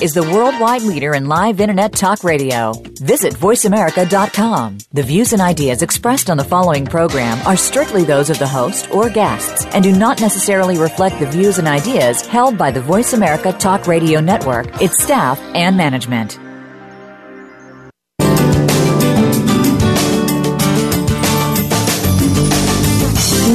is 0.00 0.14
the 0.14 0.22
worldwide 0.22 0.80
leader 0.80 1.14
in 1.14 1.28
live 1.28 1.60
internet 1.60 1.92
talk 1.92 2.24
radio. 2.24 2.72
Visit 3.02 3.34
voiceamerica.com. 3.34 4.78
The 4.94 5.02
views 5.02 5.34
and 5.34 5.42
ideas 5.42 5.82
expressed 5.82 6.30
on 6.30 6.38
the 6.38 6.44
following 6.44 6.86
program 6.86 7.38
are 7.46 7.56
strictly 7.56 8.02
those 8.02 8.30
of 8.30 8.38
the 8.38 8.48
host 8.48 8.90
or 8.90 9.10
guests 9.10 9.66
and 9.66 9.84
do 9.84 9.94
not 9.94 10.22
necessarily 10.22 10.78
reflect 10.78 11.18
the 11.20 11.26
views 11.26 11.58
and 11.58 11.68
ideas 11.68 12.22
held 12.26 12.56
by 12.56 12.70
the 12.70 12.80
Voice 12.80 13.12
America 13.12 13.52
Talk 13.52 13.86
Radio 13.86 14.20
Network, 14.20 14.66
its 14.80 15.02
staff, 15.02 15.38
and 15.54 15.76
management. 15.76 16.38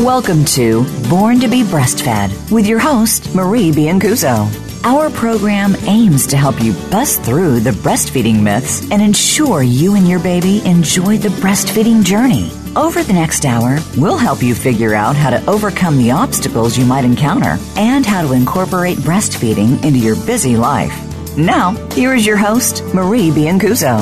Welcome 0.05 0.45
to 0.45 0.85
Born 1.09 1.39
to 1.39 1.47
be 1.47 1.63
Breastfed 1.63 2.51
with 2.51 2.67
your 2.67 2.79
host, 2.79 3.33
Marie 3.33 3.71
Biancuzzo. 3.71 4.68
Our 4.85 5.09
program 5.09 5.75
aims 5.81 6.25
to 6.27 6.37
help 6.37 6.61
you 6.63 6.71
bust 6.89 7.21
through 7.23 7.59
the 7.59 7.71
breastfeeding 7.71 8.41
myths 8.41 8.89
and 8.91 9.01
ensure 9.01 9.61
you 9.61 9.95
and 9.95 10.07
your 10.07 10.19
baby 10.19 10.65
enjoy 10.65 11.17
the 11.17 11.27
breastfeeding 11.29 12.01
journey. 12.01 12.49
Over 12.77 13.03
the 13.03 13.11
next 13.11 13.45
hour, 13.45 13.79
we'll 13.97 14.17
help 14.17 14.41
you 14.41 14.55
figure 14.55 14.93
out 14.93 15.17
how 15.17 15.31
to 15.31 15.45
overcome 15.49 15.97
the 15.97 16.11
obstacles 16.11 16.77
you 16.77 16.85
might 16.85 17.03
encounter 17.03 17.57
and 17.75 18.05
how 18.05 18.21
to 18.21 18.31
incorporate 18.31 18.97
breastfeeding 18.99 19.83
into 19.83 19.99
your 19.99 20.15
busy 20.25 20.55
life. 20.55 20.93
Now, 21.37 21.71
here 21.91 22.13
is 22.13 22.25
your 22.25 22.37
host, 22.37 22.81
Marie 22.93 23.31
Biancuzzo. 23.31 23.99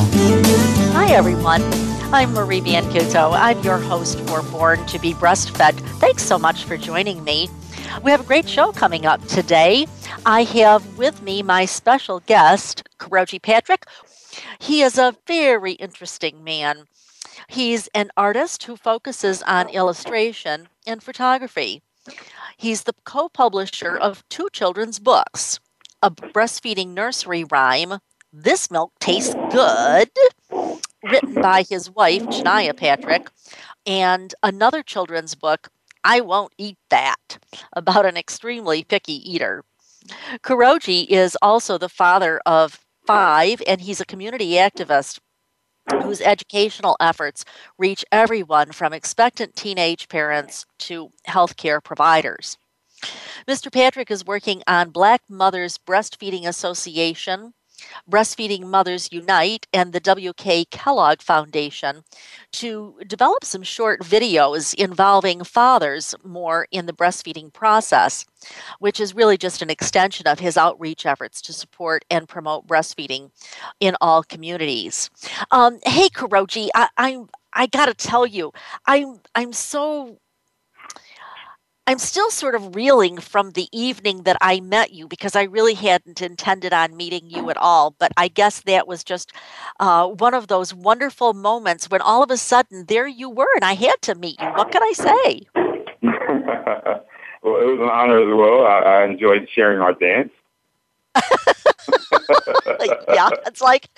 Hi, 0.94 1.12
everyone. 1.12 1.64
I'm 2.14 2.34
Marie 2.34 2.62
Biancuzzo. 2.62 3.34
I'm 3.34 3.60
your 3.64 3.80
host 3.80 4.20
for 4.28 4.44
Born 4.44 4.86
to 4.86 5.00
be 5.00 5.16
Breastfed. 5.16 5.80
Thanks 6.00 6.22
so 6.22 6.38
much 6.38 6.66
for 6.66 6.78
joining 6.78 7.24
me. 7.24 7.50
We 8.04 8.12
have 8.12 8.22
a 8.22 8.26
great 8.26 8.48
show 8.48 8.72
coming 8.72 9.06
up 9.06 9.26
today. 9.28 9.88
I 10.26 10.44
have 10.44 10.98
with 10.98 11.22
me 11.22 11.42
my 11.42 11.66
special 11.66 12.20
guest, 12.22 12.88
Kuroji 13.00 13.42
Patrick. 13.42 13.86
He 14.60 14.82
is 14.82 14.98
a 14.98 15.16
very 15.26 15.74
interesting 15.74 16.44
man. 16.44 16.84
He's 17.48 17.88
an 17.96 18.12
artist 18.16 18.64
who 18.64 18.76
focuses 18.76 19.42
on 19.44 19.70
illustration 19.70 20.68
and 20.86 21.02
photography. 21.02 21.82
He's 22.58 22.84
the 22.84 22.94
co 23.04 23.30
publisher 23.30 23.98
of 23.98 24.28
two 24.30 24.48
children's 24.54 25.00
books 25.00 25.60
a 26.04 26.12
breastfeeding 26.12 26.90
nursery 26.90 27.44
rhyme, 27.44 28.00
This 28.32 28.70
Milk 28.70 28.94
Tastes 29.00 29.34
Good, 29.52 30.12
written 31.04 31.34
by 31.34 31.64
his 31.68 31.90
wife, 31.90 32.30
Chenniah 32.30 32.76
Patrick, 32.76 33.30
and 33.88 34.36
another 34.44 34.84
children's 34.84 35.34
book, 35.34 35.70
I 36.04 36.22
Won't 36.22 36.54
Eat 36.58 36.78
That, 36.90 37.40
about 37.74 38.06
an 38.06 38.18
extremely 38.18 38.84
picky 38.84 39.14
eater. 39.32 39.64
Kuroji 40.44 41.06
is 41.08 41.38
also 41.42 41.78
the 41.78 41.90
father 41.90 42.40
of 42.46 42.80
five, 43.06 43.62
and 43.68 43.82
he's 43.82 44.02
a 44.02 44.06
community 44.06 44.52
activist 44.52 45.20
whose 46.04 46.22
educational 46.22 46.98
efforts 47.00 47.46
reach 47.78 48.04
everyone 48.12 48.72
from 48.72 48.94
expectant 48.94 49.56
teenage 49.56 50.10
parents 50.10 50.66
to 50.80 51.12
healthcare 51.28 51.82
providers. 51.84 52.58
Mr. 53.48 53.72
Patrick 53.72 54.12
is 54.12 54.26
working 54.26 54.64
on 54.68 54.90
Black 54.90 55.22
Mothers 55.30 55.78
Breastfeeding 55.78 56.48
Association, 56.48 57.54
Breastfeeding 58.10 58.66
Mothers 58.66 59.10
Unite 59.12 59.68
and 59.74 59.94
the 59.94 60.00
W.K. 60.00 60.66
Kellogg 60.66 61.22
Foundation 61.22 62.04
to 62.54 62.96
develop 63.08 63.44
some 63.44 63.64
short 63.64 64.02
videos 64.02 64.74
involving 64.74 65.44
fathers 65.44 66.16
more 66.24 66.68
in 66.72 66.86
the 66.86 66.94
breastfeeding 66.94 67.52
process, 67.52 68.26
which 68.80 69.00
is 69.00 69.16
really 69.16 69.38
just 69.38 69.62
an 69.62 69.70
extension 69.70 70.28
of 70.28 70.40
his 70.40 70.58
outreach 70.58 71.06
efforts 71.06 71.42
to 71.42 71.54
support 71.54 72.06
and 72.10 72.28
promote 72.28 72.68
breastfeeding 72.68 73.32
in 73.80 73.96
all 74.02 74.24
communities. 74.24 75.10
Um, 75.52 75.80
hey, 75.86 76.10
Kuroji, 76.10 76.70
I, 76.74 76.90
I'm 76.98 77.30
I 77.54 77.66
gotta 77.66 77.94
tell 77.94 78.26
you, 78.28 78.52
I'm 78.86 79.20
I'm 79.34 79.52
so 79.54 80.20
I'm 81.90 82.00
still 82.00 82.30
sort 82.30 82.54
of 82.54 82.76
reeling 82.76 83.18
from 83.18 83.52
the 83.52 83.70
evening 83.72 84.24
that 84.24 84.36
I 84.42 84.60
met 84.60 84.92
you 84.92 85.08
because 85.08 85.38
I 85.38 85.44
really 85.44 85.74
hadn't 85.74 86.22
intended 86.22 86.74
on 86.74 86.98
meeting 86.98 87.30
you 87.30 87.50
at 87.50 87.56
all. 87.56 87.96
But 87.98 88.12
I 88.18 88.28
guess 88.28 88.60
that 88.62 88.90
was 88.90 89.06
just 89.06 89.32
uh, 89.80 90.08
one 90.08 90.34
of 90.34 90.48
those 90.48 90.74
wonderful 90.74 91.34
moments 91.34 91.90
when 91.90 92.02
all 92.02 92.22
of 92.22 92.30
a 92.30 92.36
sudden 92.36 92.88
there 92.88 93.08
you 93.08 93.30
were 93.30 93.48
and 93.56 93.64
I 93.64 93.74
had 93.74 94.02
to 94.02 94.16
meet 94.16 94.38
you. 94.42 94.48
What 94.48 94.70
can 94.70 94.84
I 94.84 94.92
say? 94.92 95.44
well, 97.42 97.62
it 97.62 97.66
was 97.72 97.80
an 97.80 97.90
honor 97.90 98.20
as 98.20 98.36
well. 98.36 98.68
I, 98.68 98.80
I 98.80 99.06
enjoyed 99.06 99.48
sharing 99.56 99.80
our 99.80 99.94
dance. 99.94 100.32
yeah, 103.10 103.30
it's 103.46 103.62
like, 103.62 103.90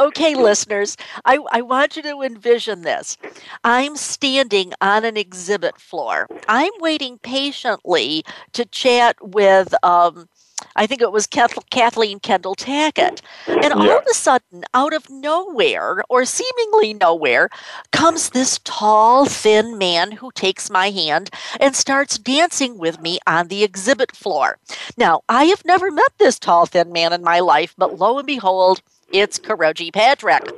okay, 0.00 0.34
listeners, 0.34 0.96
I, 1.24 1.38
I 1.50 1.62
want 1.62 1.96
you 1.96 2.02
to 2.02 2.22
envision 2.22 2.82
this. 2.82 3.16
I'm 3.64 3.96
standing 3.96 4.72
on 4.80 5.04
an 5.04 5.16
exhibit 5.16 5.80
floor. 5.80 6.26
I'm 6.48 6.72
waiting 6.80 7.18
patiently 7.18 8.24
to 8.52 8.64
chat 8.64 9.16
with 9.20 9.74
um, 9.82 10.28
I 10.74 10.86
think 10.86 11.00
it 11.00 11.12
was 11.12 11.26
Kathleen 11.26 12.20
Kendall 12.20 12.54
Tackett. 12.54 13.20
And 13.46 13.72
all 13.72 13.98
of 13.98 14.04
a 14.10 14.14
sudden, 14.14 14.64
out 14.74 14.92
of 14.92 15.08
nowhere, 15.10 16.02
or 16.08 16.24
seemingly 16.24 16.94
nowhere, 16.94 17.48
comes 17.92 18.30
this 18.30 18.60
tall, 18.64 19.26
thin 19.26 19.78
man 19.78 20.12
who 20.12 20.30
takes 20.32 20.70
my 20.70 20.90
hand 20.90 21.30
and 21.60 21.74
starts 21.74 22.18
dancing 22.18 22.78
with 22.78 23.00
me 23.00 23.18
on 23.26 23.48
the 23.48 23.64
exhibit 23.64 24.14
floor. 24.14 24.58
Now, 24.96 25.22
I 25.28 25.44
have 25.44 25.64
never 25.64 25.90
met 25.90 26.12
this 26.18 26.38
tall, 26.38 26.66
thin 26.66 26.92
man 26.92 27.12
in 27.12 27.22
my 27.22 27.40
life, 27.40 27.74
but 27.76 27.98
lo 27.98 28.18
and 28.18 28.26
behold, 28.26 28.82
it's 29.12 29.38
Kuroji 29.38 29.92
Patrick. 29.92 30.50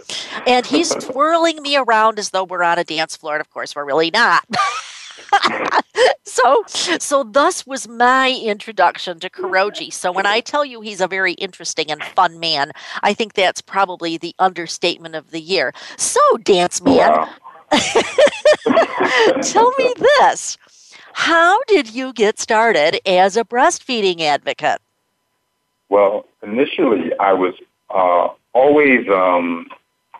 And 0.46 0.66
he's 0.66 0.90
twirling 0.94 1.62
me 1.62 1.76
around 1.76 2.18
as 2.18 2.30
though 2.30 2.44
we're 2.44 2.62
on 2.62 2.78
a 2.78 2.84
dance 2.84 3.16
floor, 3.16 3.34
and 3.34 3.40
of 3.40 3.50
course, 3.50 3.76
we're 3.76 3.84
really 3.84 4.10
not. 4.10 4.44
so 6.24 6.64
so 6.66 7.24
thus 7.24 7.66
was 7.66 7.88
my 7.88 8.30
introduction 8.30 9.18
to 9.20 9.30
Kuroji. 9.30 9.92
So 9.92 10.12
when 10.12 10.26
I 10.26 10.40
tell 10.40 10.64
you 10.64 10.80
he's 10.80 11.00
a 11.00 11.08
very 11.08 11.32
interesting 11.34 11.90
and 11.90 12.02
fun 12.02 12.38
man, 12.38 12.72
I 13.02 13.14
think 13.14 13.34
that's 13.34 13.60
probably 13.60 14.16
the 14.16 14.34
understatement 14.38 15.14
of 15.14 15.30
the 15.30 15.40
year. 15.40 15.72
So 15.96 16.20
dance 16.42 16.82
man, 16.82 17.10
wow. 17.10 17.28
tell 19.42 19.72
me 19.78 19.94
this. 20.20 20.56
How 21.12 21.60
did 21.64 21.92
you 21.92 22.12
get 22.12 22.38
started 22.38 23.00
as 23.06 23.36
a 23.36 23.44
breastfeeding 23.44 24.20
advocate? 24.20 24.80
Well, 25.88 26.26
initially 26.42 27.10
I 27.18 27.32
was 27.32 27.54
uh, 27.90 28.28
always 28.52 29.08
um, 29.08 29.66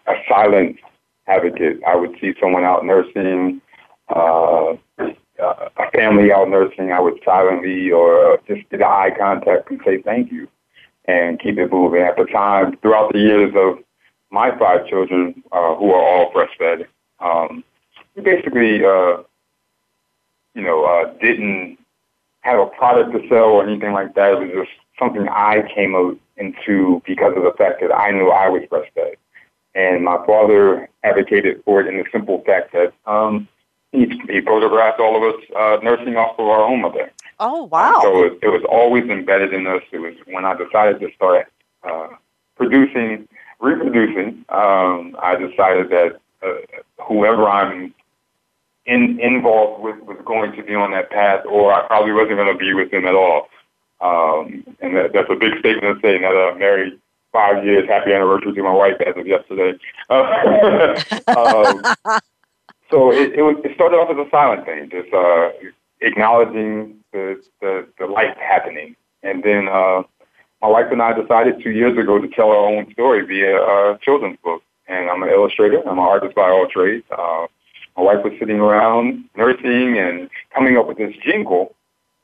a 0.07 0.15
silent 0.29 0.79
advocate. 1.27 1.81
I 1.87 1.95
would 1.95 2.17
see 2.21 2.35
someone 2.41 2.65
out 2.65 2.85
nursing 2.85 3.61
uh, 4.09 4.77
a 5.39 5.91
family 5.93 6.33
out 6.33 6.49
nursing, 6.49 6.93
I 6.93 7.01
would 7.01 7.21
silently 7.25 7.91
or 7.91 8.39
just 8.47 8.69
get 8.71 8.83
eye 8.83 9.11
contact 9.17 9.71
and 9.71 9.81
say 9.85 10.03
thank 10.03 10.33
you 10.33 10.49
and 11.05 11.41
keep 11.41 11.59
it 11.59 11.73
moving. 11.73 12.03
At 12.03 12.17
the 12.17 12.25
time, 12.25 12.77
throughout 12.79 13.13
the 13.13 13.19
years 13.19 13.53
of 13.57 13.79
my 14.31 14.57
five 14.59 14.87
children, 14.87 15.43
uh, 15.53 15.75
who 15.77 15.91
are 15.91 16.03
all 16.03 16.33
breastfed, 16.33 16.87
um, 17.21 17.65
we 18.15 18.23
basically, 18.23 18.85
uh, 18.85 19.23
you 20.55 20.63
know, 20.63 20.85
uh, 20.85 21.13
didn't 21.21 21.79
have 22.41 22.59
a 22.59 22.67
product 22.67 23.13
to 23.13 23.29
sell 23.29 23.51
or 23.51 23.67
anything 23.67 23.93
like 23.93 24.15
that. 24.15 24.33
It 24.35 24.57
was 24.57 24.67
just 24.67 24.79
something 24.99 25.29
I 25.29 25.63
came 25.75 26.19
into 26.37 27.03
because 27.07 27.35
of 27.37 27.43
the 27.43 27.55
fact 27.57 27.81
that 27.81 27.95
I 27.95 28.11
knew 28.11 28.29
I 28.29 28.49
was 28.49 28.63
breastfed. 28.71 29.17
And 29.75 30.05
my 30.05 30.17
father 30.27 30.89
advocated 31.05 31.63
for 31.65 31.81
it 31.81 31.87
in 31.87 31.99
the 31.99 32.05
simple 32.11 32.43
fact 32.45 32.73
that 32.73 32.93
um, 33.07 33.49
he, 33.93 34.07
he 34.29 34.41
photographed 34.41 35.01
all 35.01 35.17
of 35.17 35.35
us 35.35 35.41
uh, 35.57 35.79
nursing 35.83 36.17
off 36.17 36.39
of 36.39 36.47
our 36.47 36.63
own 36.63 36.83
mother. 36.83 37.11
Oh 37.41 37.65
wow! 37.65 38.01
so 38.03 38.25
it, 38.25 38.39
it 38.43 38.49
was 38.49 38.63
always 38.69 39.05
embedded 39.05 39.55
in 39.55 39.67
us. 39.67 39.83
It 39.93 39.99
was 39.99 40.15
when 40.27 40.45
I 40.45 40.55
decided 40.55 41.01
to 41.01 41.13
start 41.15 41.47
uh, 41.85 42.09
producing, 42.57 43.29
reproducing. 43.61 44.45
Um, 44.49 45.17
I 45.23 45.37
decided 45.37 45.91
that 45.91 46.21
uh, 46.43 47.05
whoever 47.07 47.49
I'm 47.49 47.95
in, 48.87 49.21
involved 49.21 49.83
with 49.83 50.01
was 50.03 50.19
going 50.25 50.53
to 50.57 50.63
be 50.63 50.75
on 50.75 50.91
that 50.93 51.11
path, 51.11 51.45
or 51.47 51.73
I 51.73 51.87
probably 51.87 52.13
wasn't 52.13 52.37
going 52.37 52.53
to 52.53 52.59
be 52.59 52.75
with 52.75 52.91
them 52.91 53.07
at 53.07 53.15
all. 53.15 53.49
Um, 54.01 54.65
and 54.81 54.97
that, 54.97 55.13
that's 55.13 55.31
a 55.31 55.37
big 55.37 55.59
statement 55.61 56.01
to 56.01 56.03
say. 56.03 56.19
Now 56.19 56.33
that 56.33 56.51
I'm 56.53 56.59
married 56.59 56.99
five 57.33 57.65
years, 57.65 57.89
happy 57.89 58.13
anniversary 58.13 58.53
to 58.53 58.63
my 58.63 58.73
wife 58.73 59.01
as 59.07 59.17
of 59.17 59.27
yesterday. 59.27 59.79
um, 60.09 61.83
so 62.91 63.13
it, 63.13 63.35
it, 63.35 63.43
was, 63.43 63.57
it 63.65 63.75
started 63.75 63.97
off 63.97 64.11
as 64.11 64.17
a 64.17 64.31
silent 64.31 64.65
thing, 64.65 64.89
just 64.91 65.13
uh, 65.13 65.51
acknowledging 66.01 66.97
the, 67.13 67.41
the, 67.61 67.87
the 67.99 68.07
life 68.07 68.37
happening. 68.39 68.97
And 69.23 69.43
then 69.43 69.69
uh, 69.69 70.03
my 70.63 70.69
wife 70.69 70.87
and 70.91 71.03
I 71.03 71.13
decided 71.13 71.63
two 71.63 71.71
years 71.71 71.99
ago 71.99 72.19
to 72.19 72.29
tell 72.29 72.51
our 72.51 72.57
own 72.57 72.91
story 72.93 73.27
via 73.27 73.57
a 73.57 73.99
children's 74.03 74.39
book. 74.43 74.63
And 74.87 75.11
I'm 75.11 75.23
an 75.23 75.29
illustrator. 75.29 75.81
I'm 75.87 75.99
an 75.99 76.05
artist 76.05 76.35
by 76.35 76.49
all 76.49 76.67
trades. 76.67 77.05
Uh, 77.11 77.47
my 77.97 78.03
wife 78.05 78.25
was 78.25 78.33
sitting 78.39 78.59
around 78.59 79.25
nursing 79.37 79.99
and 79.99 80.31
coming 80.55 80.79
up 80.79 80.87
with 80.87 80.97
this 80.97 81.15
jingle, 81.23 81.75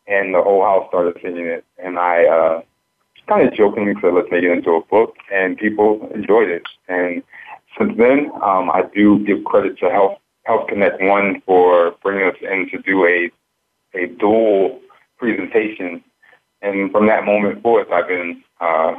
and 0.06 0.34
the 0.34 0.40
whole 0.40 0.62
house 0.62 0.86
started 0.88 1.18
singing 1.20 1.46
it. 1.46 1.64
And 1.82 1.98
I 1.98 2.24
uh, 2.24 2.62
kind 3.28 3.46
of 3.46 3.54
jokingly 3.54 3.94
said, 4.00 4.14
let's 4.14 4.28
make 4.30 4.44
it 4.44 4.50
into 4.50 4.70
a 4.70 4.84
book, 4.84 5.16
and 5.30 5.58
people 5.58 6.08
enjoyed 6.14 6.48
it. 6.48 6.62
And 6.88 7.22
since 7.78 7.92
then, 7.98 8.30
um, 8.42 8.70
I 8.70 8.84
do 8.94 9.18
give 9.26 9.44
credit 9.44 9.78
to 9.80 9.90
Health 9.90 10.18
Health 10.44 10.68
Connect 10.68 11.00
One 11.02 11.42
for 11.46 11.94
bringing 12.02 12.28
us 12.28 12.36
in 12.40 12.68
to 12.70 12.78
do 12.82 13.04
a 13.06 13.30
a 13.94 14.06
dual 14.06 14.80
presentation. 15.18 16.02
And 16.62 16.90
from 16.90 17.06
that 17.06 17.24
moment 17.24 17.62
forth, 17.62 17.88
I've 17.92 18.08
been 18.08 18.42
uh, 18.60 18.94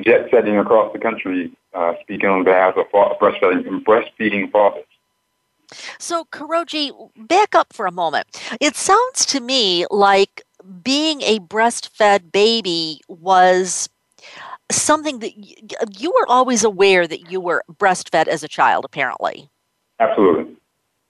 jet 0.00 0.28
setting 0.30 0.56
across 0.58 0.92
the 0.92 0.98
country, 0.98 1.52
uh, 1.74 1.94
speaking 2.02 2.28
on 2.28 2.44
behalf 2.44 2.74
of 2.76 2.86
breastfeeding, 3.18 3.66
and 3.66 3.84
breastfeeding 3.84 4.50
fathers. 4.50 4.84
So, 5.98 6.24
Kuroji, 6.26 6.92
back 7.16 7.54
up 7.54 7.72
for 7.72 7.86
a 7.86 7.92
moment. 7.92 8.26
It 8.60 8.76
sounds 8.76 9.24
to 9.26 9.40
me 9.40 9.86
like 9.90 10.42
being 10.82 11.22
a 11.22 11.38
breastfed 11.38 12.30
baby 12.30 13.00
was 13.08 13.88
something 14.70 15.20
that 15.20 15.32
you 15.98 16.10
were 16.10 16.26
always 16.28 16.62
aware 16.62 17.06
that 17.06 17.30
you 17.30 17.40
were 17.40 17.64
breastfed 17.72 18.28
as 18.28 18.42
a 18.42 18.48
child, 18.48 18.84
apparently. 18.84 19.48
Absolutely. 19.98 20.54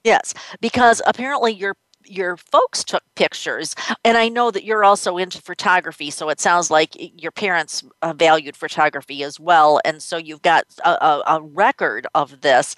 Yes, 0.03 0.33
because 0.59 1.01
apparently 1.05 1.53
your 1.53 1.75
your 2.05 2.37
folks 2.37 2.83
took 2.83 3.03
pictures 3.15 3.75
and 4.03 4.17
i 4.17 4.27
know 4.27 4.51
that 4.51 4.63
you're 4.63 4.83
also 4.83 5.17
into 5.17 5.41
photography 5.41 6.09
so 6.09 6.29
it 6.29 6.39
sounds 6.39 6.69
like 6.69 6.95
your 7.21 7.31
parents 7.31 7.83
uh, 8.01 8.13
valued 8.13 8.55
photography 8.55 9.23
as 9.23 9.39
well 9.39 9.79
and 9.85 10.01
so 10.01 10.17
you've 10.17 10.41
got 10.41 10.65
a, 10.83 10.89
a, 10.89 11.23
a 11.27 11.41
record 11.41 12.07
of 12.15 12.41
this 12.41 12.75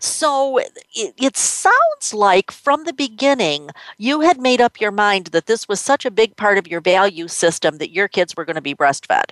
so 0.00 0.58
it, 0.58 1.14
it 1.16 1.36
sounds 1.36 2.12
like 2.12 2.50
from 2.50 2.84
the 2.84 2.92
beginning 2.92 3.70
you 3.98 4.20
had 4.20 4.40
made 4.40 4.60
up 4.60 4.80
your 4.80 4.92
mind 4.92 5.26
that 5.28 5.46
this 5.46 5.68
was 5.68 5.80
such 5.80 6.04
a 6.04 6.10
big 6.10 6.36
part 6.36 6.58
of 6.58 6.66
your 6.66 6.80
value 6.80 7.28
system 7.28 7.78
that 7.78 7.90
your 7.90 8.08
kids 8.08 8.36
were 8.36 8.44
going 8.44 8.56
to 8.56 8.62
be 8.62 8.74
breastfed 8.74 9.30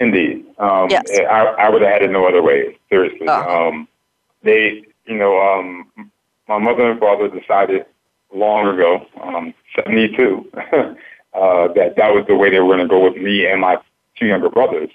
indeed 0.00 0.44
um, 0.58 0.88
yes. 0.90 1.04
I, 1.18 1.44
I 1.58 1.68
would 1.70 1.82
have 1.82 1.92
had 1.92 2.02
it 2.02 2.10
no 2.10 2.26
other 2.26 2.42
way 2.42 2.78
seriously 2.88 3.28
uh-huh. 3.28 3.68
um, 3.68 3.88
they 4.42 4.84
you 5.06 5.16
know 5.16 5.40
um, 5.40 6.10
my 6.50 6.58
mother 6.58 6.90
and 6.90 6.98
father 6.98 7.28
decided 7.28 7.86
long 8.34 8.66
ago, 8.66 9.06
um, 9.22 9.54
72, 9.76 10.50
uh, 10.56 11.68
that 11.74 11.94
that 11.96 12.12
was 12.12 12.24
the 12.26 12.34
way 12.34 12.50
they 12.50 12.58
were 12.58 12.74
going 12.74 12.80
to 12.80 12.88
go 12.88 13.04
with 13.04 13.16
me 13.16 13.46
and 13.46 13.60
my 13.60 13.78
two 14.18 14.26
younger 14.26 14.50
brothers. 14.50 14.90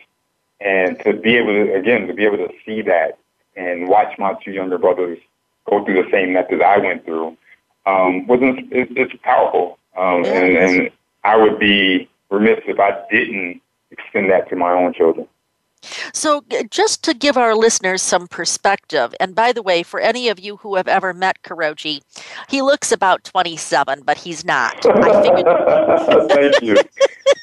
And 0.60 1.00
to 1.06 1.13
be 1.13 1.38
able 1.38 1.54
to, 1.54 1.74
again, 1.74 2.07
to 2.07 2.13
be 2.13 2.25
able 2.25 2.38
to 2.38 2.50
see 2.66 2.81
that 2.81 3.18
and 3.56 3.88
watch 3.88 4.18
my 4.19 4.34
two 4.44 4.52
younger 4.52 4.78
brothers 4.78 5.18
go 5.69 5.84
through 5.86 6.04
the 6.04 6.12
same 6.12 6.34
methods 6.34 6.62
I 6.62 6.78
went 6.78 7.06
through, 7.06 7.38
um, 7.86 8.28
wasn't, 8.28 8.74
it, 8.74 8.90
it's 8.98 9.13
powerful. 9.24 9.80
Um, 9.98 10.25
and, 10.25 10.58
and 10.58 10.90
I 11.24 11.38
would 11.38 11.58
be 11.58 12.10
remiss 12.30 12.60
if 12.68 12.81
I 12.81 13.01
didn't 13.10 13.62
extend 13.92 14.30
that 14.30 14.50
to 14.50 14.58
my 14.58 14.74
own 14.74 14.94
children. 14.94 15.25
So, 16.14 16.44
just 16.70 17.04
to 17.04 17.14
give 17.14 17.38
our 17.38 17.56
listeners 17.56 18.02
some 18.02 18.28
perspective, 18.28 19.14
and 19.20 19.36
by 19.36 19.52
the 19.52 19.62
way, 19.62 19.84
for 19.84 20.00
any 20.00 20.30
of 20.30 20.40
you 20.40 20.58
who 20.58 20.76
have 20.76 20.88
ever 20.88 21.14
met 21.14 21.42
Kuroji, 21.44 22.02
he 22.50 22.62
looks 22.62 22.92
about 22.92 23.24
27, 23.24 24.04
but 24.06 24.18
he's 24.18 24.46
not. 24.46 24.86
I 24.86 25.22
figured... 25.22 25.46
Thank 26.30 26.62
you. 26.62 26.76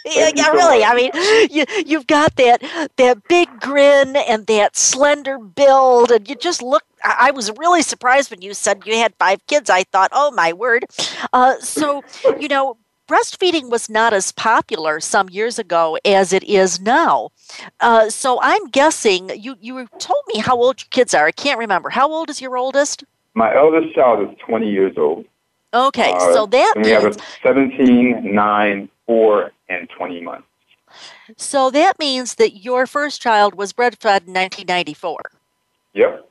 yeah, 0.04 0.30
yeah 0.34 0.50
really. 0.50 0.84
I 0.84 0.94
mean, 0.94 1.10
you, 1.50 1.64
you've 1.86 2.06
got 2.06 2.36
that 2.36 2.62
that 2.96 3.28
big 3.28 3.48
grin 3.60 4.16
and 4.16 4.46
that 4.46 4.76
slender 4.76 5.38
build, 5.38 6.10
and 6.10 6.28
you 6.28 6.36
just 6.36 6.62
look 6.62 6.84
I 7.04 7.30
was 7.32 7.50
really 7.58 7.82
surprised 7.82 8.30
when 8.30 8.42
you 8.42 8.54
said 8.54 8.82
you 8.86 8.96
had 8.96 9.14
five 9.18 9.44
kids. 9.46 9.70
I 9.70 9.84
thought, 9.84 10.10
oh 10.12 10.30
my 10.30 10.52
word. 10.52 10.84
Uh, 11.32 11.58
so, 11.58 12.02
you 12.38 12.48
know, 12.48 12.76
breastfeeding 13.12 13.68
was 13.68 13.90
not 13.90 14.14
as 14.14 14.32
popular 14.32 14.98
some 14.98 15.28
years 15.28 15.58
ago 15.58 15.98
as 16.04 16.32
it 16.32 16.42
is 16.44 16.80
now. 16.80 17.30
Uh, 17.80 18.08
so 18.08 18.38
I'm 18.42 18.68
guessing 18.68 19.30
you 19.38 19.56
you 19.60 19.86
told 19.98 20.22
me 20.32 20.40
how 20.40 20.56
old 20.56 20.80
your 20.80 20.88
kids 20.90 21.12
are. 21.12 21.26
I 21.26 21.32
can't 21.32 21.58
remember. 21.58 21.90
How 21.90 22.10
old 22.10 22.30
is 22.30 22.40
your 22.40 22.56
oldest? 22.56 23.04
My 23.34 23.54
eldest 23.54 23.94
child 23.94 24.28
is 24.28 24.36
20 24.46 24.70
years 24.70 24.94
old. 24.96 25.26
Okay, 25.74 26.12
uh, 26.12 26.32
so 26.32 26.46
that 26.46 26.74
we 26.76 26.82
means, 26.82 26.92
have 26.92 27.16
a 27.16 27.20
17, 27.42 28.34
9, 28.34 28.88
4, 29.06 29.50
and 29.70 29.88
20 29.88 30.20
months. 30.22 30.46
So 31.36 31.70
that 31.70 31.98
means 31.98 32.34
that 32.34 32.62
your 32.62 32.86
first 32.86 33.22
child 33.22 33.54
was 33.54 33.72
breastfed 33.72 34.26
in 34.26 34.34
1994. 34.34 35.30
Yep. 35.94 36.28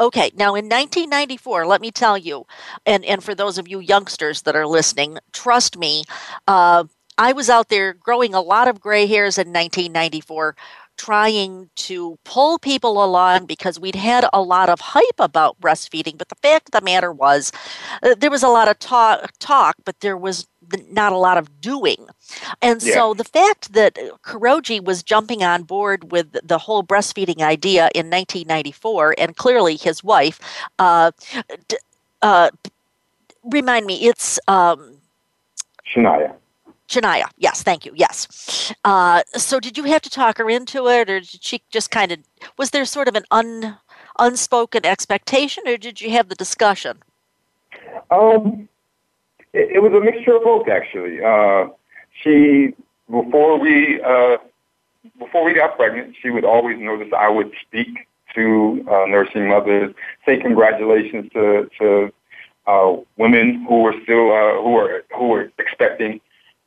Okay, 0.00 0.32
now 0.34 0.56
in 0.56 0.64
1994, 0.64 1.66
let 1.66 1.80
me 1.80 1.92
tell 1.92 2.18
you, 2.18 2.46
and, 2.84 3.04
and 3.04 3.22
for 3.22 3.34
those 3.34 3.58
of 3.58 3.68
you 3.68 3.78
youngsters 3.78 4.42
that 4.42 4.56
are 4.56 4.66
listening, 4.66 5.18
trust 5.32 5.78
me, 5.78 6.02
uh, 6.48 6.84
I 7.16 7.32
was 7.32 7.48
out 7.48 7.68
there 7.68 7.92
growing 7.92 8.34
a 8.34 8.40
lot 8.40 8.66
of 8.66 8.80
gray 8.80 9.06
hairs 9.06 9.38
in 9.38 9.48
1994 9.52 10.56
trying 10.96 11.70
to 11.76 12.18
pull 12.24 12.58
people 12.58 13.04
along 13.04 13.46
because 13.46 13.78
we'd 13.80 13.94
had 13.94 14.26
a 14.32 14.40
lot 14.40 14.68
of 14.68 14.80
hype 14.80 15.18
about 15.18 15.60
breastfeeding 15.60 16.16
but 16.16 16.28
the 16.28 16.36
fact 16.36 16.68
of 16.68 16.72
the 16.72 16.84
matter 16.84 17.12
was 17.12 17.52
uh, 18.02 18.14
there 18.18 18.30
was 18.30 18.42
a 18.42 18.48
lot 18.48 18.68
of 18.68 18.78
talk 18.78 19.30
talk 19.38 19.76
but 19.84 19.98
there 20.00 20.16
was 20.16 20.46
not 20.90 21.12
a 21.12 21.16
lot 21.16 21.38
of 21.38 21.60
doing. 21.60 22.06
And 22.62 22.82
yeah. 22.82 22.94
so 22.94 23.14
the 23.14 23.24
fact 23.24 23.72
that 23.72 23.94
Kuroji 24.22 24.82
was 24.82 25.02
jumping 25.02 25.42
on 25.42 25.62
board 25.62 26.12
with 26.12 26.36
the 26.46 26.58
whole 26.58 26.82
breastfeeding 26.82 27.42
idea 27.42 27.90
in 27.94 28.10
1994, 28.10 29.14
and 29.18 29.36
clearly 29.36 29.76
his 29.76 30.02
wife, 30.02 30.40
uh, 30.78 31.12
uh, 32.22 32.50
remind 33.44 33.86
me, 33.86 34.06
it's 34.06 34.38
um, 34.48 34.96
Chenniah. 35.84 36.32
Chenniah, 36.94 37.26
yes, 37.36 37.64
thank 37.64 37.84
you, 37.84 37.92
yes. 37.96 38.72
Uh, 38.84 39.24
so 39.34 39.58
did 39.58 39.76
you 39.76 39.82
have 39.84 40.00
to 40.02 40.10
talk 40.10 40.38
her 40.38 40.48
into 40.48 40.86
it, 40.86 41.10
or 41.10 41.18
did 41.18 41.42
she 41.42 41.60
just 41.70 41.90
kind 41.90 42.12
of, 42.12 42.20
was 42.56 42.70
there 42.70 42.84
sort 42.84 43.08
of 43.08 43.16
an 43.16 43.24
un, 43.32 43.76
unspoken 44.20 44.86
expectation, 44.86 45.64
or 45.66 45.76
did 45.76 46.00
you 46.00 46.10
have 46.10 46.28
the 46.28 46.36
discussion? 46.36 47.02
Um, 48.12 48.68
it, 49.52 49.72
it 49.76 49.82
was 49.82 49.92
a 49.92 50.00
mixture 50.00 50.36
of 50.36 50.44
both, 50.44 50.68
actually. 50.68 51.20
Uh, 51.20 51.66
she 52.22 52.74
before 53.10 53.58
we 53.58 54.00
uh, 54.00 54.36
before 55.18 55.44
we 55.44 55.52
got 55.52 55.76
pregnant, 55.76 56.14
she 56.22 56.30
would 56.30 56.44
always 56.44 56.78
notice 56.78 57.12
I 57.12 57.28
would 57.28 57.52
speak 57.60 58.06
to 58.36 58.86
uh, 58.88 59.06
nursing 59.06 59.48
mothers, 59.48 59.92
say 60.24 60.38
congratulations 60.38 61.30
to 61.32 61.68
to 61.80 62.12
uh, 62.68 62.96
women 63.16 63.64
who 63.68 63.82
were 63.82 63.94
still 64.04 64.32
uh, 64.32 64.62
who 64.62 64.70
were 64.70 65.04
who 65.16 65.26
were 65.26 65.50
expecting, 65.58 66.20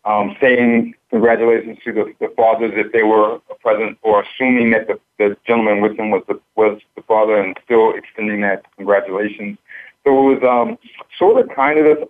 um, 0.08 0.36
saying 0.42 0.96
congratulations 1.10 1.78
to 1.84 1.92
the, 1.92 2.14
the 2.20 2.34
fathers 2.36 2.72
if 2.76 2.92
they 2.94 3.04
were 3.04 3.40
present, 3.62 3.98
or 4.02 4.24
assuming 4.24 4.72
that 4.72 4.88
the, 4.88 5.00
the 5.20 5.38
gentleman 5.46 5.82
with 5.82 5.98
them 5.98 6.10
was 6.10 6.24
the 6.28 6.40
was 6.56 6.80
the 6.96 7.02
father, 7.04 7.38
and 7.42 7.58
still 7.66 7.94
extending 7.94 8.42
that 8.42 8.64
congratulations. 8.78 9.58
So 10.04 10.32
it 10.32 10.40
was 10.40 10.44
um, 10.44 10.78
sort 11.20 11.42
of 11.42 11.54
kind 11.54 11.80
of 11.80 11.86
an 11.86 12.08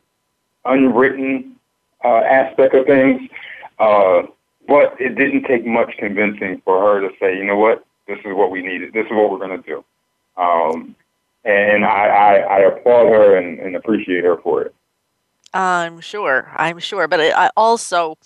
unwritten 0.65 1.55
uh, 2.05 2.19
aspect 2.19 2.75
of 2.75 2.85
things. 2.85 3.29
Uh, 3.79 4.23
but 4.67 4.95
it 4.99 5.15
didn't 5.15 5.43
take 5.43 5.65
much 5.65 5.95
convincing 5.97 6.61
for 6.65 6.81
her 6.81 6.99
to 7.01 7.15
say, 7.19 7.37
you 7.37 7.45
know 7.45 7.57
what, 7.57 7.85
this 8.07 8.19
is 8.19 8.33
what 8.33 8.51
we 8.51 8.61
needed. 8.61 8.93
This 8.93 9.05
is 9.05 9.11
what 9.11 9.31
we're 9.31 9.39
going 9.39 9.61
to 9.61 9.67
do. 9.67 9.83
Um, 10.35 10.95
and 11.45 11.85
I, 11.85 12.07
I, 12.07 12.33
I 12.35 12.59
applaud 12.59 13.07
her 13.07 13.37
and, 13.37 13.59
and 13.59 13.75
appreciate 13.75 14.25
her 14.25 14.37
for 14.43 14.63
it. 14.63 14.75
I'm 15.53 15.99
sure. 16.01 16.51
I'm 16.55 16.79
sure. 16.79 17.07
But 17.07 17.19
I 17.19 17.49
also, 17.57 18.17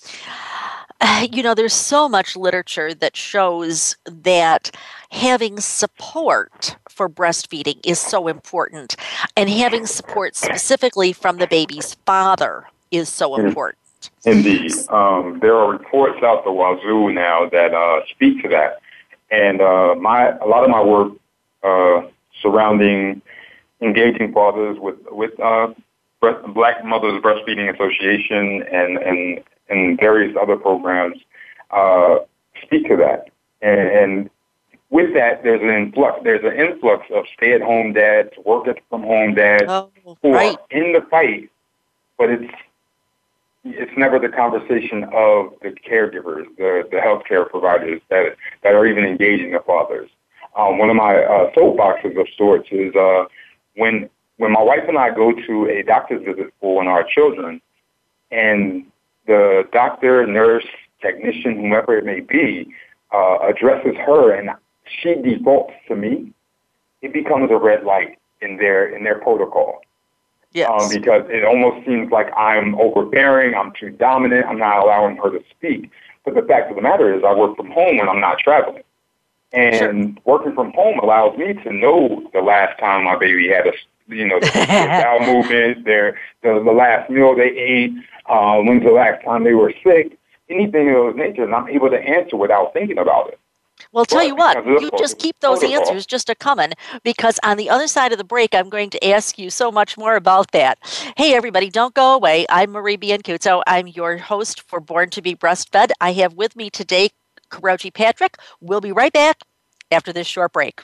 you 1.31 1.43
know, 1.43 1.53
there's 1.53 1.73
so 1.73 2.09
much 2.09 2.35
literature 2.35 2.93
that 2.93 3.15
shows 3.15 3.95
that 4.05 4.71
having 5.11 5.59
support 5.59 6.75
for 6.89 7.09
breastfeeding 7.09 7.79
is 7.85 7.99
so 7.99 8.27
important, 8.27 8.95
and 9.35 9.49
having 9.49 9.85
support 9.85 10.35
specifically 10.35 11.13
from 11.13 11.37
the 11.37 11.47
baby's 11.47 11.95
father 12.05 12.65
is 12.91 13.09
so 13.09 13.35
important. 13.35 13.77
Indeed. 14.25 14.71
Um, 14.89 15.39
there 15.41 15.55
are 15.55 15.71
reports 15.71 16.23
out 16.23 16.43
the 16.43 16.51
wazoo 16.51 17.11
now 17.11 17.49
that 17.49 17.73
uh, 17.73 18.05
speak 18.09 18.41
to 18.43 18.49
that. 18.49 18.81
And 19.29 19.61
uh, 19.61 19.95
my 19.95 20.29
a 20.37 20.45
lot 20.45 20.63
of 20.63 20.69
my 20.69 20.83
work 20.83 21.13
uh, 21.63 22.07
surrounding 22.41 23.21
engaging 23.81 24.33
fathers 24.33 24.77
with 24.79 24.97
with 25.09 25.39
uh, 25.39 25.73
Black 26.21 26.85
Mothers 26.85 27.21
Breastfeeding 27.21 27.73
Association 27.73 28.63
and 28.71 28.97
and 28.97 29.43
and 29.69 29.99
various 29.99 30.35
other 30.39 30.55
programs 30.55 31.17
uh, 31.71 32.17
speak 32.63 32.87
to 32.87 32.97
that. 32.97 33.29
And, 33.61 33.79
and 33.79 34.29
with 34.89 35.13
that, 35.13 35.43
there's 35.43 35.61
an 35.61 35.69
influx. 35.69 36.19
There's 36.23 36.43
an 36.43 36.59
influx 36.59 37.05
of 37.13 37.23
stay-at-home 37.37 37.93
dads, 37.93 38.31
work 38.45 38.65
from 38.89 39.03
home 39.03 39.33
dads 39.35 39.63
oh, 39.67 39.89
who 40.21 40.33
right. 40.33 40.57
are 40.57 40.65
in 40.69 40.93
the 40.93 41.01
fight, 41.09 41.49
but 42.17 42.29
it's 42.29 42.53
it's 43.63 43.91
never 43.95 44.17
the 44.17 44.29
conversation 44.29 45.03
of 45.13 45.53
the 45.61 45.69
caregivers, 45.89 46.45
the 46.57 46.83
the 46.91 46.97
healthcare 46.97 47.49
providers 47.49 48.01
that 48.09 48.35
that 48.63 48.73
are 48.73 48.85
even 48.85 49.05
engaging 49.05 49.53
the 49.53 49.59
fathers. 49.59 50.09
Um, 50.57 50.77
one 50.77 50.89
of 50.89 50.97
my 50.97 51.15
uh, 51.15 51.51
soapboxes 51.51 52.19
of 52.19 52.27
sorts 52.37 52.67
is 52.71 52.93
uh, 52.95 53.25
when 53.75 54.09
when 54.37 54.51
my 54.51 54.61
wife 54.61 54.83
and 54.87 54.97
I 54.97 55.13
go 55.13 55.33
to 55.33 55.67
a 55.67 55.83
doctor's 55.83 56.23
visit 56.23 56.53
for 56.59 56.75
one 56.75 56.87
of 56.87 56.93
our 56.93 57.03
children, 57.03 57.61
and 58.31 58.85
the 59.27 59.67
doctor, 59.71 60.25
nurse, 60.25 60.65
technician, 61.01 61.55
whomever 61.55 61.97
it 61.97 62.05
may 62.05 62.21
be, 62.21 62.73
uh, 63.13 63.39
addresses 63.39 63.95
her 63.97 64.33
and 64.33 64.49
she 64.85 65.15
defaults 65.15 65.73
to 65.87 65.95
me, 65.95 66.31
it 67.01 67.13
becomes 67.13 67.49
a 67.51 67.57
red 67.57 67.83
light 67.83 68.17
in 68.41 68.57
their 68.57 68.95
in 68.95 69.03
their 69.03 69.19
protocol. 69.19 69.81
Yes. 70.53 70.69
Um, 70.69 70.89
because 70.89 71.23
it 71.29 71.45
almost 71.45 71.85
seems 71.85 72.11
like 72.11 72.27
I'm 72.35 72.75
overbearing, 72.75 73.55
I'm 73.55 73.71
too 73.79 73.89
dominant, 73.89 74.45
I'm 74.45 74.57
not 74.57 74.83
allowing 74.83 75.15
her 75.17 75.29
to 75.29 75.43
speak. 75.49 75.89
But 76.25 76.35
the 76.35 76.41
fact 76.41 76.69
of 76.69 76.75
the 76.75 76.81
matter 76.81 77.13
is, 77.13 77.23
I 77.25 77.33
work 77.33 77.55
from 77.55 77.71
home 77.71 77.97
when 77.97 78.09
I'm 78.09 78.19
not 78.19 78.37
traveling. 78.39 78.83
And 79.53 79.75
sure. 79.75 80.13
working 80.25 80.53
from 80.53 80.71
home 80.73 80.99
allows 80.99 81.37
me 81.37 81.53
to 81.53 81.73
know 81.73 82.29
the 82.33 82.41
last 82.41 82.79
time 82.79 83.05
my 83.05 83.17
baby 83.17 83.49
had 83.49 83.67
a, 83.67 83.71
you 84.07 84.27
know, 84.27 84.39
the 84.39 84.51
bowel 84.67 85.19
movement, 85.19 85.85
their 85.85 86.19
the, 86.43 86.61
the 86.63 86.71
last 86.71 87.09
meal 87.09 87.35
they 87.35 87.49
ate, 87.49 87.91
uh, 88.27 88.57
when's 88.57 88.83
the 88.83 88.91
last 88.91 89.23
time 89.23 89.43
they 89.43 89.53
were 89.53 89.73
sick, 89.83 90.17
anything 90.49 90.89
of 90.89 90.95
those 90.95 91.15
nature, 91.15 91.43
and 91.43 91.53
I'm 91.53 91.67
able 91.69 91.89
to 91.89 91.97
answer 91.97 92.37
without 92.37 92.73
thinking 92.73 92.97
about 92.97 93.29
it. 93.29 93.39
Well, 93.91 94.05
tell 94.05 94.23
you 94.23 94.35
what, 94.35 94.63
you 94.65 94.91
just 94.97 95.17
keep 95.17 95.39
those 95.39 95.63
answers 95.63 96.05
just 96.05 96.29
a 96.29 96.35
coming 96.35 96.73
because 97.03 97.39
on 97.43 97.57
the 97.57 97.69
other 97.69 97.87
side 97.87 98.11
of 98.11 98.17
the 98.17 98.23
break, 98.23 98.53
I'm 98.53 98.69
going 98.69 98.89
to 98.91 99.07
ask 99.07 99.39
you 99.39 99.49
so 99.49 99.71
much 99.71 99.97
more 99.97 100.15
about 100.15 100.51
that. 100.51 100.77
Hey, 101.17 101.33
everybody, 101.33 101.69
don't 101.69 101.93
go 101.93 102.13
away. 102.13 102.45
I'm 102.49 102.71
Marie 102.71 102.97
Biancuzzo. 102.97 103.63
I'm 103.67 103.87
your 103.87 104.17
host 104.17 104.61
for 104.61 104.79
Born 104.79 105.09
to 105.11 105.21
be 105.21 105.35
Breastfed. 105.35 105.91
I 105.99 106.13
have 106.13 106.33
with 106.35 106.55
me 106.55 106.69
today 106.69 107.09
Kuroji 107.49 107.93
Patrick. 107.93 108.37
We'll 108.61 108.81
be 108.81 108.91
right 108.91 109.11
back 109.11 109.41
after 109.91 110.13
this 110.13 110.27
short 110.27 110.53
break. 110.53 110.83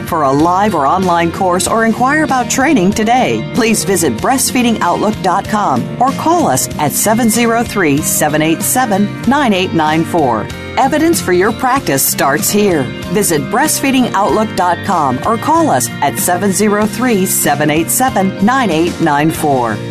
for 0.07 0.23
a 0.23 0.31
live 0.31 0.75
or 0.75 0.85
online 0.87 1.31
course 1.31 1.67
or 1.67 1.85
inquire 1.85 2.23
about 2.23 2.49
training 2.49 2.91
today. 2.91 3.51
Please 3.55 3.83
visit 3.83 4.13
breastfeedingoutlook.com 4.13 6.01
or 6.01 6.11
call 6.11 6.47
us 6.47 6.67
at 6.77 6.91
703 6.91 7.97
787 7.97 9.05
9894. 9.29 10.47
Evidence 10.77 11.19
for 11.19 11.33
your 11.33 11.51
practice 11.51 12.05
starts 12.05 12.49
here. 12.49 12.83
Visit 13.13 13.41
breastfeedingoutlook.com 13.41 15.19
or 15.27 15.37
call 15.37 15.69
us 15.69 15.89
at 15.89 16.17
703 16.17 17.25
787 17.25 18.45
9894. 18.45 19.90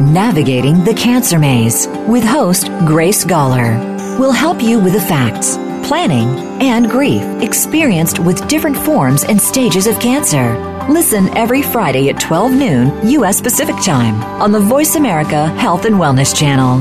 Navigating 0.00 0.82
the 0.82 0.94
Cancer 0.94 1.38
Maze 1.38 1.86
with 2.08 2.24
host 2.24 2.66
Grace 2.84 3.24
Gawler 3.24 4.18
will 4.18 4.32
help 4.32 4.60
you 4.60 4.80
with 4.80 4.92
the 4.92 5.00
facts, 5.00 5.56
planning, 5.86 6.28
and 6.60 6.90
grief 6.90 7.22
experienced 7.40 8.18
with 8.18 8.48
different 8.48 8.76
forms 8.76 9.22
and 9.22 9.40
stages 9.40 9.86
of 9.86 10.00
cancer. 10.00 10.58
Listen 10.88 11.28
every 11.36 11.62
Friday 11.62 12.08
at 12.08 12.20
12 12.20 12.52
noon 12.52 13.08
U.S. 13.10 13.40
Pacific 13.40 13.76
Time 13.84 14.20
on 14.42 14.50
the 14.50 14.58
Voice 14.58 14.96
America 14.96 15.46
Health 15.58 15.84
and 15.84 15.94
Wellness 15.94 16.36
Channel. 16.36 16.80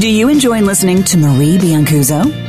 Do 0.00 0.08
you 0.08 0.28
enjoy 0.28 0.60
listening 0.60 1.02
to 1.04 1.16
Marie 1.16 1.56
Biancuzzo? 1.56 2.47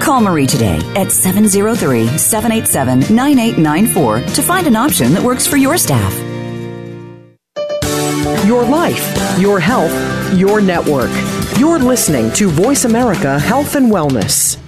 Call 0.00 0.20
Marie 0.20 0.46
today 0.46 0.78
at 0.96 1.10
703 1.10 2.18
787 2.18 3.14
9894 3.14 4.20
to 4.34 4.42
find 4.42 4.66
an 4.66 4.76
option 4.76 5.12
that 5.14 5.22
works 5.22 5.46
for 5.46 5.56
your 5.56 5.76
staff. 5.76 6.14
Your 8.46 8.64
life, 8.64 9.38
your 9.38 9.58
health, 9.58 9.92
your 10.34 10.60
network. 10.60 11.10
You're 11.58 11.78
listening 11.78 12.32
to 12.32 12.50
Voice 12.50 12.84
America 12.84 13.38
Health 13.38 13.76
and 13.76 13.90
Wellness. 13.90 14.58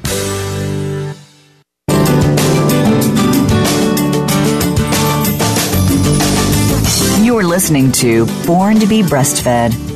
You're 7.24 7.44
listening 7.44 7.92
to 7.92 8.24
Born 8.46 8.78
to 8.78 8.86
be 8.86 9.02
Breastfed 9.02 9.95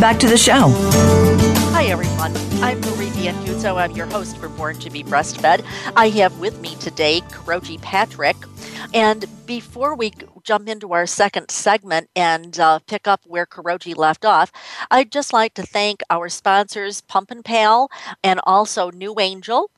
back 0.00 0.18
to 0.20 0.28
the 0.28 0.36
show. 0.36 0.72
Hi, 1.72 1.84
everyone. 1.84 2.36
I'm 2.62 2.80
Marie 2.80 3.10
Biancuzzo. 3.10 3.76
I'm 3.76 3.92
your 3.92 4.06
host 4.06 4.36
for 4.38 4.48
Born 4.48 4.78
to 4.80 4.90
be 4.90 5.02
Breastfed. 5.02 5.64
I 5.96 6.08
have 6.10 6.38
with 6.38 6.60
me 6.60 6.74
today 6.76 7.20
Kuroji 7.30 7.80
Patrick. 7.80 8.36
And 8.92 9.24
before 9.46 9.94
we 9.94 10.12
jump 10.42 10.68
into 10.68 10.92
our 10.92 11.06
second 11.06 11.50
segment 11.50 12.08
and 12.14 12.58
uh, 12.58 12.78
pick 12.86 13.06
up 13.08 13.22
where 13.26 13.46
Kuroji 13.46 13.96
left 13.96 14.24
off, 14.24 14.52
I'd 14.90 15.10
just 15.10 15.32
like 15.32 15.54
to 15.54 15.62
thank 15.62 16.02
our 16.10 16.28
sponsors, 16.28 17.00
PumpinPal, 17.02 17.88
and 18.22 18.40
also 18.44 18.90
NuAngel. 18.90 19.68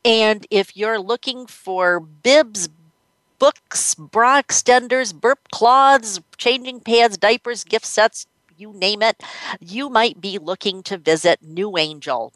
And 0.03 0.45
if 0.49 0.75
you're 0.75 0.99
looking 0.99 1.45
for 1.47 1.99
bibs, 1.99 2.69
books, 3.39 3.95
bra 3.95 4.41
extenders, 4.41 5.13
burp 5.13 5.39
cloths, 5.51 6.19
changing 6.37 6.81
pads, 6.81 7.17
diapers, 7.17 7.63
gift 7.63 7.85
sets, 7.85 8.27
you 8.57 8.73
name 8.73 9.01
it, 9.01 9.21
you 9.59 9.89
might 9.89 10.21
be 10.21 10.37
looking 10.37 10.81
to 10.83 10.97
visit 10.97 11.39
NuAngel. 11.45 12.31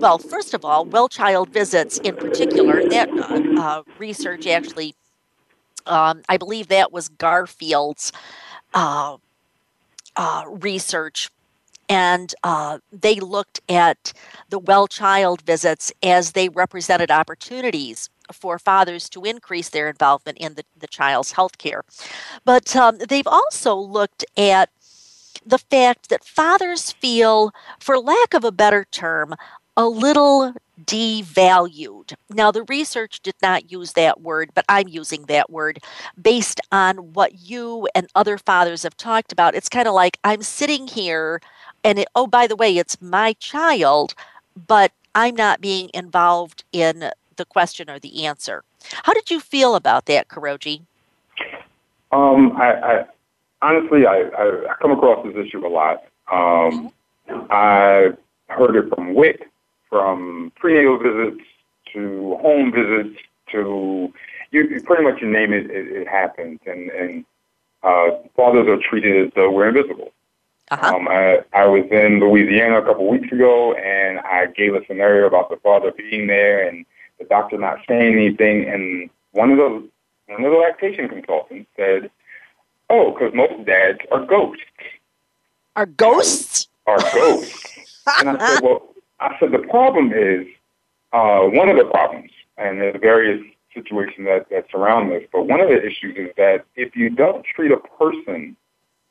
well, 0.00 0.18
first 0.18 0.54
of 0.54 0.64
all, 0.64 0.84
well 0.84 1.08
child 1.08 1.50
visits 1.50 1.98
in 1.98 2.16
particular, 2.16 2.82
that 2.88 3.10
uh, 3.10 3.60
uh, 3.60 3.82
research 3.98 4.46
actually, 4.46 4.94
um, 5.86 6.22
I 6.28 6.36
believe 6.36 6.68
that 6.68 6.92
was 6.92 7.08
Garfield's 7.08 8.12
uh, 8.74 9.16
uh 10.16 10.44
research. 10.48 11.30
And 11.88 12.32
uh, 12.44 12.78
they 12.92 13.18
looked 13.18 13.60
at 13.68 14.12
the 14.48 14.58
well 14.58 14.86
child 14.86 15.42
visits 15.42 15.92
as 16.02 16.32
they 16.32 16.48
represented 16.48 17.10
opportunities 17.10 18.08
for 18.32 18.60
fathers 18.60 19.08
to 19.10 19.24
increase 19.24 19.70
their 19.70 19.88
involvement 19.88 20.38
in 20.38 20.54
the, 20.54 20.62
the 20.78 20.86
child's 20.86 21.32
health 21.32 21.58
care. 21.58 21.84
But 22.44 22.76
um, 22.76 22.98
they've 23.08 23.26
also 23.26 23.74
looked 23.74 24.24
at 24.36 24.70
the 25.44 25.58
fact 25.58 26.10
that 26.10 26.24
fathers 26.24 26.92
feel, 26.92 27.52
for 27.78 27.98
lack 27.98 28.34
of 28.34 28.44
a 28.44 28.52
better 28.52 28.86
term, 28.90 29.34
a 29.80 29.88
little 29.88 30.52
devalued. 30.84 32.12
Now, 32.28 32.50
the 32.50 32.64
research 32.64 33.20
did 33.22 33.34
not 33.40 33.72
use 33.72 33.94
that 33.94 34.20
word, 34.20 34.50
but 34.54 34.66
I'm 34.68 34.88
using 34.88 35.22
that 35.22 35.48
word 35.48 35.78
based 36.20 36.60
on 36.70 37.14
what 37.14 37.40
you 37.40 37.88
and 37.94 38.06
other 38.14 38.36
fathers 38.36 38.82
have 38.82 38.96
talked 38.98 39.32
about. 39.32 39.54
It's 39.54 39.70
kind 39.70 39.88
of 39.88 39.94
like 39.94 40.18
I'm 40.22 40.42
sitting 40.42 40.86
here 40.86 41.40
and 41.82 41.98
it, 41.98 42.08
oh, 42.14 42.26
by 42.26 42.46
the 42.46 42.56
way, 42.56 42.76
it's 42.76 43.00
my 43.00 43.32
child, 43.34 44.14
but 44.66 44.92
I'm 45.14 45.34
not 45.34 45.62
being 45.62 45.90
involved 45.94 46.62
in 46.72 47.10
the 47.36 47.46
question 47.46 47.88
or 47.88 47.98
the 47.98 48.26
answer. 48.26 48.62
How 49.04 49.14
did 49.14 49.30
you 49.30 49.40
feel 49.40 49.74
about 49.74 50.04
that, 50.06 50.28
Kuroji? 50.28 50.82
Um, 52.12 52.52
I, 52.58 52.72
I 52.72 53.04
honestly, 53.62 54.04
I, 54.04 54.28
I, 54.36 54.72
I 54.72 54.74
come 54.82 54.90
across 54.90 55.24
this 55.24 55.46
issue 55.46 55.66
a 55.66 55.68
lot. 55.68 56.04
Um, 56.30 56.92
mm-hmm. 57.30 57.46
I 57.50 58.10
heard 58.48 58.76
it 58.76 58.94
from 58.94 59.14
WIC 59.14 59.49
from 59.90 60.52
prenatal 60.56 60.98
visits 60.98 61.44
to 61.92 62.36
home 62.40 62.72
visits 62.72 63.20
to 63.52 64.12
you 64.52 64.80
pretty 64.82 65.02
much 65.02 65.20
you 65.20 65.30
name 65.30 65.52
it, 65.52 65.70
it, 65.70 65.88
it 65.88 66.08
happens, 66.08 66.60
and 66.66 66.90
and 66.90 67.24
uh, 67.82 68.10
fathers 68.34 68.66
are 68.68 68.78
treated 68.88 69.26
as 69.26 69.32
though 69.34 69.50
we're 69.50 69.68
invisible. 69.68 70.12
Uh-huh. 70.70 70.94
Um, 70.94 71.08
I, 71.08 71.40
I 71.52 71.66
was 71.66 71.84
in 71.90 72.20
Louisiana 72.20 72.78
a 72.80 72.84
couple 72.84 73.06
of 73.06 73.20
weeks 73.20 73.32
ago, 73.32 73.74
and 73.74 74.20
I 74.20 74.46
gave 74.46 74.74
a 74.74 74.84
scenario 74.86 75.26
about 75.26 75.50
the 75.50 75.56
father 75.56 75.90
being 75.90 76.28
there 76.28 76.68
and 76.68 76.86
the 77.18 77.24
doctor 77.24 77.58
not 77.58 77.78
saying 77.88 78.14
anything, 78.14 78.68
and 78.68 79.10
one 79.32 79.50
of 79.50 79.58
the 79.58 79.88
one 80.26 80.44
of 80.44 80.52
the 80.52 80.58
lactation 80.58 81.08
consultants 81.08 81.68
said, 81.76 82.10
"Oh, 82.88 83.12
because 83.12 83.34
most 83.34 83.64
dads 83.66 83.98
are 84.12 84.24
ghosts." 84.24 84.62
Are 85.76 85.86
ghosts? 85.86 86.68
Are 86.86 86.98
ghosts? 86.98 88.04
and 88.20 88.30
I 88.30 88.54
said, 88.54 88.62
"Well, 88.62 88.94
I 89.20 89.36
said 89.38 89.52
the 89.52 89.66
problem 89.68 90.12
is 90.12 90.46
uh, 91.12 91.40
one 91.42 91.68
of 91.68 91.76
the 91.76 91.84
problems, 91.84 92.30
and 92.56 92.80
there's 92.80 93.00
various 93.00 93.42
situations 93.74 94.26
that, 94.26 94.46
that 94.50 94.66
surround 94.70 95.10
this, 95.10 95.24
but 95.32 95.46
one 95.46 95.60
of 95.60 95.68
the 95.68 95.78
issues 95.84 96.16
is 96.16 96.30
that 96.36 96.64
if 96.74 96.96
you 96.96 97.10
don't 97.10 97.44
treat 97.44 97.70
a 97.70 97.76
person 97.76 98.56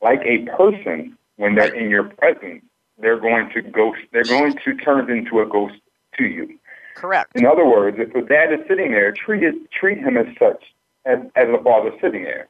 like 0.02 0.20
a 0.24 0.38
person 0.56 1.16
when 1.36 1.54
they're 1.54 1.74
in 1.74 1.90
your 1.90 2.04
presence, 2.04 2.62
they're 2.98 3.20
going 3.20 3.50
to 3.50 3.62
ghost. 3.62 4.00
They're 4.12 4.24
going 4.24 4.56
to 4.64 4.74
turn 4.74 5.10
into 5.10 5.40
a 5.40 5.46
ghost 5.46 5.76
to 6.18 6.24
you. 6.24 6.58
Correct. 6.94 7.30
In 7.34 7.46
other 7.46 7.66
words, 7.66 7.96
if 7.98 8.14
a 8.14 8.22
dad 8.22 8.52
is 8.52 8.60
sitting 8.68 8.90
there, 8.90 9.12
treat 9.12 9.42
it, 9.42 9.54
treat 9.70 9.98
him 9.98 10.16
as 10.16 10.26
such 10.38 10.62
as, 11.06 11.18
as 11.34 11.48
a 11.48 11.62
father 11.62 11.92
sitting 12.00 12.24
there. 12.24 12.48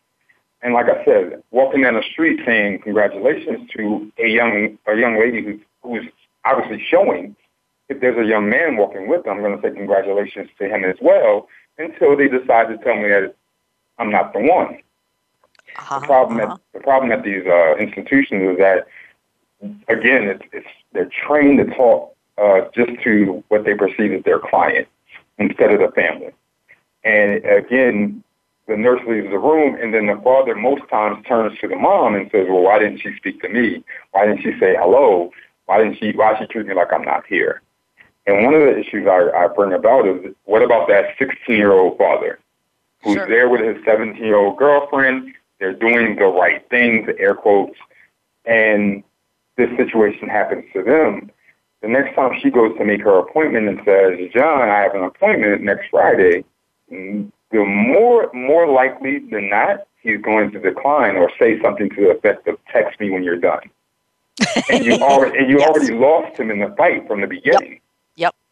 And 0.62 0.75
like 0.75 0.87
I 0.87 1.05
said, 1.05 1.42
walking 1.51 1.83
down 1.83 1.94
the 1.94 2.03
street 2.03 2.40
saying 2.44 2.81
congratulations 2.81 3.70
to 3.77 4.12
a 4.18 4.29
young 4.29 4.79
a 4.87 4.94
young 4.94 5.18
lady 5.18 5.42
who's 5.42 5.61
who's 5.83 6.12
obviously 6.44 6.85
showing 6.90 7.37
if 7.90 8.00
there's 8.00 8.16
a 8.16 8.29
young 8.29 8.48
man 8.48 8.76
walking 8.76 9.09
with 9.09 9.24
them, 9.24 9.37
I'm 9.37 9.42
going 9.42 9.61
to 9.61 9.62
say 9.62 9.74
congratulations 9.74 10.48
to 10.59 10.68
him 10.68 10.85
as 10.85 10.96
well 11.03 11.48
until 11.76 12.16
they 12.16 12.29
decide 12.29 12.68
to 12.68 12.79
tell 12.79 12.94
me 12.94 13.09
that 13.09 13.35
I'm 13.98 14.11
not 14.11 14.33
the 14.33 14.38
one. 14.38 14.79
Uh-huh, 15.76 15.98
the 15.98 16.07
problem 16.07 16.40
uh-huh. 16.40 16.55
at 16.55 16.61
the 16.72 16.81
problem 16.81 17.12
at 17.12 17.24
these 17.24 17.44
uh, 17.46 17.76
institutions 17.76 18.53
is 18.53 18.59
that 18.59 18.87
again, 19.88 20.24
it's, 20.24 20.44
it's 20.53 20.66
they're 20.92 21.11
trained 21.26 21.59
to 21.59 21.74
talk 21.74 22.14
uh, 22.38 22.61
just 22.74 22.92
to 23.03 23.42
what 23.48 23.64
they 23.64 23.74
perceive 23.74 24.12
as 24.12 24.22
their 24.24 24.38
client 24.38 24.87
instead 25.38 25.72
of 25.72 25.81
the 25.81 25.92
family. 25.92 26.33
And 27.03 27.44
again, 27.44 28.22
the 28.68 28.76
nurse 28.76 29.00
leaves 29.09 29.31
the 29.31 29.38
room, 29.38 29.76
and 29.81 29.92
then 29.92 30.07
the 30.07 30.20
father 30.22 30.55
most 30.55 30.83
times 30.88 31.24
turns 31.26 31.59
to 31.59 31.66
the 31.66 31.76
mom 31.76 32.14
and 32.14 32.31
says, 32.31 32.46
"Well, 32.48 32.62
why 32.62 32.79
didn't 32.79 32.98
she 32.98 33.16
speak 33.16 33.42
to 33.42 33.48
me? 33.48 33.83
Why 34.12 34.26
didn't 34.26 34.42
she 34.42 34.53
say 34.61 34.76
hello? 34.79 35.33
Why 35.66 35.79
didn't 35.79 35.98
she? 35.98 36.12
Why 36.12 36.38
she 36.38 36.46
treat 36.46 36.66
me 36.66 36.74
like 36.74 36.92
I'm 36.92 37.05
not 37.05 37.26
here?" 37.26 37.62
And 38.31 38.45
one 38.45 38.55
of 38.55 38.61
the 38.61 38.79
issues 38.79 39.07
I, 39.07 39.31
I 39.37 39.49
bring 39.49 39.73
about 39.73 40.07
is 40.07 40.35
what 40.45 40.62
about 40.62 40.88
that 40.88 41.16
16 41.19 41.57
year 41.57 41.73
old 41.73 41.99
father 41.99 42.38
who's 43.03 43.14
sure. 43.14 43.29
there 43.29 43.49
with 43.49 43.61
his 43.61 43.85
17 43.85 44.23
year 44.23 44.37
old 44.37 44.57
girlfriend? 44.57 45.35
They're 45.59 45.75
doing 45.75 46.16
the 46.16 46.25
right 46.25 46.66
things, 46.71 47.09
air 47.19 47.35
quotes, 47.35 47.77
and 48.47 49.03
this 49.57 49.69
situation 49.77 50.29
happens 50.29 50.64
to 50.73 50.83
them. 50.83 51.31
The 51.83 51.88
next 51.88 52.14
time 52.14 52.38
she 52.43 52.51
goes 52.51 52.77
to 52.79 52.85
make 52.85 53.03
her 53.03 53.19
appointment 53.19 53.69
and 53.69 53.81
says, 53.85 54.19
John, 54.33 54.69
I 54.69 54.81
have 54.81 54.95
an 54.95 55.03
appointment 55.03 55.62
next 55.62 55.88
Friday, 55.90 56.45
the 56.88 57.64
more 57.64 58.31
more 58.33 58.66
likely 58.66 59.19
than 59.19 59.49
not, 59.51 59.87
he's 60.03 60.21
going 60.21 60.51
to 60.53 60.61
decline 60.61 61.16
or 61.16 61.31
say 61.38 61.61
something 61.62 61.90
to 61.90 61.97
the 61.97 62.11
effect 62.11 62.47
of 62.49 62.59
text 62.73 63.01
me 63.01 63.11
when 63.11 63.23
you're 63.23 63.37
done. 63.37 63.71
and 64.71 64.85
you 64.85 64.95
already 65.01 65.38
and 65.38 65.51
you 65.51 65.59
yes. 65.59 65.69
already 65.69 65.95
lost 65.95 66.38
him 66.38 66.51
in 66.51 66.59
the 66.59 66.75
fight 66.77 67.07
from 67.07 67.21
the 67.21 67.27
beginning. 67.27 67.73
Yep. 67.73 67.80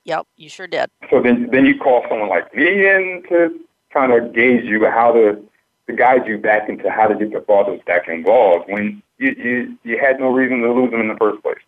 Yep, 0.08 0.26
you 0.38 0.48
sure 0.48 0.66
did. 0.66 0.90
So 1.10 1.20
then, 1.20 1.50
then 1.52 1.66
you 1.66 1.76
call 1.76 2.02
someone 2.08 2.30
like 2.30 2.54
me 2.54 2.64
in 2.66 3.22
to 3.28 3.60
kind 3.92 4.10
of 4.10 4.34
gauge 4.34 4.64
you 4.64 4.82
how 4.86 5.12
to, 5.12 5.38
to 5.86 5.92
guide 5.92 6.26
you 6.26 6.38
back 6.38 6.70
into 6.70 6.88
how 6.90 7.08
to 7.08 7.14
get 7.14 7.30
the 7.30 7.42
fathers 7.42 7.78
back 7.86 8.08
involved 8.08 8.70
when 8.70 9.02
you, 9.18 9.34
you, 9.36 9.78
you 9.84 9.98
had 9.98 10.18
no 10.18 10.30
reason 10.30 10.62
to 10.62 10.72
lose 10.72 10.90
them 10.90 11.02
in 11.02 11.08
the 11.08 11.16
first 11.16 11.42
place. 11.42 11.58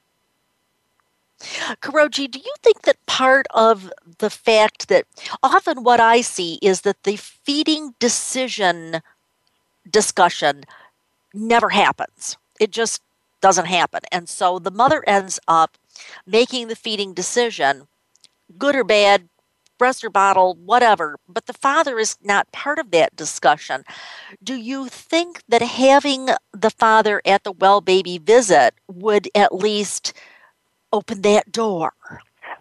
Kuroji, 1.83 2.31
do 2.31 2.38
you 2.38 2.55
think 2.62 2.83
that 2.83 2.96
part 3.05 3.46
of 3.53 3.92
the 4.18 4.31
fact 4.31 4.88
that 4.88 5.05
often 5.42 5.83
what 5.83 6.00
I 6.00 6.22
see 6.22 6.59
is 6.62 6.81
that 6.81 7.03
the 7.03 7.16
feeding 7.16 7.94
decision 7.98 9.03
discussion 9.90 10.64
never 11.35 11.68
happens? 11.68 12.38
It 12.59 12.70
just 12.70 13.03
doesn't 13.42 13.66
happen. 13.66 14.00
And 14.11 14.31
so 14.31 14.59
the 14.59 14.70
mother 14.70 15.05
ends 15.07 15.38
up 15.46 15.76
making 16.26 16.68
the 16.68 16.76
feeding 16.76 17.12
decision 17.12 17.87
good 18.59 18.75
or 18.75 18.85
bad, 18.85 19.29
breast 19.79 20.05
or 20.05 20.11
bottle, 20.11 20.57
whatever, 20.65 21.17
but 21.27 21.47
the 21.47 21.55
father 21.55 21.99
is 21.99 22.17
not 22.23 22.53
part 22.53 22.79
of 22.79 22.91
that 22.91 23.17
discussion. 23.17 23.83
Do 24.43 24.55
you 24.55 24.89
think 24.89 25.43
that 25.49 25.63
having 25.63 26.29
the 26.53 26.71
father 26.71 27.23
at 27.25 27.45
the 27.45 27.53
well 27.53 27.81
baby 27.81 28.19
visit 28.19 28.75
would 28.89 29.29
at 29.35 29.55
least 29.55 30.13
open 30.93 31.23
that 31.23 31.51
door? 31.51 31.95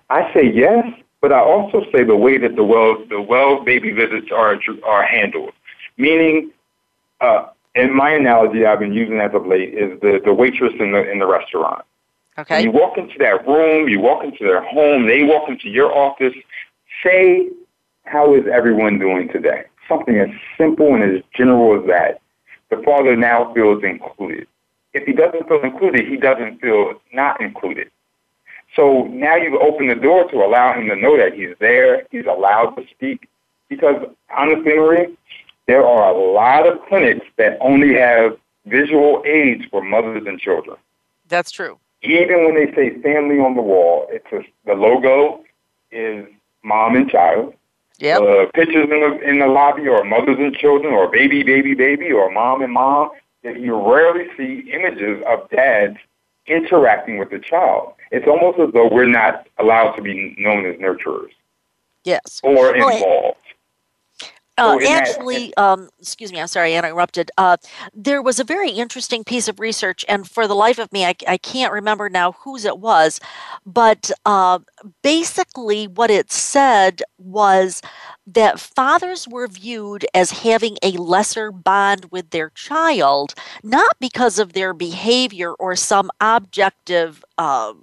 I 0.09 0.33
say 0.33 0.49
yes, 0.51 0.85
but 1.21 1.33
I 1.33 1.39
also 1.39 1.83
say 1.91 2.03
the 2.03 2.15
way 2.15 2.37
that 2.37 2.55
the 2.55 2.63
well 2.63 3.03
the 3.09 3.21
well 3.21 3.63
baby 3.63 3.91
visits 3.91 4.31
are 4.31 4.57
are 4.85 5.03
handled, 5.03 5.53
meaning. 5.97 6.51
Uh, 7.21 7.49
in 7.75 7.93
my 7.93 8.11
analogy 8.11 8.65
I've 8.65 8.79
been 8.79 8.93
using 8.93 9.19
as 9.19 9.33
of 9.33 9.45
late 9.45 9.73
is 9.73 9.99
the, 9.99 10.21
the 10.23 10.33
waitress 10.33 10.73
in 10.79 10.91
the 10.93 11.09
in 11.09 11.19
the 11.19 11.27
restaurant. 11.27 11.85
Okay. 12.39 12.55
When 12.55 12.63
you 12.63 12.71
walk 12.71 12.97
into 12.97 13.17
that 13.19 13.45
room, 13.45 13.89
you 13.89 13.99
walk 13.99 14.23
into 14.23 14.45
their 14.45 14.63
home, 14.63 15.07
they 15.07 15.23
walk 15.23 15.49
into 15.49 15.67
your 15.67 15.93
office, 15.93 16.33
say, 17.03 17.49
How 18.05 18.33
is 18.33 18.45
everyone 18.51 18.97
doing 18.97 19.27
today? 19.27 19.63
Something 19.89 20.17
as 20.17 20.29
simple 20.57 20.95
and 20.95 21.03
as 21.03 21.21
general 21.35 21.81
as 21.81 21.85
that. 21.87 22.21
The 22.69 22.81
father 22.85 23.17
now 23.17 23.53
feels 23.53 23.83
included. 23.83 24.47
If 24.93 25.05
he 25.05 25.11
doesn't 25.11 25.49
feel 25.49 25.61
included, 25.61 26.07
he 26.07 26.15
doesn't 26.15 26.61
feel 26.61 26.93
not 27.11 27.41
included. 27.41 27.91
So 28.75 29.03
now 29.07 29.35
you've 29.35 29.59
opened 29.59 29.89
the 29.91 29.95
door 29.95 30.29
to 30.31 30.37
allow 30.37 30.79
him 30.79 30.87
to 30.87 30.95
know 30.95 31.17
that 31.17 31.33
he's 31.33 31.55
there, 31.59 32.07
he's 32.09 32.25
allowed 32.25 32.75
to 32.75 32.85
speak. 32.91 33.27
Because 33.67 33.97
honestly, 34.29 34.75
Marie, 34.75 35.17
there 35.67 35.85
are 35.85 36.13
a 36.13 36.17
lot 36.17 36.67
of 36.67 36.79
clinics 36.87 37.25
that 37.37 37.57
only 37.59 37.95
have 37.95 38.37
visual 38.65 39.23
aids 39.25 39.65
for 39.69 39.83
mothers 39.83 40.23
and 40.25 40.39
children. 40.39 40.77
That's 41.27 41.51
true. 41.51 41.79
Even 42.01 42.45
when 42.45 42.55
they 42.55 42.73
say 42.73 43.01
family 43.01 43.39
on 43.39 43.55
the 43.55 43.61
wall, 43.61 44.07
it's 44.09 44.25
a, 44.31 44.41
the 44.65 44.73
logo 44.73 45.43
is 45.91 46.25
mom 46.63 46.95
and 46.95 47.09
child. 47.09 47.53
Yeah. 47.97 48.19
Uh, 48.19 48.45
pictures 48.53 48.87
in 48.89 49.01
the 49.01 49.19
in 49.27 49.39
the 49.39 49.47
lobby 49.47 49.87
are 49.89 50.05
mothers 50.05 50.37
and 50.39 50.55
children, 50.55 50.93
or 50.93 51.11
baby, 51.11 51.43
baby, 51.43 51.73
baby, 51.73 52.11
or 52.11 52.31
mom 52.31 52.61
and 52.61 52.71
mom. 52.71 53.09
You 53.43 53.75
rarely 53.75 54.27
see 54.37 54.69
images 54.71 55.21
of 55.27 55.49
dads 55.49 55.97
interacting 56.47 57.17
with 57.17 57.29
the 57.29 57.39
child. 57.39 57.93
It's 58.11 58.27
almost 58.27 58.59
as 58.59 58.73
though 58.73 58.87
we're 58.89 59.05
not 59.05 59.47
allowed 59.57 59.91
to 59.93 60.01
be 60.01 60.35
known 60.37 60.65
as 60.65 60.77
nurturers. 60.77 61.31
Yes. 62.03 62.39
Or 62.43 62.75
involved. 62.75 63.37
Uh, 64.59 64.77
actually, 64.87 65.55
um, 65.55 65.89
excuse 65.99 66.31
me, 66.31 66.39
I'm 66.39 66.47
sorry, 66.47 66.75
I 66.75 66.79
interrupted. 66.79 67.31
Uh, 67.37 67.57
there 67.93 68.21
was 68.21 68.39
a 68.39 68.43
very 68.43 68.71
interesting 68.71 69.23
piece 69.23 69.47
of 69.47 69.59
research, 69.59 70.05
and 70.09 70.29
for 70.29 70.47
the 70.47 70.55
life 70.55 70.79
of 70.79 70.91
me, 70.91 71.05
I, 71.05 71.15
I 71.27 71.37
can't 71.37 71.71
remember 71.71 72.09
now 72.09 72.33
whose 72.33 72.65
it 72.65 72.79
was, 72.79 73.19
but 73.65 74.11
uh, 74.25 74.59
basically, 75.01 75.87
what 75.87 76.11
it 76.11 76.31
said 76.31 77.01
was 77.17 77.81
that 78.27 78.59
fathers 78.59 79.27
were 79.27 79.47
viewed 79.47 80.05
as 80.13 80.31
having 80.31 80.77
a 80.83 80.91
lesser 80.91 81.51
bond 81.51 82.05
with 82.11 82.29
their 82.31 82.49
child, 82.51 83.33
not 83.63 83.93
because 83.99 84.39
of 84.39 84.53
their 84.53 84.73
behavior 84.73 85.53
or 85.53 85.75
some 85.75 86.11
objective. 86.19 87.23
Uh, 87.37 87.73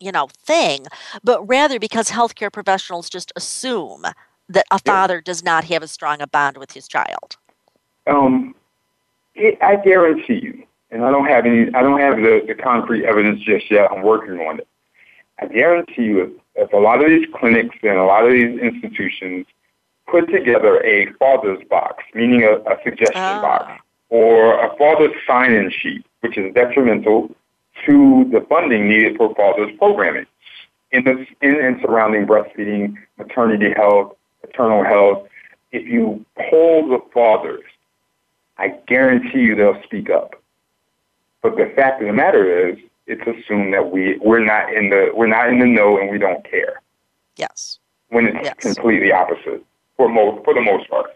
you 0.00 0.10
know, 0.10 0.28
thing, 0.44 0.86
but 1.22 1.46
rather 1.48 1.78
because 1.78 2.10
healthcare 2.10 2.52
professionals 2.52 3.08
just 3.08 3.32
assume 3.36 4.04
that 4.48 4.64
a 4.70 4.78
father 4.78 5.20
does 5.20 5.42
not 5.42 5.64
have 5.64 5.82
as 5.82 5.90
strong 5.90 6.20
a 6.20 6.26
bond 6.26 6.56
with 6.56 6.72
his 6.72 6.88
child? 6.88 7.36
Um, 8.06 8.54
it, 9.34 9.58
I 9.62 9.76
guarantee 9.76 10.40
you, 10.42 10.64
and 10.90 11.04
I 11.04 11.10
don't 11.10 11.26
have 11.26 11.46
any, 11.46 11.72
I 11.74 11.82
don't 11.82 12.00
have 12.00 12.16
the, 12.16 12.42
the 12.46 12.54
concrete 12.54 13.04
evidence 13.04 13.40
just 13.40 13.70
yet. 13.70 13.90
I'm 13.90 14.02
working 14.02 14.40
on 14.40 14.58
it. 14.58 14.68
I 15.40 15.46
guarantee 15.46 16.02
you, 16.02 16.22
if, 16.22 16.30
if 16.66 16.72
a 16.72 16.76
lot 16.76 17.02
of 17.02 17.08
these 17.08 17.26
clinics 17.34 17.76
and 17.82 17.98
a 17.98 18.04
lot 18.04 18.26
of 18.26 18.32
these 18.32 18.58
institutions 18.60 19.46
put 20.06 20.28
together 20.30 20.84
a 20.84 21.12
father's 21.14 21.62
box, 21.68 22.04
meaning 22.14 22.44
a, 22.44 22.56
a 22.70 22.76
suggestion 22.84 23.16
ah. 23.16 23.40
box, 23.40 23.82
or 24.10 24.62
a 24.62 24.76
father's 24.76 25.14
sign-in 25.26 25.70
sheet, 25.70 26.04
which 26.20 26.36
is 26.36 26.52
detrimental 26.54 27.34
to 27.86 28.28
the 28.30 28.44
funding 28.48 28.88
needed 28.88 29.16
for 29.16 29.34
father's 29.34 29.70
programming 29.78 30.26
in, 30.92 31.04
the, 31.04 31.26
in 31.40 31.56
and 31.56 31.80
surrounding 31.80 32.26
breastfeeding, 32.26 32.94
maternity 33.18 33.72
health, 33.74 34.14
maternal 34.44 34.84
health, 34.84 35.28
if 35.72 35.86
you 35.86 36.24
poll 36.50 36.88
the 36.88 37.00
fathers, 37.12 37.64
I 38.58 38.68
guarantee 38.86 39.40
you 39.40 39.54
they'll 39.54 39.82
speak 39.82 40.10
up. 40.10 40.34
But 41.42 41.56
the 41.56 41.72
fact 41.74 42.00
of 42.00 42.06
the 42.06 42.12
matter 42.12 42.68
is, 42.68 42.78
it's 43.06 43.22
assumed 43.22 43.74
that 43.74 43.90
we 43.90 44.18
we're 44.18 44.44
not 44.44 44.72
in 44.72 44.90
the 44.90 45.10
we're 45.12 45.26
not 45.26 45.48
in 45.48 45.58
the 45.58 45.66
know 45.66 45.98
and 45.98 46.10
we 46.10 46.18
don't 46.18 46.48
care. 46.48 46.80
Yes. 47.36 47.78
When 48.08 48.26
it's 48.26 48.44
yes. 48.44 48.54
completely 48.60 49.10
opposite 49.10 49.64
for 49.96 50.08
most 50.08 50.44
for 50.44 50.54
the 50.54 50.60
most 50.60 50.88
part. 50.88 51.10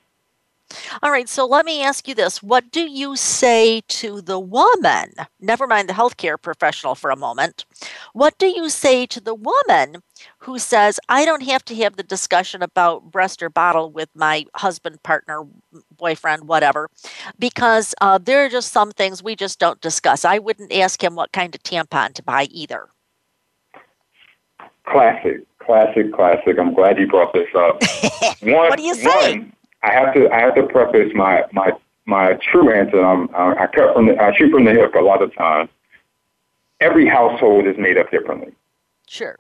All 1.03 1.11
right, 1.11 1.29
so 1.29 1.47
let 1.47 1.65
me 1.65 1.83
ask 1.83 2.09
you 2.09 2.15
this. 2.15 2.43
What 2.43 2.71
do 2.71 2.91
you 2.91 3.17
say 3.17 3.83
to 3.89 4.21
the 4.21 4.39
woman? 4.39 5.15
Never 5.41 5.67
mind 5.67 5.89
the 5.89 5.93
healthcare 5.93 6.41
professional 6.41 6.95
for 6.95 7.11
a 7.11 7.17
moment. 7.17 7.65
What 8.13 8.39
do 8.39 8.47
you 8.47 8.69
say 8.69 9.07
to 9.07 9.21
the 9.21 9.35
woman 9.35 10.03
who 10.39 10.59
says, 10.59 10.99
I 11.09 11.25
don't 11.25 11.43
have 11.43 11.65
to 11.67 11.75
have 11.77 11.97
the 11.97 12.03
discussion 12.03 12.63
about 12.63 13.11
breast 13.11 13.43
or 13.43 13.51
bottle 13.51 13.91
with 13.91 14.09
my 14.15 14.47
husband, 14.55 15.03
partner, 15.03 15.45
boyfriend, 15.97 16.49
whatever, 16.49 16.89
because 17.39 17.95
uh, 18.01 18.19
there 18.19 18.45
are 18.45 18.49
just 18.49 18.73
some 18.73 18.91
things 18.91 19.23
we 19.23 19.37
just 19.37 19.59
don't 19.59 19.81
discuss. 19.81 20.25
I 20.25 20.39
wouldn't 20.39 20.73
ask 20.73 21.03
him 21.03 21.15
what 21.15 21.33
kind 21.33 21.55
of 21.55 21.63
tampon 21.63 22.13
to 22.15 22.23
buy 22.23 22.45
either. 22.51 22.89
Classic, 24.85 25.45
classic, 25.59 26.13
classic. 26.13 26.59
I'm 26.61 26.73
glad 26.73 26.99
you 26.99 27.09
brought 27.09 27.33
this 27.33 27.49
up. 27.57 27.83
One, 28.43 28.69
what 28.69 28.79
do 28.79 28.85
you 28.85 28.95
say? 28.95 29.39
One, 29.39 29.53
I 29.83 29.93
have 29.93 30.15
to 30.15 30.31
I 30.31 30.41
have 30.41 30.55
to 30.55 30.65
preface 30.65 31.13
my 31.15 31.45
my 31.53 31.73
my 32.07 32.35
true 32.35 32.73
answer. 32.73 33.05
Um, 33.05 33.29
I'm, 33.35 33.59
I 33.59 33.67
cut 33.67 33.95
from 33.95 34.07
the, 34.07 34.21
I 34.21 34.35
shoot 34.37 34.51
from 34.51 34.65
the 34.65 34.73
hip 34.73 34.95
a 34.95 35.01
lot 35.01 35.23
of 35.23 35.35
times. 35.35 35.71
Every 36.81 37.07
household 37.07 37.67
is 37.67 37.77
made 37.79 37.99
up 37.99 38.11
differently. 38.11 38.53
Sure. 39.07 39.37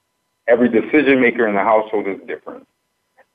Every 0.48 0.68
decision 0.68 1.20
maker 1.20 1.46
in 1.46 1.54
the 1.54 1.62
household 1.62 2.06
is 2.06 2.18
different. 2.26 2.66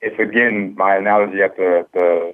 It's 0.02 0.20
again 0.20 0.76
my 0.78 0.96
analogy 0.96 1.42
at 1.42 1.56
the 1.58 1.86
the, 1.94 2.34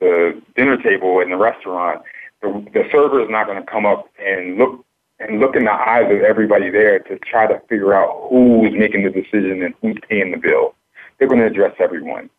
the 0.00 0.42
dinner 0.56 0.76
table 0.76 1.20
in 1.20 1.30
the 1.30 1.36
restaurant. 1.36 2.02
The, 2.42 2.48
the 2.72 2.88
server 2.90 3.22
is 3.22 3.28
not 3.28 3.46
going 3.46 3.58
to 3.58 3.70
come 3.70 3.84
up 3.84 4.08
and 4.18 4.56
look 4.56 4.84
and 5.18 5.38
look 5.38 5.54
in 5.54 5.64
the 5.64 5.72
eyes 5.72 6.10
of 6.10 6.22
everybody 6.22 6.70
there 6.70 6.98
to 6.98 7.18
try 7.18 7.46
to 7.46 7.60
figure 7.68 7.92
out 7.92 8.28
who's 8.30 8.72
making 8.72 9.04
the 9.04 9.10
decision 9.10 9.62
and 9.62 9.74
who's 9.82 9.98
paying 10.08 10.30
the 10.30 10.38
bill. 10.38 10.74
They're 11.18 11.28
going 11.28 11.40
to 11.40 11.46
address 11.46 11.74
everyone. 11.78 12.30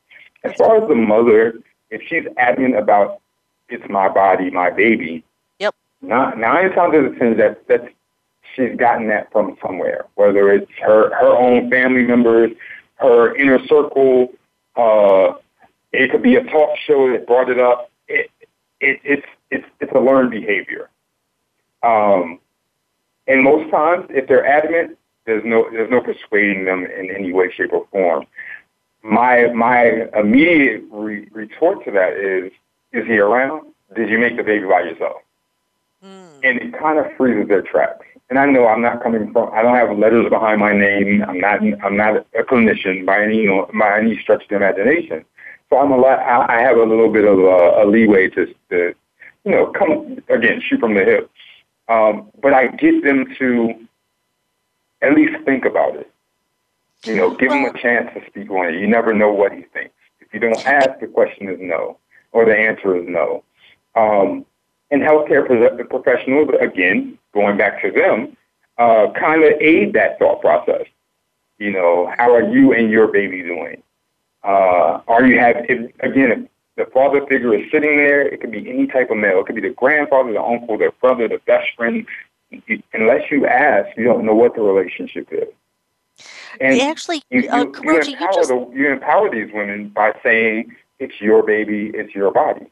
As 0.44 0.54
far 0.58 0.82
as 0.82 0.88
the 0.88 0.96
mother, 0.96 1.60
if 1.90 2.02
she's 2.08 2.26
adamant 2.38 2.78
about 2.78 3.22
it's 3.70 3.84
my 3.90 4.10
body, 4.10 4.50
my 4.50 4.70
baby, 4.70 5.24
yep. 5.60 5.76
Nine, 6.02 6.40
nine 6.40 6.72
times 6.72 6.96
out 6.96 7.06
of 7.06 7.18
ten, 7.18 7.38
that 7.38 7.68
that 7.68 7.92
she's 8.56 8.76
gotten 8.76 9.08
that 9.08 9.32
from 9.32 9.58
somewhere, 9.62 10.06
whether 10.16 10.52
it's 10.52 10.72
her 10.82 11.14
her 11.16 11.38
own 11.38 11.70
family 11.70 12.04
members, 12.04 12.52
her 12.96 13.36
inner 13.36 13.60
circle. 13.68 14.34
Uh, 14.76 15.34
it 15.92 16.10
could 16.12 16.22
be 16.22 16.36
a 16.36 16.44
talk 16.46 16.78
show 16.86 17.12
that 17.12 17.28
brought 17.28 17.50
it 17.50 17.60
up. 17.60 17.92
It, 18.08 18.32
it, 18.80 19.00
it's 19.04 19.28
it's 19.52 19.66
it's 19.80 19.92
a 19.94 20.00
learned 20.00 20.32
behavior. 20.32 20.90
Um, 21.84 22.40
and 23.28 23.44
most 23.44 23.70
times, 23.72 24.06
if 24.10 24.28
they're 24.28 24.46
adamant, 24.46 24.98
there's 25.26 25.44
no 25.46 25.70
there's 25.72 25.92
no 25.92 26.02
persuading 26.02 26.66
them 26.66 26.86
in 26.86 27.12
any 27.12 27.32
way, 27.32 27.52
shape, 27.52 27.74
or 27.74 27.86
form 27.92 28.26
my 29.04 29.48
my 29.48 30.08
immediate 30.16 30.84
re- 30.92 31.28
retort 31.32 31.84
to 31.86 31.92
that 31.92 32.14
is, 32.14 32.52
is 32.92 33.06
he 33.08 33.18
around? 33.18 33.68
Did 33.96 34.10
you 34.10 34.20
make 34.20 34.38
the 34.38 34.44
baby 34.44 34.66
by 34.66 34.82
yourself? 34.82 35.18
Mm. 36.04 36.28
And 36.44 36.60
it 36.60 36.80
kind 36.80 37.00
of 37.00 37.06
freezes 37.18 37.48
their 37.48 37.62
tracks. 37.62 38.06
And 38.30 38.40
I 38.40 38.46
know 38.46 38.68
I'm 38.68 38.82
not 38.82 39.04
coming 39.04 39.32
from. 39.34 39.52
I 39.54 39.62
don't 39.62 39.76
have 39.76 39.98
letters 39.98 40.30
behind 40.30 40.62
my 40.62 40.72
name. 40.72 41.24
I'm 41.28 41.40
not. 41.40 41.62
I'm 41.84 41.98
not 41.98 42.26
a 42.40 42.44
clinician 42.44 43.06
by 43.06 43.22
any 43.24 43.48
by 43.78 44.00
any 44.00 44.18
stretch 44.20 44.44
of 44.44 44.50
the 44.50 44.56
imagination. 44.56 45.26
So 45.70 45.78
I'm 45.78 45.92
a 45.92 45.98
lot. 45.98 46.20
I 46.20 46.62
have 46.62 46.78
a 46.78 46.84
little 46.84 47.12
bit 47.12 47.26
of 47.26 47.40
a, 47.40 47.84
a 47.84 47.86
leeway 47.86 48.30
to, 48.30 48.46
to, 48.70 48.94
you 49.46 49.52
know, 49.52 49.68
come 49.68 50.18
again, 50.30 50.62
shoot 50.62 50.80
from 50.80 50.96
the 50.96 51.04
hip. 51.04 51.32
Um, 51.88 52.30
but 52.42 52.54
I 52.54 52.68
get 52.68 53.04
them 53.04 53.26
to 53.40 53.74
at 55.02 55.14
least 55.14 55.34
think 55.46 55.66
about 55.66 55.96
it. 55.96 56.12
You 57.06 57.16
know, 57.16 57.36
give 57.36 57.52
him 57.52 57.66
a 57.66 57.74
chance 57.78 58.10
to 58.14 58.26
speak 58.28 58.50
on 58.52 58.68
it. 58.68 58.80
You 58.80 58.88
never 58.88 59.14
know 59.14 59.32
what 59.32 59.52
he 59.52 59.64
thinks. 59.74 59.94
If 60.20 60.34
you 60.34 60.40
don't 60.40 60.66
ask, 60.66 61.00
the 61.00 61.08
question 61.08 61.50
is 61.50 61.58
no, 61.60 61.98
or 62.32 62.46
the 62.46 62.56
answer 62.56 62.96
is 62.96 63.06
no. 63.08 63.44
Um, 63.96 64.46
and 64.92 65.02
healthcare 65.02 65.46
professionals, 65.90 66.50
again, 66.60 67.18
going 67.34 67.58
back 67.58 67.82
to 67.82 67.92
them, 67.92 68.38
uh, 68.78 69.12
kind 69.18 69.44
of 69.44 69.54
aid 69.60 69.94
that 69.94 70.20
thought 70.20 70.42
process. 70.42 70.86
You 71.58 71.72
know, 71.72 72.14
how 72.18 72.34
are 72.34 72.48
you 72.48 72.74
and 72.74 72.92
your 72.92 73.08
baby 73.08 73.42
doing? 73.42 73.82
Uh, 74.44 75.02
are 75.08 75.26
you 75.26 75.40
have 75.40 75.58
if, 75.70 75.92
again? 76.02 76.32
If 76.32 76.50
the 76.76 76.92
father 76.92 77.26
figure 77.28 77.54
is 77.54 77.70
sitting 77.72 77.98
there, 77.98 78.22
it 78.22 78.42
could 78.42 78.52
be 78.52 78.70
any 78.70 78.88
type 78.88 79.12
of 79.12 79.18
male. 79.18 79.40
It 79.40 79.46
could 79.46 79.56
be 79.56 79.62
the 79.62 79.70
grandfather, 79.70 80.34
the 80.34 80.42
uncle, 80.42 80.78
the 80.78 80.92
brother, 81.00 81.28
the 81.28 81.40
best 81.46 81.68
friend. 81.76 82.06
Unless 82.94 83.32
you 83.32 83.46
ask, 83.46 83.96
you 83.98 84.04
don't 84.04 84.26
know 84.26 84.34
what 84.34 84.56
the 84.56 84.62
relationship 84.62 85.28
is. 85.32 85.48
And 86.60 86.80
actually, 86.82 87.24
you, 87.30 87.50
uh, 87.50 87.66
you, 87.66 87.74
you, 87.84 88.00
empower 88.00 88.34
just... 88.34 88.50
the, 88.50 88.72
you 88.74 88.92
empower 88.92 89.30
these 89.30 89.52
women 89.54 89.90
by 89.90 90.14
saying 90.24 90.76
it's 91.00 91.20
your 91.22 91.44
baby, 91.44 91.92
it's 91.94 92.14
your 92.14 92.32
body. 92.32 92.68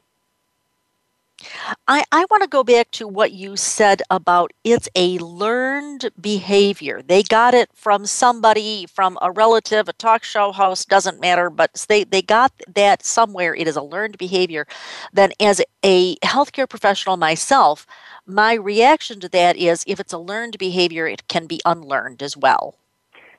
I, 1.88 2.04
I 2.12 2.26
want 2.30 2.44
to 2.44 2.50
go 2.50 2.64
back 2.64 2.92
to 2.92 3.08
what 3.08 3.32
you 3.32 3.56
said 3.56 4.02
about 4.10 4.52
it's 4.64 4.90
a 4.96 5.18
learned 5.20 6.10
behavior. 6.20 7.02
They 7.02 7.24
got 7.24 7.54
it 7.54 7.70
from 7.74 8.06
somebody, 8.06 8.86
from 8.88 9.18
a 9.22 9.32
relative, 9.32 9.88
a 9.88 9.94
talk 9.94 10.24
show 10.24 10.52
host, 10.52 10.90
doesn't 10.90 11.20
matter, 11.20 11.50
but 11.50 11.86
they, 11.88 12.04
they 12.04 12.22
got 12.22 12.52
that 12.74 13.06
somewhere. 13.06 13.56
It 13.56 13.68
is 13.68 13.76
a 13.76 13.82
learned 13.82 14.18
behavior. 14.18 14.68
Then, 15.14 15.32
as 15.40 15.62
a 15.84 16.16
healthcare 16.18 16.70
professional 16.70 17.18
myself, 17.18 17.88
my 18.26 18.54
reaction 18.54 19.20
to 19.22 19.30
that 19.30 19.56
is 19.56 19.84
if 19.88 20.00
it's 20.00 20.14
a 20.14 20.18
learned 20.18 20.58
behavior, 20.58 21.08
it 21.08 21.28
can 21.28 21.48
be 21.48 21.62
unlearned 21.66 22.22
as 22.22 22.36
well. 22.36 22.76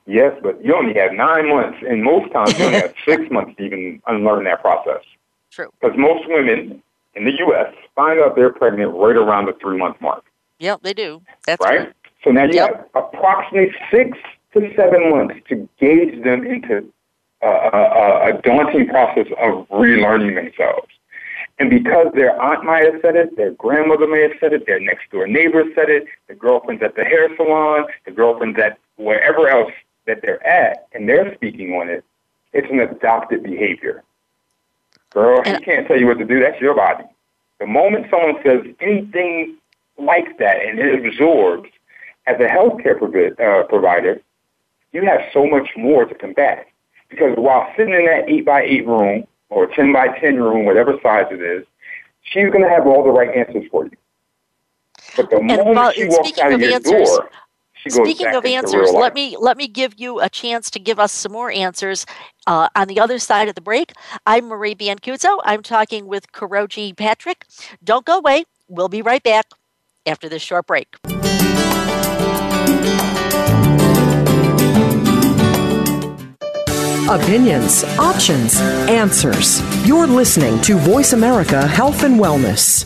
Yes, 0.07 0.33
but 0.41 0.63
you 0.63 0.75
only 0.75 0.93
have 0.95 1.13
nine 1.13 1.49
months, 1.49 1.77
and 1.87 2.03
most 2.03 2.31
times 2.31 2.57
you 2.57 2.65
only 2.65 2.79
have 2.79 2.93
six 3.05 3.23
months 3.31 3.55
to 3.57 3.63
even 3.63 4.01
unlearn 4.07 4.45
that 4.45 4.61
process. 4.61 5.03
True. 5.51 5.69
Because 5.79 5.97
most 5.97 6.27
women 6.27 6.81
in 7.15 7.25
the 7.25 7.37
U.S. 7.39 7.73
find 7.95 8.19
out 8.19 8.35
they're 8.35 8.51
pregnant 8.51 8.93
right 8.93 9.15
around 9.15 9.45
the 9.45 9.53
three 9.61 9.77
month 9.77 9.99
mark. 10.01 10.23
Yep, 10.59 10.81
they 10.83 10.93
do. 10.93 11.21
That's 11.45 11.63
right. 11.63 11.83
True. 11.83 11.93
So 12.23 12.29
now 12.31 12.45
you 12.45 12.53
yep. 12.53 12.91
have 12.93 13.03
approximately 13.03 13.73
six 13.91 14.17
to 14.53 14.73
seven 14.75 15.09
months 15.09 15.35
to 15.49 15.67
gauge 15.79 16.23
them 16.23 16.45
into 16.45 16.85
uh, 17.41 17.69
a, 17.73 18.29
a 18.29 18.41
daunting 18.43 18.87
process 18.87 19.27
of 19.39 19.67
relearning 19.69 20.35
themselves. 20.35 20.87
And 21.59 21.69
because 21.69 22.07
their 22.15 22.39
aunt 22.41 22.63
might 22.63 22.85
have 22.85 23.01
said 23.01 23.15
it, 23.15 23.35
their 23.37 23.51
grandmother 23.51 24.07
may 24.07 24.21
have 24.21 24.31
said 24.39 24.53
it, 24.53 24.65
their 24.65 24.79
next 24.79 25.11
door 25.11 25.27
neighbor 25.27 25.63
said 25.75 25.89
it, 25.89 26.05
the 26.27 26.33
girlfriends 26.33 26.81
at 26.81 26.95
the 26.95 27.03
hair 27.03 27.29
salon, 27.35 27.85
the 28.05 28.11
girlfriends 28.11 28.59
at 28.59 28.77
wherever 28.97 29.47
else 29.47 29.71
that 30.07 30.21
they're 30.21 30.45
at, 30.45 30.87
and 30.93 31.07
they're 31.07 31.33
speaking 31.35 31.73
on 31.73 31.89
it, 31.89 32.03
it's 32.53 32.67
an 32.69 32.79
adopted 32.79 33.43
behavior. 33.43 34.03
Girl, 35.11 35.43
he 35.43 35.57
can't 35.59 35.87
tell 35.87 35.99
you 35.99 36.07
what 36.07 36.17
to 36.19 36.25
do. 36.25 36.39
That's 36.39 36.59
your 36.61 36.75
body. 36.75 37.03
The 37.59 37.67
moment 37.67 38.07
someone 38.09 38.35
says 38.43 38.61
anything 38.79 39.57
like 39.97 40.37
that 40.39 40.65
and 40.65 40.79
it 40.79 41.05
absorbs, 41.05 41.69
as 42.27 42.37
a 42.39 42.47
healthcare 42.47 42.97
provi- 42.97 43.35
uh, 43.43 43.63
provider, 43.63 44.21
you 44.91 45.05
have 45.05 45.21
so 45.33 45.45
much 45.45 45.69
more 45.77 46.05
to 46.05 46.15
combat. 46.15 46.67
Because 47.09 47.33
while 47.37 47.67
sitting 47.75 47.93
in 47.93 48.05
that 48.05 48.29
8 48.29 48.45
by 48.45 48.61
8 48.63 48.87
room 48.87 49.27
or 49.49 49.67
10 49.67 49.91
by 49.91 50.07
10 50.19 50.37
room, 50.37 50.65
whatever 50.65 50.97
size 51.03 51.25
it 51.31 51.41
is, 51.41 51.65
she's 52.23 52.49
going 52.49 52.63
to 52.63 52.69
have 52.69 52.87
all 52.87 53.03
the 53.03 53.09
right 53.09 53.35
answers 53.35 53.65
for 53.69 53.85
you. 53.85 53.91
But 55.17 55.29
the 55.29 55.37
and 55.37 55.47
moment 55.47 55.75
well, 55.75 55.91
she 55.91 56.05
walks 56.05 56.39
out 56.39 56.53
of, 56.53 56.61
your 56.61 56.73
answers, 56.73 57.09
door, 57.09 57.29
Speaking 57.87 58.27
of 58.27 58.45
answers, 58.45 58.91
let 58.91 59.13
me 59.13 59.35
let 59.39 59.57
me 59.57 59.67
give 59.67 59.99
you 59.99 60.19
a 60.19 60.29
chance 60.29 60.69
to 60.71 60.79
give 60.79 60.99
us 60.99 61.11
some 61.11 61.31
more 61.31 61.51
answers 61.51 62.05
uh, 62.45 62.69
on 62.75 62.87
the 62.87 62.99
other 62.99 63.17
side 63.17 63.47
of 63.49 63.55
the 63.55 63.61
break. 63.61 63.93
I'm 64.25 64.47
Marie 64.47 64.75
Biancuzzo. 64.75 65.39
I'm 65.43 65.63
talking 65.63 66.05
with 66.05 66.31
Kuroji 66.31 66.95
Patrick. 66.95 67.45
Don't 67.83 68.05
go 68.05 68.17
away. 68.19 68.43
We'll 68.67 68.89
be 68.89 69.01
right 69.01 69.23
back 69.23 69.47
after 70.05 70.29
this 70.29 70.41
short 70.41 70.67
break. 70.67 70.95
Opinions, 77.09 77.83
options, 77.99 78.59
answers. 78.87 79.61
You're 79.85 80.07
listening 80.07 80.61
to 80.61 80.77
Voice 80.77 81.13
America 81.13 81.67
Health 81.67 82.03
and 82.03 82.19
Wellness. 82.19 82.85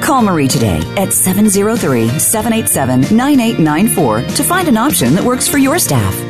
Call 0.00 0.22
Marie 0.22 0.48
today 0.48 0.80
at 0.96 1.12
703 1.12 2.18
787 2.18 3.16
9894 3.16 4.22
to 4.36 4.42
find 4.42 4.68
an 4.68 4.76
option 4.76 5.14
that 5.14 5.24
works 5.24 5.48
for 5.48 5.58
your 5.58 5.78
staff. 5.78 6.29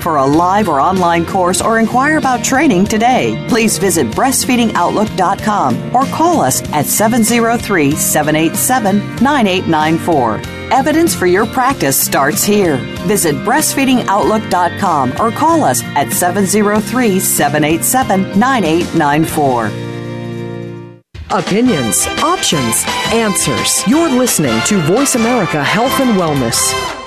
for 0.00 0.16
a 0.16 0.26
live 0.26 0.68
or 0.68 0.80
online 0.80 1.24
course 1.26 1.60
or 1.60 1.78
inquire 1.78 2.16
about 2.18 2.44
training 2.44 2.86
today. 2.86 3.44
Please 3.48 3.78
visit 3.78 4.06
breastfeedingoutlook.com 4.08 5.94
or 5.94 6.04
call 6.06 6.40
us 6.40 6.62
at 6.72 6.86
703 6.86 7.92
787 7.92 8.98
9894. 9.22 10.40
Evidence 10.72 11.14
for 11.14 11.26
your 11.26 11.46
practice 11.46 12.00
starts 12.00 12.44
here. 12.44 12.76
Visit 13.06 13.34
breastfeedingoutlook.com 13.36 15.12
or 15.20 15.30
call 15.30 15.64
us 15.64 15.82
at 15.82 16.12
703 16.12 17.18
787 17.18 18.38
9894. 18.38 19.90
Opinions, 21.32 22.08
options, 22.24 22.82
answers. 23.12 23.86
You're 23.86 24.10
listening 24.10 24.60
to 24.66 24.80
Voice 24.80 25.14
America 25.14 25.62
Health 25.62 26.00
and 26.00 26.18
Wellness. 26.18 26.99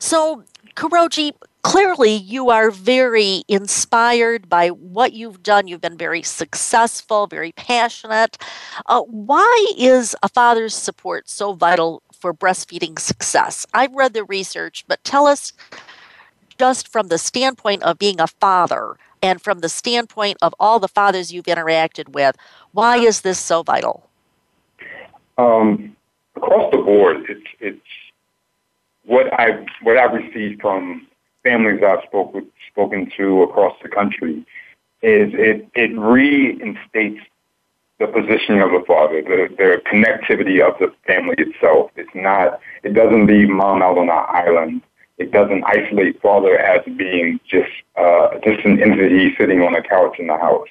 So 0.00 0.44
Kuroji 0.76 1.32
clearly 1.64 2.12
you 2.12 2.50
are 2.50 2.70
very 2.70 3.42
inspired 3.48 4.48
by 4.48 4.68
what 4.68 5.14
you've 5.14 5.42
done. 5.42 5.66
You've 5.66 5.80
been 5.80 5.96
very 5.96 6.22
successful, 6.22 7.26
very 7.26 7.52
passionate. 7.52 8.36
Uh, 8.86 9.00
why 9.02 9.66
is 9.76 10.14
a 10.22 10.28
father's 10.28 10.74
support 10.74 11.28
so 11.28 11.54
vital 11.54 12.02
for 12.12 12.34
breastfeeding 12.34 12.98
success? 12.98 13.66
I've 13.72 13.94
read 13.94 14.12
the 14.12 14.24
research, 14.24 14.84
but 14.86 15.02
tell 15.04 15.26
us 15.26 15.52
just 16.58 16.86
from 16.86 17.08
the 17.08 17.18
standpoint 17.18 17.82
of 17.82 17.98
being 17.98 18.20
a 18.20 18.26
father 18.26 18.96
and 19.22 19.40
from 19.40 19.60
the 19.60 19.70
standpoint 19.70 20.36
of 20.42 20.54
all 20.60 20.78
the 20.78 20.86
fathers 20.86 21.32
you've 21.32 21.46
interacted 21.46 22.10
with, 22.10 22.36
why 22.72 22.98
is 22.98 23.22
this 23.22 23.38
so 23.38 23.62
vital? 23.62 24.08
Um, 25.38 25.96
across 26.36 26.70
the 26.72 26.78
board, 26.78 27.24
it's 27.28 27.46
it's 27.58 27.86
what 29.06 29.32
I 29.32 29.64
what 29.82 29.96
I've 29.96 30.12
received 30.12 30.60
from 30.60 31.06
families 31.44 31.82
I've 31.86 32.02
spoke 32.08 32.34
with, 32.34 32.44
spoken 32.70 33.10
to 33.16 33.42
across 33.42 33.76
the 33.82 33.88
country 33.88 34.44
is 35.02 35.30
it, 35.34 35.68
it 35.74 35.96
reinstates 35.96 37.20
the 38.00 38.06
positioning 38.08 38.62
of 38.62 38.70
the 38.70 38.82
father, 38.86 39.22
the, 39.22 39.48
the 39.56 39.80
connectivity 39.90 40.66
of 40.66 40.76
the 40.80 40.92
family 41.06 41.36
itself. 41.38 41.90
It's 41.94 42.10
not, 42.14 42.58
it 42.82 42.94
doesn't 42.94 43.26
leave 43.26 43.48
mom 43.48 43.82
out 43.82 43.98
on 43.98 44.08
an 44.08 44.24
island. 44.28 44.82
It 45.18 45.30
doesn't 45.30 45.62
isolate 45.64 46.20
father 46.20 46.58
as 46.58 46.80
being 46.96 47.38
just, 47.48 47.70
uh, 47.96 48.30
just 48.42 48.64
an 48.64 48.82
entity 48.82 49.34
sitting 49.38 49.60
on 49.60 49.76
a 49.76 49.82
couch 49.82 50.16
in 50.18 50.26
the 50.26 50.38
house. 50.38 50.68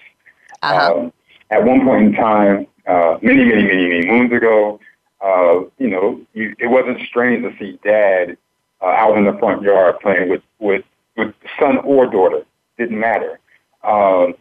Uh-huh. 0.63 0.99
Um, 0.99 1.13
at 1.49 1.63
one 1.63 1.85
point 1.85 2.07
in 2.07 2.13
time, 2.13 2.67
uh, 2.87 3.17
many, 3.21 3.45
many, 3.45 3.63
many, 3.63 3.87
many 3.87 4.05
moons 4.05 4.33
ago, 4.33 4.79
uh, 5.23 5.61
you 5.77 5.87
know, 5.87 6.19
you, 6.33 6.53
it 6.59 6.67
wasn't 6.67 6.99
strange 7.07 7.43
to 7.43 7.57
see 7.57 7.79
dad 7.83 8.37
uh, 8.83 8.87
out 8.87 9.17
in 9.17 9.23
the 9.25 9.33
front 9.39 9.61
yard 9.61 9.95
playing 10.01 10.29
with, 10.29 10.43
with, 10.59 10.83
with 11.15 11.33
son 11.59 11.77
or 11.79 12.05
daughter. 12.05 12.43
Didn't 12.77 12.99
matter. 12.99 13.39
Um, 13.83 14.35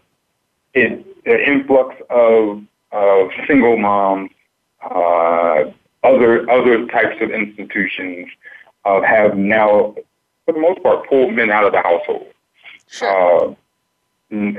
it, 0.74 1.24
the 1.24 1.48
influx 1.48 1.94
of, 2.11 2.62
of 2.90 3.31
single 3.46 3.76
moms, 3.76 4.31
uh, 4.83 5.64
other, 6.02 6.50
other 6.50 6.87
types 6.87 7.16
of 7.20 7.31
institutions 7.31 8.28
uh, 8.85 9.00
have 9.02 9.37
now, 9.37 9.94
for 10.44 10.52
the 10.52 10.61
most 10.61 10.83
part, 10.83 11.09
pulled 11.09 11.35
men 11.35 11.50
out 11.50 11.64
of 11.64 11.72
the 11.72 11.81
household. 11.81 12.26
Sure. 12.88 13.50
Uh, 13.50 13.55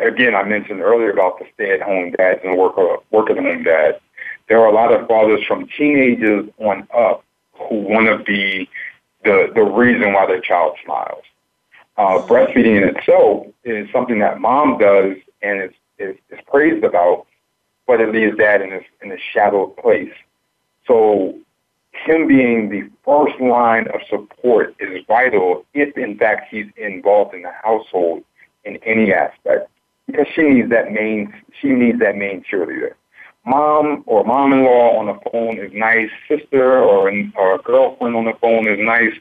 again, 0.02 0.36
I 0.36 0.44
mentioned 0.44 0.82
earlier 0.82 1.12
about 1.12 1.40
the 1.40 1.46
stay-at-home 1.56 2.12
dads 2.12 2.42
and 2.44 2.58
work, 2.58 2.78
work-at-home 3.12 3.64
dads. 3.64 3.98
There 4.48 4.60
are 4.60 4.68
a 4.68 4.74
lot 4.74 4.94
of 4.94 5.08
fathers 5.08 5.44
from 5.46 5.68
teenagers 5.68 6.48
on 6.60 6.88
up 6.94 7.24
who 7.54 7.82
want 7.82 8.08
to 8.08 8.24
be 8.24 8.70
the, 9.24 9.52
the 9.54 9.62
reason 9.62 10.14
why 10.14 10.26
their 10.26 10.42
child 10.42 10.78
smiles. 10.84 11.24
Uh, 11.98 12.26
breastfeeding 12.28 12.82
in 12.82 12.96
itself 12.96 13.48
is 13.64 13.88
something 13.92 14.20
that 14.20 14.40
mom 14.40 14.78
does 14.78 15.16
and 15.42 15.64
is, 15.64 15.72
is, 16.00 16.16
is 16.30 16.40
praised 16.48 16.84
about, 16.84 17.28
but 17.86 18.02
it 18.02 18.12
leaves 18.12 18.38
dad 18.38 18.62
in 18.62 18.72
this, 18.72 18.84
in 19.02 19.12
a 19.12 19.18
shadowed 19.32 19.76
place. 19.78 20.14
So 20.88 21.38
him 21.94 22.28
being 22.28 22.70
the 22.70 22.90
first 23.06 23.40
line 23.40 23.88
of 23.94 24.02
support 24.10 24.76
is 24.80 25.04
vital 25.08 25.66
if 25.74 25.96
in 25.98 26.18
fact 26.18 26.48
he's 26.50 26.66
involved 26.76 27.34
in 27.34 27.44
the 27.44 27.52
household 27.52 28.24
in 28.66 28.78
any 28.78 29.14
aspect 29.14 29.70
because 30.08 30.26
she 30.36 30.42
needs 30.42 30.70
that 30.70 30.92
main 30.92 31.34
she 31.62 31.70
needs 31.70 32.00
that 32.00 32.16
main 32.16 32.44
cheerleader 32.52 32.94
mom 33.46 34.04
or 34.06 34.24
mom-in-law 34.24 34.98
on 34.98 35.08
the 35.08 35.30
phone 35.32 35.58
is 35.58 35.72
nice, 35.74 36.10
sister 36.28 36.80
or, 36.80 37.12
or 37.36 37.56
a 37.56 37.58
girlfriend 37.60 38.16
on 38.16 38.26
the 38.26 38.34
phone 38.42 38.68
is 38.68 38.80
nice, 38.80 39.14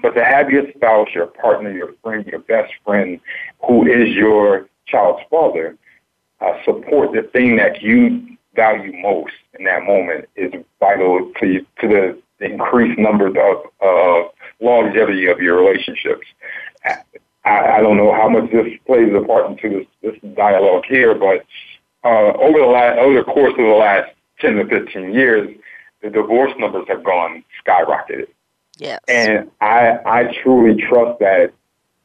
but 0.00 0.10
to 0.10 0.24
have 0.24 0.50
your 0.50 0.70
spouse, 0.76 1.08
your 1.14 1.26
partner, 1.26 1.70
your 1.70 1.94
friend, 2.02 2.26
your 2.26 2.40
best 2.40 2.72
friend, 2.84 3.20
who 3.66 3.86
is 3.86 4.08
your 4.14 4.68
child's 4.86 5.22
father, 5.30 5.76
uh, 6.40 6.54
support 6.64 7.12
the 7.12 7.22
thing 7.22 7.56
that 7.56 7.80
you 7.82 8.36
value 8.54 8.92
most 9.00 9.32
in 9.58 9.64
that 9.64 9.84
moment 9.84 10.28
is 10.36 10.52
vital 10.80 11.30
to, 11.40 11.60
to 11.80 11.88
the, 11.88 12.22
the 12.38 12.46
increased 12.46 12.98
numbers 12.98 13.34
of 13.38 13.64
uh, 13.80 14.28
longevity 14.60 15.26
of 15.26 15.40
your 15.40 15.56
relationships. 15.56 16.26
I, 16.84 16.96
I 17.44 17.80
don't 17.80 17.96
know 17.96 18.12
how 18.12 18.28
much 18.28 18.50
this 18.50 18.66
plays 18.86 19.12
a 19.14 19.20
part 19.24 19.50
into 19.50 19.68
this, 19.78 19.86
this 20.02 20.34
dialogue 20.34 20.84
here, 20.88 21.14
but 21.14 21.46
uh, 22.04 22.32
over 22.32 22.58
the 22.58 22.66
last, 22.66 22.98
over 22.98 23.14
the 23.14 23.24
course 23.24 23.52
of 23.52 23.64
the 23.64 23.78
last 23.78 24.12
10 24.40 24.56
to 24.56 24.66
15 24.66 25.12
years, 25.12 25.56
the 26.02 26.10
divorce 26.10 26.52
numbers 26.58 26.86
have 26.88 27.04
gone 27.04 27.44
skyrocketed. 27.64 28.26
Yes. 28.78 29.00
And 29.08 29.50
I, 29.60 29.98
I 30.04 30.36
truly 30.42 30.82
trust 30.82 31.20
that 31.20 31.52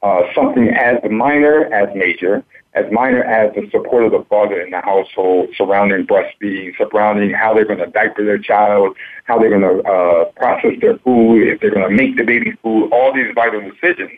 uh, 0.04 0.22
something 0.36 0.70
as 0.70 0.98
minor 1.10 1.66
as 1.74 1.90
major, 1.96 2.44
as 2.74 2.86
minor 2.92 3.24
as 3.24 3.54
the 3.56 3.68
support 3.72 4.04
of 4.06 4.12
the 4.12 4.24
father 4.30 4.62
in 4.62 4.70
the 4.70 4.82
household 4.82 5.50
surrounding 5.58 6.06
breastfeeding, 6.06 6.78
surrounding 6.78 7.32
how 7.32 7.54
they're 7.54 7.66
going 7.66 7.80
to 7.80 7.88
diaper 7.88 8.24
their 8.24 8.38
child, 8.38 8.96
how 9.24 9.40
they're 9.40 9.50
going 9.50 9.62
to 9.62 9.90
uh, 9.90 10.26
process 10.36 10.74
their 10.82 10.98
food, 11.00 11.48
if 11.48 11.60
they're 11.60 11.74
going 11.74 11.90
to 11.90 11.96
make 11.96 12.16
the 12.16 12.24
baby 12.24 12.52
food, 12.62 12.92
all 12.92 13.12
these 13.14 13.34
vital 13.34 13.62
decisions 13.62 14.12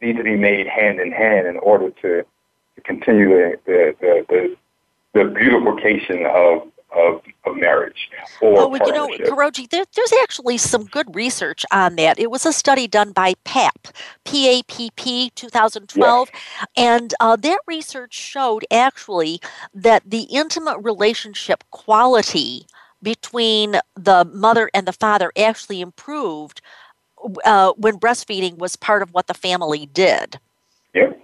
need 0.00 0.16
to 0.16 0.22
be 0.22 0.36
made 0.36 0.68
hand 0.68 1.00
in 1.00 1.10
hand 1.10 1.48
in 1.48 1.56
order 1.56 1.90
to, 1.90 2.22
to 2.76 2.80
continue 2.84 3.28
the, 3.28 3.58
the, 3.66 3.96
the, 4.00 4.26
the 4.28 4.56
the 5.18 5.24
beautification 5.24 6.26
of 6.26 6.62
of, 6.96 7.20
of 7.44 7.54
marriage 7.54 8.08
or 8.40 8.60
oh, 8.60 8.74
you 8.74 8.92
know, 8.92 9.08
Kuroji, 9.08 9.68
there, 9.68 9.84
there's 9.94 10.12
actually 10.22 10.56
some 10.56 10.86
good 10.86 11.14
research 11.14 11.66
on 11.70 11.96
that. 11.96 12.18
It 12.18 12.30
was 12.30 12.46
a 12.46 12.52
study 12.52 12.86
done 12.86 13.12
by 13.12 13.34
Papp, 13.44 13.94
P-A-P-P, 14.24 15.30
2012, 15.34 16.28
yes. 16.32 16.42
and 16.78 17.14
uh, 17.20 17.36
that 17.36 17.60
research 17.66 18.14
showed 18.14 18.64
actually 18.70 19.38
that 19.74 20.02
the 20.06 20.22
intimate 20.22 20.78
relationship 20.78 21.62
quality 21.70 22.66
between 23.02 23.76
the 23.94 24.24
mother 24.32 24.70
and 24.72 24.86
the 24.88 24.92
father 24.92 25.30
actually 25.36 25.82
improved 25.82 26.62
uh, 27.44 27.72
when 27.76 27.98
breastfeeding 27.98 28.56
was 28.56 28.76
part 28.76 29.02
of 29.02 29.12
what 29.12 29.26
the 29.26 29.34
family 29.34 29.86
did. 29.92 30.38
Yep. 30.94 31.20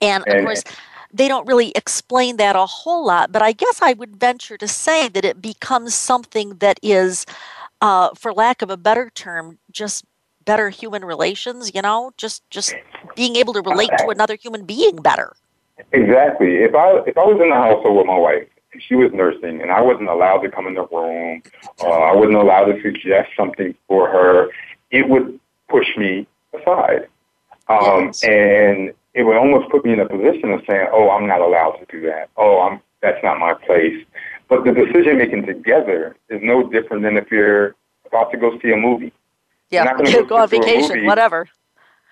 And, 0.00 0.24
and 0.26 0.38
of 0.38 0.44
course, 0.44 0.64
they 1.12 1.28
don't 1.28 1.46
really 1.46 1.72
explain 1.74 2.36
that 2.38 2.56
a 2.56 2.66
whole 2.66 3.06
lot, 3.06 3.32
but 3.32 3.42
I 3.42 3.52
guess 3.52 3.80
I 3.82 3.92
would 3.92 4.16
venture 4.16 4.56
to 4.56 4.68
say 4.68 5.08
that 5.08 5.24
it 5.24 5.42
becomes 5.42 5.94
something 5.94 6.56
that 6.56 6.80
is, 6.82 7.26
uh, 7.80 8.10
for 8.14 8.32
lack 8.32 8.62
of 8.62 8.70
a 8.70 8.76
better 8.76 9.10
term, 9.14 9.58
just 9.70 10.04
better 10.44 10.70
human 10.70 11.04
relations. 11.04 11.74
You 11.74 11.82
know, 11.82 12.12
just 12.16 12.48
just 12.50 12.74
being 13.14 13.36
able 13.36 13.52
to 13.52 13.60
relate 13.60 13.90
to 13.98 14.08
another 14.08 14.36
human 14.36 14.64
being 14.64 14.96
better. 14.96 15.34
Exactly. 15.92 16.56
If 16.56 16.74
I 16.74 16.98
if 17.06 17.16
I 17.16 17.24
was 17.24 17.40
in 17.40 17.50
the 17.50 17.56
household 17.56 17.98
with 17.98 18.06
my 18.06 18.18
wife 18.18 18.48
and 18.72 18.82
she 18.82 18.94
was 18.94 19.12
nursing 19.12 19.60
and 19.60 19.70
I 19.70 19.80
wasn't 19.80 20.08
allowed 20.08 20.38
to 20.38 20.50
come 20.50 20.66
in 20.66 20.74
the 20.74 20.86
room, 20.86 21.42
uh, 21.82 21.88
I 21.88 22.14
wasn't 22.14 22.36
allowed 22.36 22.66
to 22.66 22.80
suggest 22.82 23.30
something 23.36 23.74
for 23.88 24.08
her, 24.08 24.48
it 24.90 25.08
would 25.08 25.38
push 25.68 25.96
me 25.96 26.26
aside. 26.58 27.08
Um, 27.68 28.06
yes. 28.06 28.24
And 28.24 28.92
it 29.14 29.24
would 29.24 29.36
almost 29.36 29.70
put 29.70 29.84
me 29.84 29.92
in 29.92 30.00
a 30.00 30.08
position 30.08 30.52
of 30.52 30.62
saying, 30.68 30.88
"Oh, 30.92 31.10
I'm 31.10 31.26
not 31.26 31.40
allowed 31.40 31.72
to 31.72 31.86
do 31.86 32.00
that. 32.06 32.30
Oh, 32.36 32.60
I'm 32.60 32.80
that's 33.00 33.22
not 33.22 33.38
my 33.38 33.54
place." 33.54 34.04
But 34.48 34.64
the 34.64 34.72
decision 34.72 35.18
making 35.18 35.46
together 35.46 36.16
is 36.28 36.40
no 36.42 36.68
different 36.68 37.02
than 37.02 37.16
if 37.16 37.30
you're 37.30 37.74
about 38.06 38.30
to 38.32 38.36
go 38.36 38.58
see 38.60 38.70
a 38.70 38.76
movie. 38.76 39.12
Yeah, 39.70 39.96
go, 40.12 40.24
go 40.24 40.36
on 40.36 40.48
vacation, 40.48 41.06
whatever. 41.06 41.48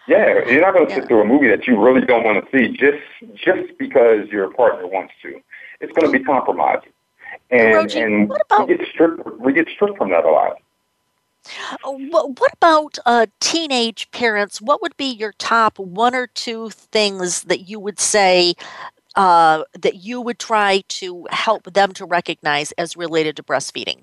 Yeah, 0.08 0.48
you're 0.48 0.62
not 0.62 0.72
going 0.74 0.86
to 0.86 0.92
yeah. 0.92 1.00
sit 1.00 1.08
through 1.08 1.22
a 1.22 1.24
movie 1.24 1.48
that 1.48 1.66
you 1.66 1.78
really 1.78 2.00
don't 2.00 2.24
want 2.24 2.42
to 2.42 2.50
see 2.50 2.68
just 2.68 3.02
just 3.34 3.76
because 3.78 4.28
your 4.28 4.50
partner 4.52 4.86
wants 4.86 5.12
to. 5.22 5.40
It's 5.80 5.92
going 5.92 6.10
to 6.10 6.18
be 6.18 6.24
compromising, 6.24 6.92
and 7.50 7.90
and 7.92 8.32
about, 8.46 8.68
we 8.68 8.76
get 8.76 8.86
stripped 8.88 9.40
we 9.40 9.52
get 9.52 9.68
stripped 9.68 9.98
from 9.98 10.10
that 10.10 10.24
a 10.24 10.30
lot. 10.30 10.56
Uh, 11.84 11.92
what 11.92 12.52
about 12.52 12.98
uh, 13.06 13.26
teenage 13.40 14.10
parents? 14.10 14.60
What 14.60 14.82
would 14.82 14.96
be 14.96 15.10
your 15.10 15.32
top 15.32 15.78
one 15.78 16.14
or 16.14 16.26
two 16.26 16.70
things 16.70 17.42
that 17.44 17.68
you 17.68 17.80
would 17.80 18.00
say 18.00 18.54
uh, 19.16 19.64
that 19.78 19.96
you 19.96 20.20
would 20.20 20.38
try 20.38 20.82
to 20.88 21.26
help 21.30 21.64
them 21.64 21.92
to 21.92 22.04
recognize 22.04 22.72
as 22.72 22.96
related 22.96 23.36
to 23.36 23.42
breastfeeding? 23.42 24.02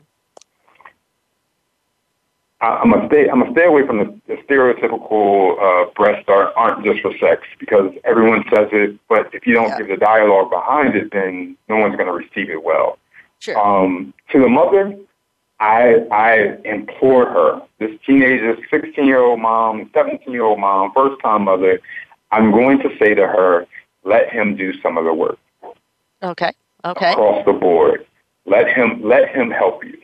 I'm 2.59 2.89
gonna 2.89 3.07
stay. 3.07 3.29
I'm 3.29 3.41
gonna 3.41 3.51
stay 3.51 3.65
away 3.65 3.85
from 3.85 3.97
the, 3.99 4.19
the 4.25 4.35
stereotypical 4.41 5.61
uh, 5.61 5.91
breasts 5.95 6.27
are, 6.27 6.51
aren't 6.57 6.83
just 6.83 7.01
for 7.01 7.15
sex 7.19 7.43
because 7.59 7.93
everyone 8.03 8.43
says 8.49 8.69
it, 8.71 8.97
but 9.07 9.29
if 9.31 9.45
you 9.45 9.53
don't 9.53 9.69
yeah. 9.69 9.77
give 9.77 9.87
the 9.89 9.97
dialogue 9.97 10.49
behind 10.49 10.95
it, 10.95 11.11
then 11.11 11.55
no 11.69 11.77
one's 11.77 11.95
gonna 11.95 12.13
receive 12.13 12.49
it 12.49 12.63
well. 12.63 12.97
Sure. 13.39 13.57
Um, 13.59 14.11
to 14.31 14.41
the 14.41 14.49
mother, 14.49 14.97
I 15.60 16.05
I 16.12 16.58
implore 16.66 17.26
her, 17.26 17.62
this 17.80 17.91
teenager, 18.05 18.58
16 18.70 19.05
year 19.05 19.20
old 19.20 19.39
mom, 19.39 19.89
17 19.93 20.32
year 20.32 20.43
old 20.43 20.60
mom, 20.60 20.91
first 20.93 21.22
time 21.22 21.43
mother, 21.43 21.80
I'm 22.32 22.51
going 22.51 22.80
to 22.80 22.89
say 22.99 23.16
to 23.16 23.28
her, 23.28 23.66
let 24.03 24.30
him 24.30 24.55
do 24.55 24.80
some 24.82 24.97
of 24.97 25.05
the 25.05 25.14
work. 25.14 25.39
Okay. 26.22 26.53
Okay. 26.86 27.12
Across 27.12 27.45
the 27.45 27.53
board, 27.53 28.05
let 28.45 28.68
him 28.68 29.01
let 29.03 29.30
him 29.30 29.49
help 29.51 29.84
you. 29.84 29.97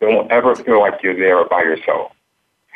Don't 0.00 0.30
ever 0.30 0.54
feel 0.56 0.80
like 0.80 1.02
you're 1.02 1.16
there 1.16 1.44
by 1.48 1.62
yourself. 1.62 2.12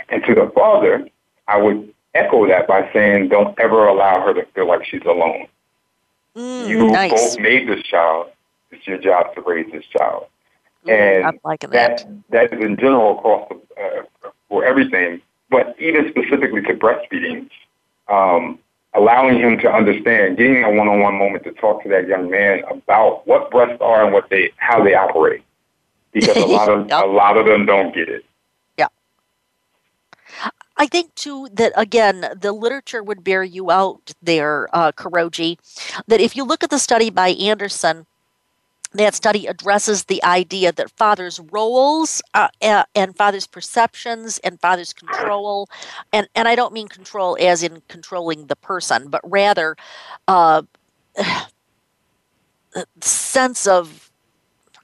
And 0.09 0.23
to 0.25 0.35
the 0.35 0.51
father, 0.55 1.09
I 1.49 1.59
would 1.59 1.93
echo 2.14 2.47
that 2.47 2.67
by 2.67 2.91
saying, 2.93 3.29
don't 3.29 3.59
ever 3.59 3.87
allow 3.87 4.21
her 4.21 4.33
to 4.35 4.47
feel 4.55 4.67
like 4.69 4.85
she's 4.87 5.05
alone. 5.05 5.47
Mm, 6.37 6.69
you 6.69 6.91
nice. 6.91 7.11
both 7.11 7.41
made 7.41 7.69
this 7.69 7.83
child. 7.83 8.31
It's 8.71 8.87
your 8.87 8.99
job 8.99 9.35
to 9.35 9.41
raise 9.43 9.71
this 9.73 9.85
child. 9.87 10.27
And 10.89 11.26
I'm 11.26 11.39
liking 11.45 11.70
that. 11.70 12.07
That 12.30 12.53
is 12.53 12.64
in 12.64 12.76
general 12.76 13.18
across 13.18 13.49
the, 13.49 13.82
uh, 13.82 14.30
for 14.49 14.64
everything, 14.64 15.20
but 15.51 15.74
even 15.78 16.09
specifically 16.11 16.62
to 16.62 16.74
breastfeeding, 16.74 17.49
um, 18.09 18.59
allowing 18.95 19.39
him 19.39 19.59
to 19.59 19.70
understand, 19.70 20.39
getting 20.39 20.64
a 20.64 20.70
one-on-one 20.70 21.14
moment 21.14 21.45
to 21.45 21.53
talk 21.53 21.82
to 21.82 21.89
that 21.91 22.07
young 22.09 22.30
man 22.30 22.62
about 22.70 23.26
what 23.26 23.51
breasts 23.51 23.78
are 23.80 24.05
and 24.05 24.12
what 24.12 24.28
they, 24.30 24.53
how 24.57 24.82
they 24.82 24.95
operate 24.95 25.43
because 26.16 26.37
a 26.37 26.47
lot 26.47 26.68
of 26.70 26.89
yep. 26.89 27.05
a 27.05 27.07
lot 27.07 27.37
of 27.37 27.47
them 27.47 27.66
don't 27.66 27.95
get 27.95 28.09
it. 28.09 28.24
Yeah. 28.78 28.89
I 30.76 30.87
think 30.87 31.14
too 31.14 31.49
that 31.53 31.72
again 31.76 32.26
the 32.41 32.53
literature 32.53 33.03
would 33.03 33.22
bear 33.22 33.45
you 33.45 33.70
out 33.70 34.12
there, 34.22 34.68
uh, 34.74 34.93
Kuroji, 34.93 35.59
that 36.07 36.20
if 36.20 36.34
you 36.34 36.45
look 36.45 36.64
at 36.64 36.70
the 36.70 36.78
study 36.78 37.11
by 37.11 37.28
Anderson, 37.28 38.07
that 38.93 39.14
study 39.14 39.47
addresses 39.47 40.05
the 40.05 40.22
idea 40.24 40.72
that 40.72 40.91
father's 40.91 41.41
roles 41.41 42.22
uh, 42.34 42.49
and 42.95 43.16
father's 43.16 43.47
perceptions 43.47 44.39
and 44.39 44.61
father's 44.61 44.93
control, 44.93 45.68
and, 46.12 46.28
and 46.34 46.49
I 46.49 46.55
don't 46.55 46.72
mean 46.72 46.89
control 46.89 47.37
as 47.41 47.62
in 47.62 47.82
controlling 47.89 48.47
the 48.47 48.57
person, 48.57 49.09
but 49.09 49.20
rather 49.24 49.76
uh, 50.28 50.62
sense 53.01 53.66
of 53.66 54.05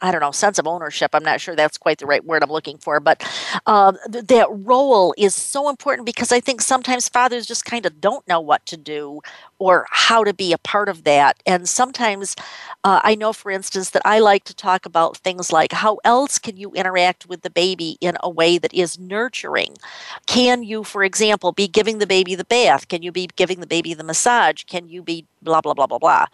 I 0.02 0.10
don't 0.10 0.20
know, 0.20 0.32
sense 0.32 0.58
of 0.58 0.66
ownership. 0.66 1.14
I'm 1.14 1.22
not 1.22 1.40
sure 1.40 1.54
that's 1.54 1.78
quite 1.78 1.98
the 1.98 2.06
right 2.06 2.24
word 2.24 2.42
I'm 2.42 2.50
looking 2.50 2.76
for, 2.76 2.98
but 2.98 3.22
uh, 3.66 3.92
th- 4.10 4.26
that 4.26 4.48
role 4.50 5.14
is 5.16 5.32
so 5.32 5.68
important 5.68 6.06
because 6.06 6.32
I 6.32 6.40
think 6.40 6.60
sometimes 6.60 7.08
fathers 7.08 7.46
just 7.46 7.64
kind 7.64 7.86
of 7.86 8.00
don't 8.00 8.26
know 8.26 8.40
what 8.40 8.66
to 8.66 8.76
do 8.76 9.20
or 9.60 9.86
how 9.90 10.24
to 10.24 10.34
be 10.34 10.52
a 10.52 10.58
part 10.58 10.88
of 10.88 11.04
that. 11.04 11.40
And 11.46 11.68
sometimes 11.68 12.34
uh, 12.82 13.00
I 13.04 13.14
know, 13.14 13.32
for 13.32 13.52
instance, 13.52 13.90
that 13.90 14.02
I 14.04 14.18
like 14.18 14.42
to 14.44 14.54
talk 14.54 14.86
about 14.86 15.18
things 15.18 15.52
like 15.52 15.70
how 15.70 16.00
else 16.04 16.40
can 16.40 16.56
you 16.56 16.72
interact 16.72 17.28
with 17.28 17.42
the 17.42 17.50
baby 17.50 17.96
in 18.00 18.16
a 18.24 18.28
way 18.28 18.58
that 18.58 18.74
is 18.74 18.98
nurturing? 18.98 19.76
Can 20.26 20.64
you, 20.64 20.82
for 20.82 21.04
example, 21.04 21.52
be 21.52 21.68
giving 21.68 21.98
the 21.98 22.08
baby 22.08 22.34
the 22.34 22.44
bath? 22.44 22.88
Can 22.88 23.02
you 23.02 23.12
be 23.12 23.28
giving 23.36 23.60
the 23.60 23.68
baby 23.68 23.94
the 23.94 24.02
massage? 24.02 24.64
Can 24.64 24.88
you 24.88 25.00
be 25.00 25.26
blah, 25.42 25.60
blah, 25.60 25.74
blah, 25.74 25.86
blah, 25.86 25.98
blah? 25.98 26.26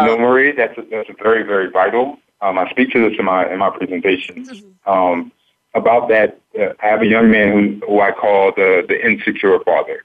You 0.00 0.06
know, 0.06 0.18
Marie, 0.18 0.52
that's, 0.52 0.78
a, 0.78 0.82
that's 0.90 1.10
a 1.10 1.22
very, 1.22 1.42
very 1.42 1.70
vital 1.70 2.16
um, 2.40 2.58
I 2.58 2.68
speak 2.70 2.90
to 2.92 3.08
this 3.08 3.18
in 3.18 3.24
my 3.24 3.50
in 3.52 3.58
my 3.58 3.70
presentation 3.70 4.44
mm-hmm. 4.44 4.90
um, 4.90 5.32
about 5.74 6.08
that. 6.08 6.40
Uh, 6.58 6.72
I 6.80 6.86
have 6.86 7.02
a 7.02 7.06
young 7.06 7.30
man 7.30 7.80
who, 7.80 7.86
who 7.86 8.00
I 8.00 8.12
call 8.12 8.52
the 8.52 8.84
the 8.86 9.04
insecure 9.04 9.58
father. 9.60 10.04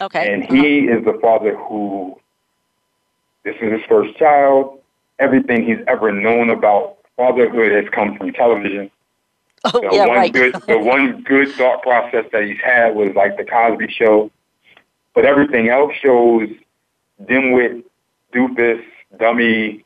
Okay. 0.00 0.32
And 0.32 0.44
he 0.44 0.88
uh-huh. 0.88 0.98
is 0.98 1.04
the 1.04 1.18
father 1.20 1.56
who 1.56 2.18
this 3.44 3.56
is 3.60 3.72
his 3.72 3.82
first 3.88 4.16
child. 4.16 4.80
Everything 5.18 5.64
he's 5.64 5.84
ever 5.88 6.12
known 6.12 6.50
about 6.50 6.98
fatherhood 7.16 7.72
has 7.72 7.84
come 7.92 8.16
from 8.16 8.32
television. 8.32 8.90
Oh, 9.64 9.72
the 9.72 9.88
yeah, 9.92 10.06
one 10.06 10.16
right. 10.16 10.32
good 10.32 10.54
the 10.66 10.78
one 10.96 11.22
good 11.22 11.50
thought 11.52 11.82
process 11.82 12.26
that 12.32 12.44
he's 12.44 12.60
had 12.62 12.94
was 12.94 13.14
like 13.14 13.36
the 13.36 13.44
Cosby 13.44 13.88
show. 13.88 14.30
But 15.14 15.24
everything 15.24 15.68
else 15.68 15.94
shows 16.00 16.48
dimwit, 17.22 17.82
doofus, 18.32 18.84
dummy, 19.18 19.84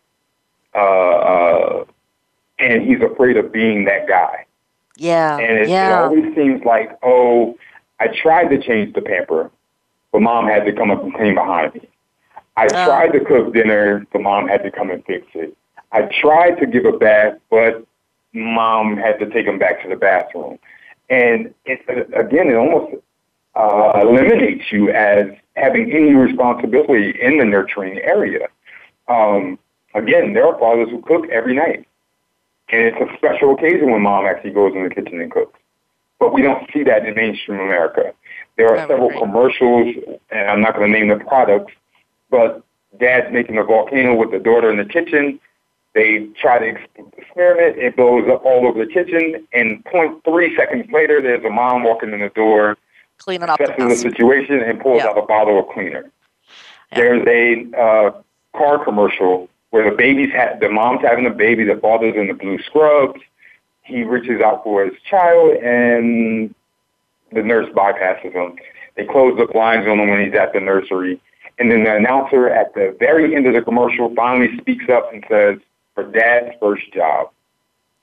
uh, 0.74 0.78
uh, 0.78 1.84
and 2.58 2.82
he's 2.82 3.00
afraid 3.00 3.36
of 3.36 3.52
being 3.52 3.84
that 3.84 4.06
guy. 4.08 4.46
Yeah, 4.96 5.38
and 5.38 5.58
it, 5.58 5.68
yeah. 5.68 5.88
it 5.88 6.04
always 6.04 6.34
seems 6.34 6.64
like, 6.64 6.98
oh, 7.02 7.56
I 7.98 8.08
tried 8.08 8.48
to 8.48 8.60
change 8.60 8.94
the 8.94 9.02
pamper, 9.02 9.50
but 10.12 10.22
mom 10.22 10.46
had 10.46 10.64
to 10.64 10.72
come 10.72 10.90
up 10.90 11.02
and 11.02 11.14
clean 11.14 11.34
behind 11.34 11.74
me. 11.74 11.88
I 12.56 12.66
oh. 12.66 12.84
tried 12.86 13.12
to 13.12 13.20
cook 13.24 13.54
dinner, 13.54 14.06
but 14.12 14.20
mom 14.20 14.48
had 14.48 14.62
to 14.62 14.70
come 14.70 14.90
and 14.90 15.04
fix 15.04 15.26
it. 15.34 15.56
I 15.92 16.02
tried 16.20 16.58
to 16.60 16.66
give 16.66 16.84
a 16.84 16.92
bath, 16.92 17.38
but 17.50 17.86
mom 18.32 18.96
had 18.96 19.18
to 19.20 19.26
take 19.30 19.46
him 19.46 19.58
back 19.58 19.82
to 19.82 19.88
the 19.88 19.96
bathroom. 19.96 20.58
And 21.08 21.54
it, 21.64 21.80
again, 22.14 22.48
it 22.48 22.54
almost 22.54 22.94
uh, 23.54 24.00
eliminates 24.02 24.72
you 24.72 24.90
as 24.90 25.26
having 25.56 25.92
any 25.92 26.14
responsibility 26.14 27.10
in 27.20 27.38
the 27.38 27.44
nurturing 27.44 27.98
area. 27.98 28.48
Um, 29.08 29.58
Again, 29.94 30.32
there 30.32 30.46
are 30.46 30.58
fathers 30.58 30.88
who 30.90 31.02
cook 31.02 31.28
every 31.30 31.54
night. 31.54 31.86
And 32.70 32.82
it's 32.82 32.96
a 32.96 33.16
special 33.16 33.54
occasion 33.54 33.90
when 33.90 34.02
mom 34.02 34.24
actually 34.26 34.52
goes 34.52 34.74
in 34.74 34.84
the 34.84 34.90
kitchen 34.90 35.20
and 35.20 35.30
cooks. 35.30 35.58
But 36.18 36.32
we 36.32 36.42
don't 36.42 36.70
see 36.72 36.84
that 36.84 37.04
in 37.04 37.14
mainstream 37.14 37.60
America. 37.60 38.14
There 38.56 38.68
are 38.68 38.86
several 38.86 39.10
commercials, 39.18 39.96
and 40.30 40.48
I'm 40.48 40.60
not 40.60 40.74
going 40.74 40.92
to 40.92 40.98
name 40.98 41.08
the 41.08 41.22
products, 41.24 41.72
but 42.30 42.62
dad's 42.98 43.32
making 43.32 43.58
a 43.58 43.64
volcano 43.64 44.14
with 44.14 44.30
the 44.30 44.38
daughter 44.38 44.70
in 44.70 44.78
the 44.78 44.84
kitchen. 44.84 45.40
They 45.94 46.28
try 46.40 46.58
to 46.58 46.78
experiment. 47.18 47.78
It 47.78 47.96
blows 47.96 48.28
up 48.30 48.44
all 48.44 48.66
over 48.66 48.84
the 48.84 48.90
kitchen. 48.90 49.46
And 49.52 49.84
0.3 49.84 50.56
seconds 50.56 50.90
later, 50.90 51.20
there's 51.20 51.44
a 51.44 51.50
mom 51.50 51.84
walking 51.84 52.12
in 52.12 52.20
the 52.20 52.30
door, 52.30 52.78
cleaning 53.18 53.48
up 53.48 53.58
the, 53.58 53.74
the 53.76 53.96
situation, 53.96 54.60
and 54.60 54.80
pulls 54.80 55.02
yeah. 55.02 55.08
out 55.08 55.18
a 55.18 55.22
bottle 55.22 55.58
of 55.58 55.68
cleaner. 55.68 56.10
Yeah. 56.92 56.98
There's 56.98 57.26
a 57.26 57.78
uh, 57.78 58.10
car 58.56 58.82
commercial 58.82 59.48
where 59.72 59.90
the 59.90 59.96
baby's 59.96 60.30
ha- 60.32 60.54
the 60.60 60.68
mom's 60.68 61.00
having 61.00 61.26
a 61.26 61.30
baby, 61.30 61.64
the 61.64 61.76
father's 61.76 62.14
in 62.14 62.28
the 62.28 62.34
blue 62.34 62.58
scrubs. 62.58 63.18
He 63.82 64.04
reaches 64.04 64.40
out 64.42 64.62
for 64.62 64.84
his 64.84 64.92
child, 65.08 65.56
and 65.56 66.54
the 67.32 67.42
nurse 67.42 67.68
bypasses 67.74 68.32
him. 68.32 68.56
They 68.96 69.06
close 69.06 69.36
the 69.38 69.46
blinds 69.50 69.88
on 69.88 69.98
him 69.98 70.10
when 70.10 70.22
he's 70.24 70.34
at 70.34 70.52
the 70.52 70.60
nursery. 70.60 71.18
And 71.58 71.70
then 71.70 71.84
the 71.84 71.96
announcer 71.96 72.50
at 72.50 72.74
the 72.74 72.94
very 73.00 73.34
end 73.34 73.46
of 73.46 73.54
the 73.54 73.62
commercial 73.62 74.14
finally 74.14 74.54
speaks 74.58 74.84
up 74.90 75.10
and 75.10 75.24
says, 75.30 75.56
for 75.94 76.04
dad's 76.04 76.54
first 76.60 76.92
job. 76.92 77.30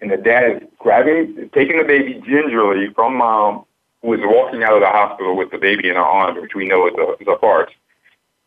And 0.02 0.10
the 0.10 0.18
dad 0.18 0.64
is 0.64 0.68
grabbing, 0.80 1.52
taking 1.54 1.78
the 1.78 1.84
baby 1.84 2.16
gingerly 2.26 2.92
from 2.96 3.16
mom, 3.16 3.66
who 4.02 4.14
is 4.14 4.22
walking 4.24 4.64
out 4.64 4.74
of 4.74 4.82
the 4.82 4.88
hospital 4.88 5.38
with 5.38 5.52
the 5.52 5.60
baby 5.60 5.90
in 5.90 5.96
her 5.96 6.02
arms, 6.02 6.42
which 6.42 6.56
we 6.56 6.68
know 6.68 6.88
is 6.88 6.94
a, 6.96 7.22
is 7.22 7.28
a 7.28 7.38
farce 7.38 7.72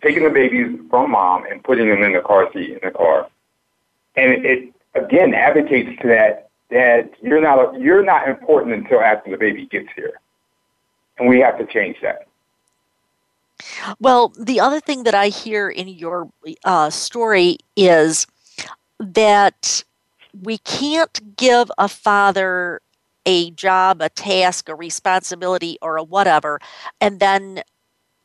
taking 0.02 0.24
the 0.24 0.30
babies 0.30 0.78
from 0.90 1.12
mom 1.12 1.44
and 1.50 1.62
putting 1.62 1.88
them 1.88 2.02
in 2.02 2.12
the 2.12 2.20
car 2.20 2.50
seat 2.52 2.70
in 2.70 2.80
the 2.82 2.90
car. 2.90 3.28
And 4.16 4.44
it, 4.44 4.74
again 4.94 5.34
advocates 5.34 5.90
to 6.02 6.08
that 6.08 6.50
that 6.70 7.10
you're 7.22 7.40
not 7.40 7.78
you're 7.80 8.04
not 8.04 8.28
important 8.28 8.74
until 8.74 9.00
after 9.00 9.30
the 9.30 9.36
baby 9.36 9.66
gets 9.66 9.88
here, 9.94 10.20
and 11.18 11.28
we 11.28 11.40
have 11.40 11.58
to 11.58 11.66
change 11.66 11.96
that. 12.02 12.26
Well, 14.00 14.32
the 14.38 14.58
other 14.60 14.80
thing 14.80 15.04
that 15.04 15.14
I 15.14 15.28
hear 15.28 15.68
in 15.68 15.86
your 15.88 16.28
uh, 16.64 16.90
story 16.90 17.58
is 17.76 18.26
that 18.98 19.84
we 20.42 20.58
can't 20.58 21.36
give 21.36 21.70
a 21.78 21.88
father 21.88 22.80
a 23.24 23.50
job, 23.52 24.00
a 24.00 24.08
task, 24.08 24.68
a 24.68 24.74
responsibility, 24.74 25.78
or 25.80 25.96
a 25.96 26.02
whatever, 26.02 26.58
and 27.00 27.20
then 27.20 27.62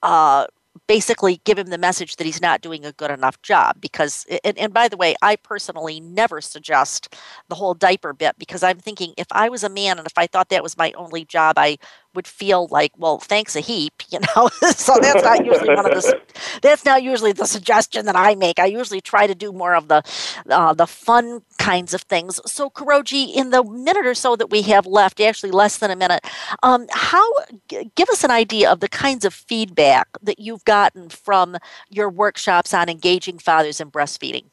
uh, 0.01 0.47
basically 0.87 1.41
give 1.45 1.57
him 1.57 1.67
the 1.67 1.77
message 1.77 2.15
that 2.17 2.25
he's 2.25 2.41
not 2.41 2.61
doing 2.61 2.85
a 2.85 2.91
good 2.93 3.11
enough 3.11 3.41
job 3.41 3.77
because 3.81 4.25
and, 4.43 4.57
and, 4.57 4.73
by 4.73 4.87
the 4.87 4.97
way 4.97 5.15
i 5.21 5.35
personally 5.35 5.99
never 5.99 6.41
suggest 6.41 7.15
the 7.49 7.55
whole 7.55 7.73
diaper 7.73 8.13
bit 8.13 8.35
because 8.37 8.63
i'm 8.63 8.77
thinking 8.77 9.13
if 9.17 9.27
i 9.31 9.49
was 9.49 9.63
a 9.63 9.69
man 9.69 9.97
and 9.97 10.05
if 10.07 10.17
i 10.17 10.27
thought 10.27 10.49
that 10.49 10.63
was 10.63 10.77
my 10.77 10.91
only 10.93 11.25
job 11.25 11.55
i 11.57 11.77
would 12.17 12.27
feel 12.27 12.67
like, 12.71 12.91
well, 12.97 13.19
thanks 13.19 13.55
a 13.55 13.61
heap, 13.61 13.93
you 14.09 14.19
know. 14.19 14.49
so 14.71 14.97
that's 14.99 15.23
not 15.23 15.45
usually 15.45 15.73
one 15.73 15.85
of 15.85 15.93
the 15.93 16.19
that's 16.61 16.83
not 16.83 17.03
usually 17.03 17.31
the 17.31 17.45
suggestion 17.45 18.05
that 18.07 18.15
I 18.15 18.35
make. 18.35 18.59
I 18.59 18.65
usually 18.65 18.99
try 18.99 19.27
to 19.27 19.35
do 19.35 19.53
more 19.53 19.75
of 19.75 19.87
the 19.87 20.03
uh, 20.49 20.73
the 20.73 20.87
fun 20.87 21.43
kinds 21.59 21.93
of 21.93 22.01
things. 22.01 22.41
So, 22.45 22.69
Kuroji, 22.69 23.33
in 23.33 23.51
the 23.51 23.63
minute 23.63 24.05
or 24.05 24.15
so 24.15 24.35
that 24.35 24.49
we 24.49 24.63
have 24.63 24.85
left, 24.85 25.21
actually 25.21 25.51
less 25.51 25.77
than 25.77 25.91
a 25.91 25.95
minute, 25.95 26.25
um, 26.63 26.87
how 26.91 27.25
g- 27.69 27.91
give 27.95 28.09
us 28.09 28.23
an 28.23 28.31
idea 28.31 28.71
of 28.71 28.79
the 28.79 28.89
kinds 28.89 29.23
of 29.23 29.33
feedback 29.33 30.07
that 30.21 30.39
you've 30.39 30.65
gotten 30.65 31.09
from 31.09 31.55
your 31.89 32.09
workshops 32.09 32.73
on 32.73 32.89
engaging 32.89 33.37
fathers 33.37 33.79
in 33.79 33.91
breastfeeding. 33.91 34.45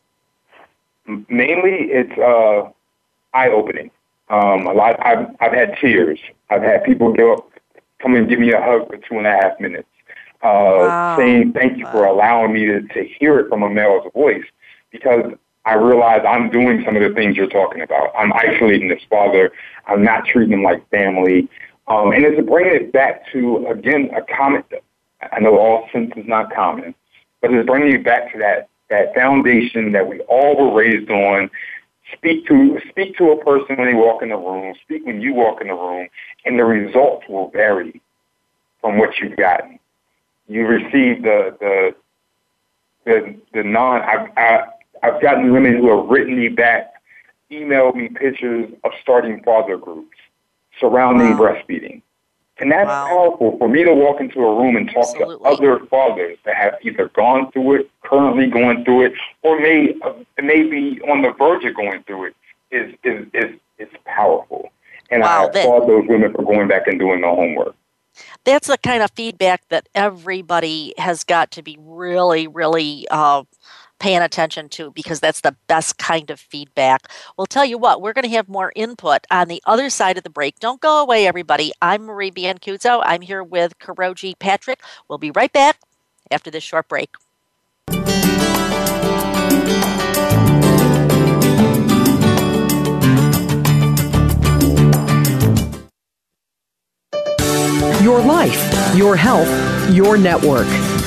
Mainly, 1.07 1.89
it's 1.91 2.17
uh, 2.19 2.71
eye 3.33 3.49
opening. 3.49 3.91
Um, 4.29 4.67
a 4.67 4.73
lot. 4.73 4.95
I've 5.05 5.27
I've 5.41 5.53
had 5.53 5.79
tears. 5.81 6.19
I've 6.51 6.63
had 6.63 6.85
people 6.85 7.13
give 7.13 7.29
up 7.31 7.54
come 8.05 8.15
and 8.15 8.29
give 8.29 8.39
me 8.39 8.53
a 8.53 8.61
hug 8.61 8.87
for 8.87 8.97
two 8.99 9.17
and 9.17 9.27
a 9.27 9.31
half 9.31 9.59
minutes, 9.59 9.89
uh, 10.43 10.49
wow. 10.49 11.17
saying 11.17 11.53
thank 11.55 11.79
you 11.79 11.87
for 11.91 12.05
allowing 12.05 12.53
me 12.53 12.67
to, 12.67 12.83
to 12.83 13.05
hear 13.19 13.39
it 13.39 13.49
from 13.49 13.63
a 13.63 13.71
male's 13.71 14.07
voice 14.13 14.45
because 14.91 15.33
I 15.65 15.75
realize 15.75 16.21
I'm 16.29 16.51
doing 16.51 16.83
some 16.85 16.97
of 16.97 17.03
the 17.03 17.15
things 17.15 17.37
you're 17.37 17.49
talking 17.49 17.81
about. 17.81 18.13
I'm 18.17 18.33
isolating 18.35 18.89
this 18.89 19.01
father. 19.09 19.51
I'm 19.87 20.05
not 20.05 20.27
treating 20.27 20.53
him 20.53 20.63
like 20.63 20.89
family. 20.91 21.49
Um, 21.89 22.13
and 22.13 22.25
it's 22.25 22.47
bringing 22.47 22.75
it 22.75 22.93
back 22.93 23.31
to, 23.33 23.67
again, 23.69 24.11
a 24.15 24.21
comment. 24.23 24.67
I 25.33 25.41
know 25.41 25.59
all 25.59 25.89
sense 25.91 26.13
is 26.17 26.27
not 26.27 26.53
common, 26.53 26.95
but 27.41 27.53
it's 27.53 27.67
bringing 27.67 27.95
it 27.95 28.05
back 28.05 28.31
to 28.33 28.39
that, 28.39 28.69
that 28.91 29.15
foundation 29.15 29.93
that 29.93 30.07
we 30.07 30.21
all 30.21 30.57
were 30.57 30.75
raised 30.75 31.11
on. 31.11 31.51
Speak 32.17 32.47
to, 32.47 32.81
speak 32.89 33.17
to 33.19 33.31
a 33.33 33.45
person 33.45 33.77
when 33.77 33.89
they 33.89 33.95
walk 33.95 34.23
in 34.23 34.31
the 34.31 34.37
room. 34.37 34.75
Speak 34.83 35.05
when 35.07 35.21
you 35.21 35.35
walk 35.35 35.61
in 35.61 35.69
the 35.69 35.75
room 35.75 36.09
and 36.45 36.59
the 36.59 36.65
results 36.65 37.27
will 37.29 37.51
vary 37.51 38.01
from 38.81 38.99
what 38.99 39.11
you've 39.21 39.37
gotten. 39.37 39.79
You 40.49 40.67
receive 40.67 41.23
the 41.23 41.57
the 41.59 41.95
the, 43.05 43.37
the 43.53 43.63
non. 43.63 44.03
I've 44.03 44.31
I, 44.37 44.65
I've 45.03 45.23
gotten 45.23 45.53
women 45.53 45.77
who 45.77 45.97
have 45.97 46.09
written 46.09 46.39
me 46.39 46.49
back, 46.49 46.95
emailed 47.51 47.95
me 47.97 48.09
pictures 48.09 48.71
of 48.85 48.93
starting 49.03 49.43
father 49.43 49.77
groups 49.77 50.17
surrounding 50.81 51.37
wow. 51.39 51.55
breastfeeding. 51.55 52.03
And 52.59 52.71
that's 52.71 52.87
wow. 52.87 53.09
powerful 53.09 53.59
for 53.59 53.69
me 53.69 53.83
to 53.83 53.93
walk 53.93 54.21
into 54.21 54.39
a 54.39 54.57
room 54.61 54.77
and 54.77 54.89
talk 54.89 55.09
Absolutely. 55.09 55.39
to 55.39 55.45
other 55.45 55.87
fathers 55.87 56.39
that 56.45 56.55
have 56.55 56.75
either 56.83 57.09
gone 57.09 57.51
through 57.51 57.81
it, 57.81 57.91
currently 58.05 58.49
going 58.49 58.85
through 58.85 59.07
it, 59.07 59.13
or 59.43 59.59
may 59.61 59.95
uh, 60.03 60.13
may 60.41 60.63
be 60.63 61.01
on 61.11 61.23
the 61.23 61.33
verge 61.33 61.65
of 61.65 61.75
going 61.75 62.03
through 62.05 62.27
it. 62.27 62.37
Is 62.71 62.95
is 63.03 63.27
is 63.35 63.59
is 63.79 63.89
powerful. 64.05 64.71
And 65.11 65.23
wow, 65.23 65.45
I 65.45 65.47
applaud 65.47 65.89
those 65.89 66.05
women 66.09 66.33
for 66.33 66.45
going 66.45 66.69
back 66.69 66.87
and 66.87 66.99
doing 66.99 67.23
the 67.23 67.29
homework. 67.29 67.75
That's 68.45 68.69
the 68.69 68.79
kind 68.79 69.03
of 69.03 69.11
feedback 69.11 69.69
that 69.69 69.89
everybody 69.95 70.95
has 70.99 71.25
got 71.25 71.51
to 71.53 71.63
be 71.63 71.77
really, 71.81 72.47
really 72.47 73.07
uh, 73.11 73.43
paying 73.99 74.23
attention 74.23 74.69
to 74.71 74.91
because 74.93 75.21
that's 75.21 75.41
the 75.41 75.57
best 75.67 75.99
kind 75.99 76.31
of 76.31 76.41
feedback. 76.41 77.11
We'll 77.37 77.47
tell 77.47 77.65
you 77.65 77.79
what, 77.79 78.03
we're 78.03 78.13
going 78.13 78.25
to 78.25 78.37
have 78.37 78.49
more 78.49 78.73
input 78.77 79.27
on 79.31 79.49
the 79.49 79.63
other 79.67 79.91
side 79.91 80.17
of 80.17 80.25
the 80.25 80.31
break. 80.31 80.59
Don't 80.61 80.81
go 80.81 81.03
away, 81.03 81.27
everybody. 81.27 81.73
I'm 81.81 82.05
Marie 82.05 82.31
Biancuzzo. 82.31 83.03
I'm 83.05 83.23
here 83.23 83.43
with 83.43 83.79
Kuroji 83.79 84.39
Patrick. 84.39 84.81
We'll 85.09 85.19
be 85.19 85.31
right 85.31 85.53
back 85.53 85.81
after 86.31 86.51
this 86.51 86.65
short 86.65 86.89
break. 86.89 87.15
your 98.05 98.21
life, 98.21 98.95
your 98.95 99.17
health, 99.17 99.49
your 99.91 100.19
network. 100.19 100.67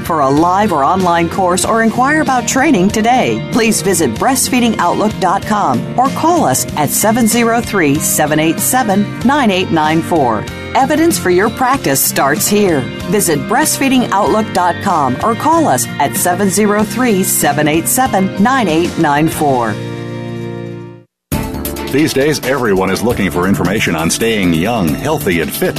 for 0.00 0.20
a 0.20 0.30
live 0.30 0.72
or 0.72 0.84
online 0.84 1.28
course 1.28 1.64
or 1.64 1.82
inquire 1.82 2.22
about 2.22 2.48
training 2.48 2.88
today. 2.88 3.46
Please 3.52 3.82
visit 3.82 4.10
breastfeedingoutlook.com 4.12 5.98
or 5.98 6.08
call 6.10 6.44
us 6.44 6.64
at 6.76 6.88
703 6.88 7.96
787 7.96 9.02
9894. 9.26 10.44
Evidence 10.74 11.18
for 11.18 11.30
your 11.30 11.50
practice 11.50 12.02
starts 12.02 12.48
here. 12.48 12.80
Visit 13.10 13.38
breastfeedingoutlook.com 13.40 15.16
or 15.22 15.34
call 15.34 15.68
us 15.68 15.86
at 15.86 16.16
703 16.16 17.22
787 17.22 18.42
9894. 18.42 19.92
These 21.92 22.14
days, 22.14 22.40
everyone 22.46 22.88
is 22.88 23.02
looking 23.02 23.30
for 23.30 23.46
information 23.46 23.94
on 23.94 24.08
staying 24.08 24.54
young, 24.54 24.88
healthy, 24.88 25.40
and 25.40 25.52
fit. 25.52 25.78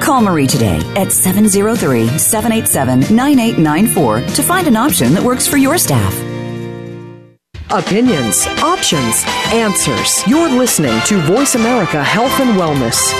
Call 0.00 0.22
Marie 0.22 0.46
today 0.46 0.80
at 0.96 1.12
703 1.12 2.18
787 2.18 3.14
9894 3.14 4.20
to 4.34 4.42
find 4.42 4.66
an 4.66 4.76
option 4.76 5.12
that 5.14 5.22
works 5.22 5.46
for 5.46 5.56
your 5.56 5.78
staff. 5.78 6.14
Opinions, 7.70 8.46
options, 8.62 9.22
answers. 9.52 10.26
You're 10.26 10.48
listening 10.48 11.00
to 11.06 11.20
Voice 11.20 11.54
America 11.54 12.02
Health 12.02 12.40
and 12.40 12.58
Wellness. 12.58 13.12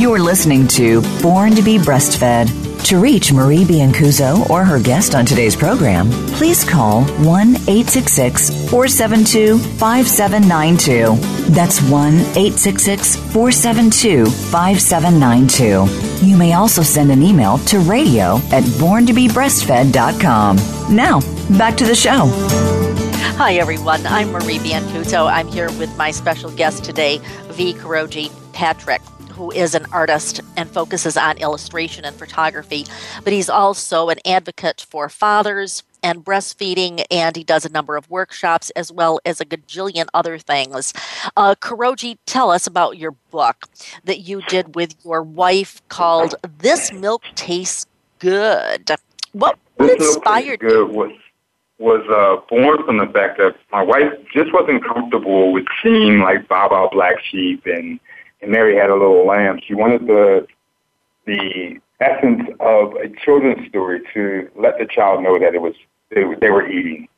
You're 0.00 0.18
listening 0.18 0.66
to 0.68 1.02
Born 1.22 1.54
to 1.54 1.62
be 1.62 1.78
Breastfed 1.78 2.67
To 2.84 2.98
reach 2.98 3.32
Marie 3.34 3.64
Biancuzzo 3.64 4.48
or 4.48 4.64
her 4.64 4.80
guest 4.80 5.14
on 5.14 5.26
today's 5.26 5.54
program, 5.54 6.08
please 6.32 6.64
call 6.64 7.02
1 7.04 7.48
866 7.68 8.48
472 8.70 9.58
5792. 9.58 11.16
That's 11.52 11.82
1 11.82 12.14
866 12.14 13.16
472 13.16 14.24
5792. 14.26 16.26
You 16.26 16.36
may 16.38 16.54
also 16.54 16.80
send 16.82 17.10
an 17.10 17.22
email 17.22 17.58
to 17.58 17.78
radio 17.80 18.36
at 18.52 18.62
borntobebreastfed.com. 18.80 20.56
Now, 20.96 21.20
back 21.58 21.76
to 21.76 21.84
the 21.84 21.94
show. 21.94 22.30
Hi, 23.36 23.56
everyone. 23.56 24.06
I'm 24.06 24.30
Marie 24.32 24.58
Biancuzzo. 24.58 25.30
I'm 25.30 25.48
here 25.48 25.70
with 25.72 25.94
my 25.98 26.10
special 26.10 26.50
guest 26.52 26.84
today, 26.84 27.18
V. 27.50 27.74
Kuroji 27.74 28.32
Patrick 28.54 29.02
who 29.38 29.52
is 29.52 29.74
an 29.74 29.86
artist 29.92 30.40
and 30.56 30.68
focuses 30.68 31.16
on 31.16 31.38
illustration 31.38 32.04
and 32.04 32.16
photography, 32.16 32.84
but 33.22 33.32
he's 33.32 33.48
also 33.48 34.08
an 34.08 34.18
advocate 34.26 34.84
for 34.90 35.08
fathers 35.08 35.84
and 36.02 36.24
breastfeeding, 36.24 37.04
and 37.08 37.36
he 37.36 37.44
does 37.44 37.64
a 37.64 37.68
number 37.68 37.96
of 37.96 38.10
workshops 38.10 38.70
as 38.70 38.90
well 38.90 39.20
as 39.24 39.40
a 39.40 39.44
gajillion 39.44 40.06
other 40.12 40.38
things. 40.38 40.92
Uh, 41.36 41.54
Kuroji, 41.60 42.18
tell 42.26 42.50
us 42.50 42.66
about 42.66 42.98
your 42.98 43.12
book 43.30 43.66
that 44.04 44.20
you 44.20 44.42
did 44.48 44.74
with 44.74 44.94
your 45.04 45.22
wife 45.22 45.80
called 45.88 46.34
"This 46.58 46.92
Milk 46.92 47.22
Tastes 47.36 47.86
Good." 48.18 48.90
What, 49.32 49.56
what 49.76 49.90
inspired 49.90 50.62
you? 50.62 50.86
Was 50.86 51.12
was 51.78 52.04
uh, 52.10 52.44
born 52.48 52.84
from 52.84 52.98
the 52.98 53.06
fact 53.06 53.38
that 53.38 53.54
my 53.70 53.82
wife 53.82 54.12
just 54.34 54.52
wasn't 54.52 54.84
comfortable 54.84 55.52
with 55.52 55.64
seeing 55.80 56.18
like 56.18 56.48
Baba 56.48 56.88
Black 56.90 57.22
Sheep 57.22 57.64
and 57.66 58.00
and 58.40 58.50
Mary 58.50 58.76
had 58.76 58.90
a 58.90 58.94
little 58.94 59.26
lamb. 59.26 59.60
She 59.66 59.74
wanted 59.74 60.06
the 60.06 60.46
the 61.26 61.78
essence 62.00 62.48
of 62.60 62.94
a 62.94 63.08
children's 63.24 63.68
story 63.68 64.00
to 64.14 64.48
let 64.56 64.78
the 64.78 64.86
child 64.86 65.22
know 65.22 65.38
that 65.38 65.54
it 65.54 65.60
was 65.60 65.74
they, 66.10 66.22
they 66.40 66.50
were 66.50 66.66
eating. 66.68 67.08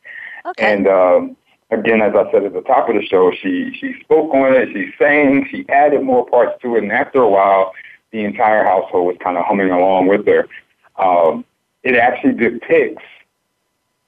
Okay. 0.47 0.73
And 0.73 0.89
um, 0.89 1.37
again, 1.71 2.01
as 2.01 2.13
I 2.15 2.31
said 2.33 2.45
at 2.45 2.53
the 2.53 2.63
top 2.63 2.89
of 2.89 2.95
the 2.95 3.07
show, 3.07 3.31
she 3.41 3.73
she 3.79 3.95
spoke 4.01 4.33
on 4.35 4.55
it. 4.55 4.71
She 4.73 4.91
sang. 4.99 5.47
She 5.51 5.69
added 5.69 6.03
more 6.03 6.27
parts 6.27 6.61
to 6.63 6.77
it. 6.77 6.83
And 6.83 6.93
after 6.93 7.21
a 7.21 7.29
while, 7.29 7.73
the 8.11 8.25
entire 8.25 8.65
household 8.65 9.07
was 9.07 9.17
kind 9.23 9.37
of 9.37 9.45
humming 9.45 9.71
along 9.71 10.09
with 10.09 10.27
her. 10.27 10.47
Um, 10.97 11.45
it 11.83 11.97
actually 11.97 12.35
depicts 12.35 13.05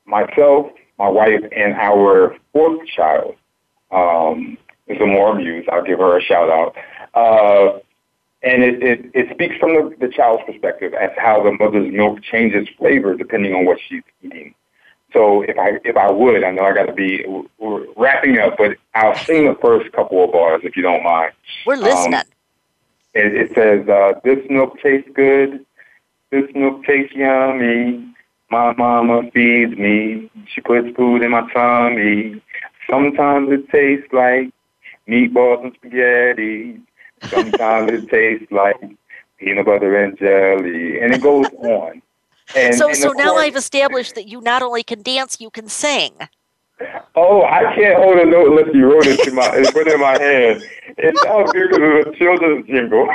myself, 0.05 0.67
my 0.99 1.09
wife, 1.09 1.41
and 1.55 1.75
our 1.75 2.37
fourth 2.53 2.87
child. 2.89 3.37
Um, 3.91 4.57
is 4.89 4.99
more 4.99 5.35
Muse. 5.35 5.67
I'll 5.71 5.85
give 5.85 5.99
her 5.99 6.19
a 6.19 6.23
shout 6.23 6.51
out. 6.51 6.75
Uh, 7.15 7.79
and 8.43 8.63
it, 8.63 8.83
it, 8.83 9.11
it 9.15 9.35
speaks 9.35 9.57
from 9.59 9.75
the, 9.75 9.97
the 10.01 10.09
child's 10.09 10.43
perspective 10.45 10.95
as 10.95 11.11
how 11.17 11.43
the 11.43 11.53
mother's 11.53 11.93
milk 11.93 12.23
changes 12.23 12.69
flavor 12.77 13.15
depending 13.15 13.55
on 13.55 13.65
what 13.65 13.79
she's 13.89 14.03
eating. 14.23 14.55
So 15.13 15.43
if 15.43 15.59
I 15.59 15.79
if 15.85 15.97
I 15.97 16.11
would, 16.11 16.43
I 16.43 16.51
know 16.51 16.65
I 16.65 16.73
got 16.73 16.87
to 16.87 16.93
be 16.93 17.25
we're 17.59 17.87
wrapping 17.97 18.39
up, 18.39 18.57
but 18.57 18.79
I'll 18.95 19.15
sing 19.15 19.47
the 19.47 19.55
first 19.61 19.93
couple 19.93 20.25
of 20.25 20.33
bars 20.33 20.63
if 20.65 20.75
you 20.77 20.83
don't 20.83 21.03
mind. 21.03 21.33
We're 21.67 21.77
listening. 21.77 22.15
Um, 22.15 22.25
it, 23.15 23.35
it 23.35 23.55
says, 23.55 23.87
uh, 23.89 24.19
"This 24.25 24.39
milk 24.49 24.81
tastes 24.81 25.11
good. 25.15 25.65
This 26.31 26.45
milk 26.55 26.85
tastes 26.85 27.15
yummy. 27.15 28.09
My 28.51 28.73
mama 28.73 29.31
feeds 29.33 29.77
me. 29.77 30.31
She 30.47 30.63
puts 30.63 30.97
food 30.97 31.23
in 31.23 31.31
my 31.31 31.51
tummy. 31.53 32.43
Sometimes 32.91 33.51
it 33.53 33.69
tastes 33.69 34.11
like 34.13 34.51
meatballs 35.07 35.63
and 35.65 35.75
spaghetti. 35.75 36.81
Sometimes 37.29 37.93
it 37.93 38.09
tastes 38.09 38.51
like 38.51 38.77
peanut 39.39 39.67
butter 39.67 40.05
and 40.05 40.19
jelly, 40.19 41.01
and 41.01 41.15
it 41.15 41.21
goes 41.21 41.47
on. 41.59 42.03
And, 42.55 42.75
so, 42.75 42.89
and 42.89 42.97
so 42.97 43.13
now 43.13 43.31
course, 43.31 43.43
I've 43.43 43.57
established 43.57 44.15
that 44.15 44.29
you 44.29 44.41
not 44.41 44.63
only 44.63 44.83
can 44.83 45.03
dance, 45.03 45.41
you 45.41 45.51
can 45.51 45.69
sing. 45.69 46.13
Oh, 47.15 47.43
I 47.43 47.75
can't 47.75 48.03
hold 48.03 48.19
a 48.19 48.27
note 48.27 48.49
unless 48.49 48.75
you 48.75 48.91
wrote 48.91 49.07
it 49.07 49.23
to 49.25 49.33
my 49.33 49.49
put 49.73 49.87
it 49.87 49.95
in 49.95 50.01
my 50.01 50.21
hand. 50.21 50.63
It 50.99 51.17
sounds 51.19 51.53
good 51.53 51.71
because 51.71 52.07
it's 52.07 52.17
a 52.17 52.19
children's 52.19 52.67
jingle. 52.67 53.09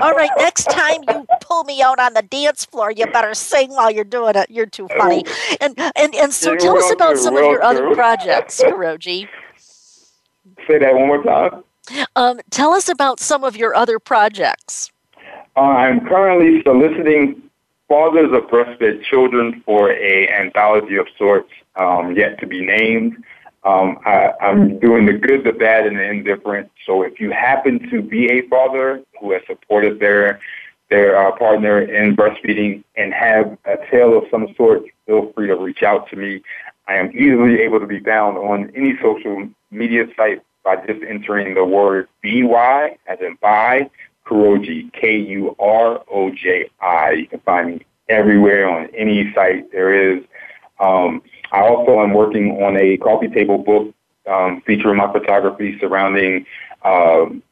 All 0.00 0.12
right, 0.12 0.30
next 0.36 0.64
time 0.70 1.02
you 1.08 1.26
pull 1.40 1.64
me 1.64 1.82
out 1.82 1.98
on 1.98 2.14
the 2.14 2.22
dance 2.22 2.64
floor, 2.64 2.90
you 2.90 3.06
better 3.06 3.34
sing 3.34 3.70
while 3.70 3.90
you're 3.90 4.04
doing 4.04 4.36
it. 4.36 4.50
You're 4.50 4.66
too 4.66 4.86
funny. 4.96 5.24
Oh. 5.26 5.56
And 5.60 5.74
and 5.96 6.14
and 6.14 6.32
so, 6.32 6.54
tell 6.56 6.76
us 6.76 6.92
about 6.92 7.18
some 7.18 7.36
of 7.36 7.42
your 7.42 7.62
other 7.62 7.94
projects, 7.94 8.62
Kuroji. 8.62 9.28
Say 10.68 10.78
that 10.78 10.94
one 10.94 11.08
more 11.08 11.22
time. 11.22 11.64
Um, 12.16 12.40
tell 12.50 12.72
us 12.72 12.88
about 12.88 13.20
some 13.20 13.44
of 13.44 13.56
your 13.56 13.74
other 13.74 13.98
projects. 13.98 14.90
Uh, 15.56 15.60
I'm 15.60 16.00
currently 16.06 16.62
soliciting 16.62 17.42
fathers 17.88 18.32
of 18.32 18.48
breastfed 18.48 19.04
children 19.04 19.62
for 19.66 19.92
a 19.92 20.28
anthology 20.28 20.96
of 20.96 21.06
sorts 21.18 21.50
um, 21.76 22.16
yet 22.16 22.38
to 22.40 22.46
be 22.46 22.64
named. 22.64 23.22
Um, 23.64 23.98
I, 24.04 24.32
am 24.40 24.78
doing 24.80 25.06
the 25.06 25.12
good, 25.12 25.44
the 25.44 25.52
bad, 25.52 25.86
and 25.86 25.96
the 25.96 26.02
indifferent. 26.02 26.70
So 26.84 27.02
if 27.02 27.20
you 27.20 27.30
happen 27.30 27.88
to 27.90 28.02
be 28.02 28.26
a 28.26 28.48
father 28.48 29.02
who 29.20 29.32
has 29.32 29.42
supported 29.46 30.00
their 30.00 30.40
their 30.90 31.16
uh, 31.16 31.34
partner 31.36 31.80
in 31.80 32.14
breastfeeding 32.14 32.84
and 32.96 33.14
have 33.14 33.56
a 33.64 33.76
tale 33.90 34.18
of 34.18 34.24
some 34.30 34.54
sort, 34.56 34.82
feel 35.06 35.32
free 35.32 35.46
to 35.46 35.56
reach 35.56 35.82
out 35.82 36.08
to 36.10 36.16
me. 36.16 36.42
I 36.86 36.96
am 36.96 37.10
easily 37.12 37.60
able 37.60 37.80
to 37.80 37.86
be 37.86 38.00
found 38.00 38.36
on 38.36 38.70
any 38.74 38.98
social 39.00 39.48
media 39.70 40.04
site 40.16 40.42
by 40.64 40.76
just 40.86 41.02
entering 41.06 41.54
the 41.54 41.64
word 41.64 42.08
BY, 42.22 42.96
as 43.06 43.18
in 43.20 43.36
by, 43.40 43.90
Kuroji, 44.26 44.92
K-U-R-O-J-I. 44.92 45.50
You 47.10 47.26
can 47.26 47.40
find 47.40 47.68
me 47.68 47.84
everywhere 48.08 48.68
on 48.68 48.88
any 48.94 49.32
site 49.34 49.70
there 49.72 50.14
is. 50.14 50.22
Um, 50.80 51.22
I 51.50 51.60
also 51.60 52.00
am 52.00 52.14
working 52.14 52.62
on 52.62 52.76
a 52.76 52.96
coffee 52.98 53.28
table 53.28 53.58
book 53.58 53.94
um, 54.26 54.62
featuring 54.66 54.96
my 54.96 55.12
photography 55.12 55.78
surrounding 55.78 56.46
um, 56.84 57.42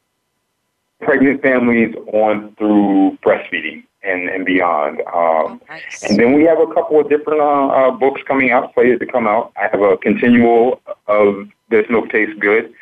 pregnant 1.01 1.41
families 1.41 1.95
on 2.13 2.55
through 2.55 3.17
breastfeeding 3.23 3.83
and, 4.03 4.29
and 4.29 4.45
beyond. 4.45 4.99
Um, 5.01 5.05
oh, 5.13 5.59
nice. 5.69 6.03
And 6.03 6.19
then 6.19 6.33
we 6.33 6.43
have 6.43 6.59
a 6.59 6.67
couple 6.73 6.99
of 6.99 7.09
different 7.09 7.41
uh, 7.41 7.67
uh, 7.67 7.91
books 7.91 8.21
coming 8.27 8.51
out, 8.51 8.73
slated 8.73 8.99
to 8.99 9.05
come 9.05 9.27
out. 9.27 9.51
I 9.55 9.67
have 9.71 9.81
a 9.81 9.97
continual 9.97 10.81
of 11.07 11.47
This 11.69 11.85
Milk 11.89 12.09
Tastes 12.09 12.35
Good, 12.39 12.73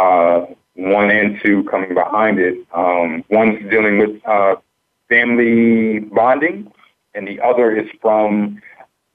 uh, 0.00 0.46
one 0.74 1.10
and 1.10 1.38
two 1.42 1.64
coming 1.64 1.94
behind 1.94 2.38
it. 2.38 2.56
Um, 2.72 3.22
one's 3.28 3.58
dealing 3.70 3.98
with 3.98 4.26
uh, 4.26 4.56
family 5.08 6.00
bonding, 6.00 6.72
and 7.14 7.28
the 7.28 7.40
other 7.40 7.76
is 7.76 7.88
from 8.00 8.62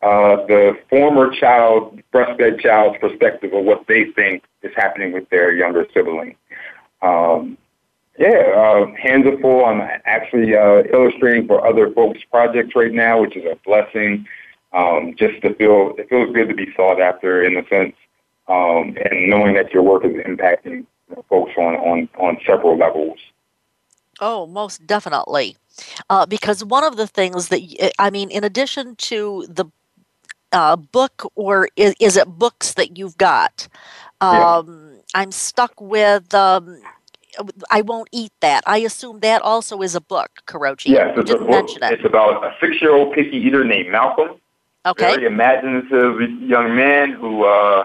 uh, 0.02 0.46
the 0.46 0.78
former 0.90 1.32
child, 1.32 2.00
breastfed 2.14 2.60
child's 2.60 2.98
perspective 3.00 3.52
of 3.54 3.64
what 3.66 3.88
they 3.88 4.06
think 4.12 4.44
is 4.62 4.72
happening 4.76 5.12
with 5.12 5.28
their 5.30 5.54
younger 5.54 5.88
sibling. 5.94 6.36
Um, 7.02 7.58
yeah, 8.18 8.54
uh, 8.56 8.86
hands 8.96 9.26
are 9.26 9.38
full. 9.40 9.66
I'm 9.66 9.82
actually 10.06 10.56
uh, 10.56 10.84
illustrating 10.94 11.48
for 11.48 11.66
other 11.66 11.92
folks' 11.92 12.20
projects 12.32 12.76
right 12.76 12.94
now, 12.94 13.22
which 13.22 13.36
is 13.36 13.44
a 13.46 13.58
blessing. 13.66 14.28
Um, 14.72 15.16
just 15.18 15.42
to 15.42 15.54
feel, 15.56 15.96
it 15.98 16.10
feels 16.10 16.34
good 16.34 16.50
to 16.50 16.54
be 16.54 16.74
sought 16.76 17.02
after 17.02 17.44
in 17.44 17.58
a 17.58 17.68
sense 17.68 17.96
um, 18.48 18.96
and 19.04 19.30
knowing 19.30 19.56
that 19.56 19.72
your 19.74 19.84
work 19.84 20.06
is 20.06 20.14
impacting 20.14 20.86
folks 21.30 21.52
on, 21.58 21.76
on, 21.76 22.10
on 22.20 22.38
several 22.46 22.78
levels. 22.78 23.20
Oh, 24.20 24.46
most 24.48 24.86
definitely. 24.88 25.58
Uh, 26.10 26.26
because 26.26 26.64
one 26.64 26.84
of 26.84 26.96
the 26.98 27.08
things 27.08 27.50
that, 27.50 27.92
I 28.00 28.10
mean, 28.10 28.30
in 28.32 28.44
addition 28.44 28.96
to 28.98 29.46
the 29.50 29.66
uh, 30.52 30.76
book, 30.78 31.30
or 31.36 31.70
is, 31.76 31.96
is, 32.00 32.16
it 32.16 32.28
books 32.28 32.74
that 32.76 32.98
you've 32.98 33.18
got? 33.18 33.68
Um, 34.22 34.94
yeah. 34.94 35.02
I'm 35.14 35.32
stuck 35.32 35.80
with. 35.82 36.34
Um, 36.34 36.82
I 37.70 37.82
won't 37.82 38.08
eat 38.14 38.32
that. 38.40 38.64
I 38.66 38.78
assume 38.78 39.20
that 39.20 39.42
also 39.42 39.82
is 39.82 39.96
a 39.96 40.02
book, 40.02 40.30
Kuroji. 40.48 40.88
Yes, 40.88 41.14
it's 41.18 41.32
a 41.32 41.38
book. 41.38 41.70
It. 41.70 41.84
It's 41.84 42.06
about 42.06 42.44
a 42.46 42.56
six-year-old 42.62 43.14
picky 43.14 43.36
eater 43.36 43.66
named 43.66 43.92
Malcolm. 43.92 44.40
Okay. 44.86 45.16
Very 45.16 45.26
imaginative 45.26 46.22
young 46.40 46.76
man 46.76 47.12
who 47.12 47.44
uh, 47.44 47.84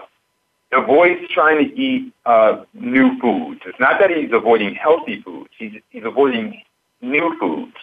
avoids 0.71 1.21
trying 1.29 1.67
to 1.67 1.79
eat 1.79 2.13
uh, 2.25 2.63
new 2.73 3.19
foods. 3.19 3.61
It's 3.65 3.79
not 3.79 3.99
that 3.99 4.09
he's 4.09 4.31
avoiding 4.31 4.75
healthy 4.75 5.21
foods. 5.21 5.49
He's, 5.57 5.73
he's 5.89 6.03
avoiding 6.05 6.61
new 7.01 7.35
foods. 7.39 7.75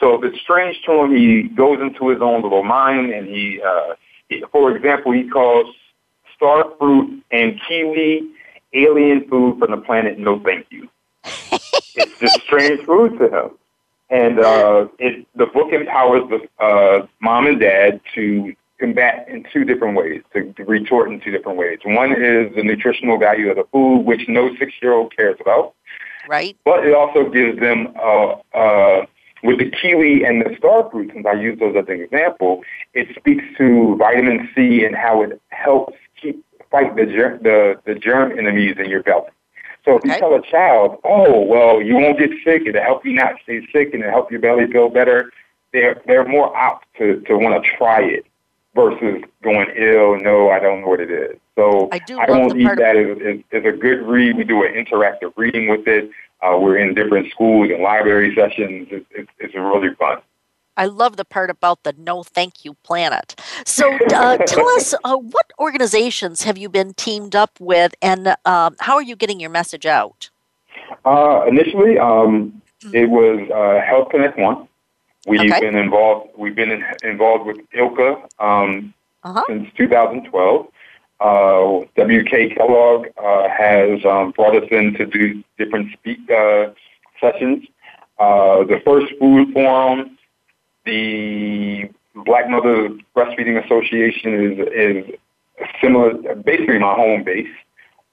So 0.00 0.14
if 0.14 0.24
it's 0.24 0.40
strange 0.42 0.76
to 0.86 1.04
him, 1.04 1.16
he 1.16 1.44
goes 1.44 1.80
into 1.80 2.08
his 2.08 2.20
own 2.20 2.42
little 2.42 2.64
mind 2.64 3.12
and 3.12 3.28
he, 3.28 3.60
uh, 3.64 3.94
he 4.28 4.44
for 4.52 4.76
example, 4.76 5.12
he 5.12 5.28
calls 5.28 5.74
star 6.36 6.66
fruit 6.78 7.22
and 7.30 7.60
kiwi 7.66 8.30
alien 8.72 9.28
food 9.28 9.58
from 9.58 9.70
the 9.70 9.76
planet 9.76 10.18
no 10.18 10.40
thank 10.40 10.66
you. 10.70 10.88
it's 11.24 12.18
just 12.18 12.42
strange 12.42 12.84
food 12.84 13.18
to 13.18 13.28
him. 13.28 13.50
And 14.10 14.38
uh, 14.38 14.88
it, 14.98 15.26
the 15.34 15.46
book 15.46 15.72
empowers 15.72 16.28
the 16.28 16.64
uh, 16.64 17.06
mom 17.20 17.46
and 17.46 17.58
dad 17.58 18.00
to 18.14 18.54
combat 18.78 19.26
in 19.28 19.44
two 19.52 19.64
different 19.64 19.96
ways, 19.96 20.22
to, 20.32 20.52
to 20.54 20.64
retort 20.64 21.10
in 21.10 21.20
two 21.20 21.30
different 21.30 21.58
ways. 21.58 21.78
One 21.84 22.12
is 22.12 22.54
the 22.54 22.62
nutritional 22.62 23.18
value 23.18 23.50
of 23.50 23.56
the 23.56 23.64
food, 23.72 24.00
which 24.00 24.28
no 24.28 24.54
six-year-old 24.56 25.14
cares 25.16 25.36
about. 25.40 25.74
Right. 26.28 26.56
But 26.64 26.86
it 26.86 26.94
also 26.94 27.28
gives 27.28 27.60
them 27.60 27.94
uh, 27.96 28.34
uh, 28.54 29.06
with 29.42 29.58
the 29.58 29.70
kiwi 29.70 30.24
and 30.24 30.40
the 30.40 30.56
star 30.56 30.90
fruit, 30.90 31.10
since 31.12 31.26
I 31.26 31.34
use 31.34 31.58
those 31.58 31.76
as 31.76 31.84
an 31.88 32.00
example, 32.00 32.62
it 32.94 33.14
speaks 33.14 33.44
to 33.58 33.94
vitamin 33.96 34.48
C 34.54 34.84
and 34.84 34.96
how 34.96 35.22
it 35.22 35.40
helps 35.50 35.94
keep 36.20 36.44
fight 36.70 36.96
the 36.96 37.04
germ, 37.04 37.42
the, 37.42 37.78
the 37.84 37.94
germ 37.94 38.36
enemies 38.38 38.76
in 38.78 38.88
your 38.88 39.02
belly. 39.02 39.28
So 39.84 39.96
if 39.96 39.98
okay. 39.98 40.14
you 40.14 40.18
tell 40.18 40.34
a 40.34 40.42
child, 40.42 40.98
oh, 41.04 41.42
well, 41.42 41.82
you 41.82 41.94
won't 41.94 42.18
get 42.18 42.30
sick, 42.42 42.62
it'll 42.66 42.82
help 42.82 43.04
you 43.04 43.12
not 43.12 43.34
stay 43.42 43.60
sick 43.70 43.92
and 43.92 44.02
it'll 44.02 44.12
help 44.12 44.30
your 44.30 44.40
belly 44.40 44.66
feel 44.72 44.88
better, 44.88 45.30
they're, 45.74 46.00
they're 46.06 46.26
more 46.26 46.56
apt 46.56 46.86
to, 46.96 47.20
to 47.26 47.36
want 47.36 47.62
to 47.62 47.70
try 47.76 48.00
it 48.00 48.24
versus 48.74 49.22
going 49.42 49.68
ill, 49.76 50.18
no, 50.18 50.50
I 50.50 50.58
don't 50.58 50.82
know 50.82 50.88
what 50.88 51.00
it 51.00 51.10
is. 51.10 51.36
So 51.54 51.88
I, 51.92 52.00
do 52.00 52.18
I 52.18 52.28
won't 52.28 52.58
eat 52.58 52.64
that 52.76 52.96
as, 52.96 53.18
as, 53.18 53.40
as, 53.52 53.64
a 53.64 53.76
good 53.76 54.02
read. 54.02 54.36
We 54.36 54.44
do 54.44 54.64
an 54.64 54.72
interactive 54.72 55.32
reading 55.36 55.68
with 55.68 55.86
it. 55.86 56.10
Uh, 56.42 56.58
we're 56.58 56.78
in 56.78 56.94
different 56.94 57.30
schools 57.30 57.70
and 57.70 57.82
library 57.82 58.34
sessions. 58.34 58.88
It's, 58.90 59.06
it's, 59.10 59.30
it's 59.38 59.54
really 59.54 59.94
fun. 59.94 60.18
I 60.76 60.86
love 60.86 61.16
the 61.16 61.24
part 61.24 61.50
about 61.50 61.84
the 61.84 61.94
no 61.96 62.24
thank 62.24 62.64
you 62.64 62.74
planet. 62.82 63.40
So 63.64 63.96
uh, 64.12 64.38
tell 64.38 64.68
us 64.70 64.94
uh, 65.04 65.16
what 65.16 65.52
organizations 65.60 66.42
have 66.42 66.58
you 66.58 66.68
been 66.68 66.94
teamed 66.94 67.36
up 67.36 67.52
with 67.60 67.94
and 68.02 68.36
um, 68.44 68.74
how 68.80 68.94
are 68.94 69.02
you 69.02 69.14
getting 69.14 69.38
your 69.38 69.50
message 69.50 69.86
out? 69.86 70.30
Uh, 71.04 71.44
initially, 71.46 71.98
um, 71.98 72.60
mm-hmm. 72.82 72.94
it 72.94 73.08
was 73.08 73.48
uh, 73.54 73.86
Health 73.86 74.08
Connect 74.10 74.36
One. 74.38 74.68
We've 75.26 75.40
okay. 75.40 75.60
been 75.60 75.76
involved. 75.76 76.30
We've 76.36 76.54
been 76.54 76.70
in, 76.70 76.84
involved 77.02 77.46
with 77.46 77.58
ILCA 77.70 78.22
um, 78.38 78.92
uh-huh. 79.22 79.42
since 79.48 79.68
2012. 79.76 80.66
Uh, 81.20 81.80
WK 81.96 82.56
Kellogg 82.56 83.06
uh, 83.16 83.48
has 83.48 84.04
um, 84.04 84.32
brought 84.32 84.54
us 84.56 84.68
in 84.70 84.94
to 84.94 85.06
do 85.06 85.42
different 85.56 85.92
speak 85.92 86.18
uh, 86.30 86.66
sessions. 87.20 87.64
Uh, 88.18 88.64
the 88.64 88.80
first 88.84 89.12
food 89.18 89.52
forum, 89.52 90.18
the 90.84 91.88
Black 92.14 92.48
Mother 92.48 92.90
Breastfeeding 93.16 93.64
Association 93.64 94.34
is 94.34 94.68
is 94.68 95.14
similar, 95.80 96.34
basically 96.34 96.78
my 96.78 96.94
home 96.94 97.24
base. 97.24 97.48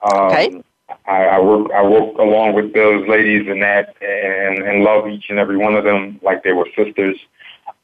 Um, 0.01 0.21
okay. 0.31 0.63
I, 1.05 1.25
I 1.25 1.39
work 1.39 1.71
I 1.71 1.83
work 1.83 2.17
along 2.17 2.53
with 2.53 2.73
those 2.73 3.07
ladies 3.07 3.47
in 3.47 3.59
that 3.59 3.95
and, 4.01 4.59
and 4.63 4.83
love 4.83 5.07
each 5.07 5.25
and 5.29 5.39
every 5.39 5.57
one 5.57 5.75
of 5.75 5.83
them 5.83 6.19
like 6.21 6.43
they 6.43 6.53
were 6.53 6.67
sisters. 6.75 7.17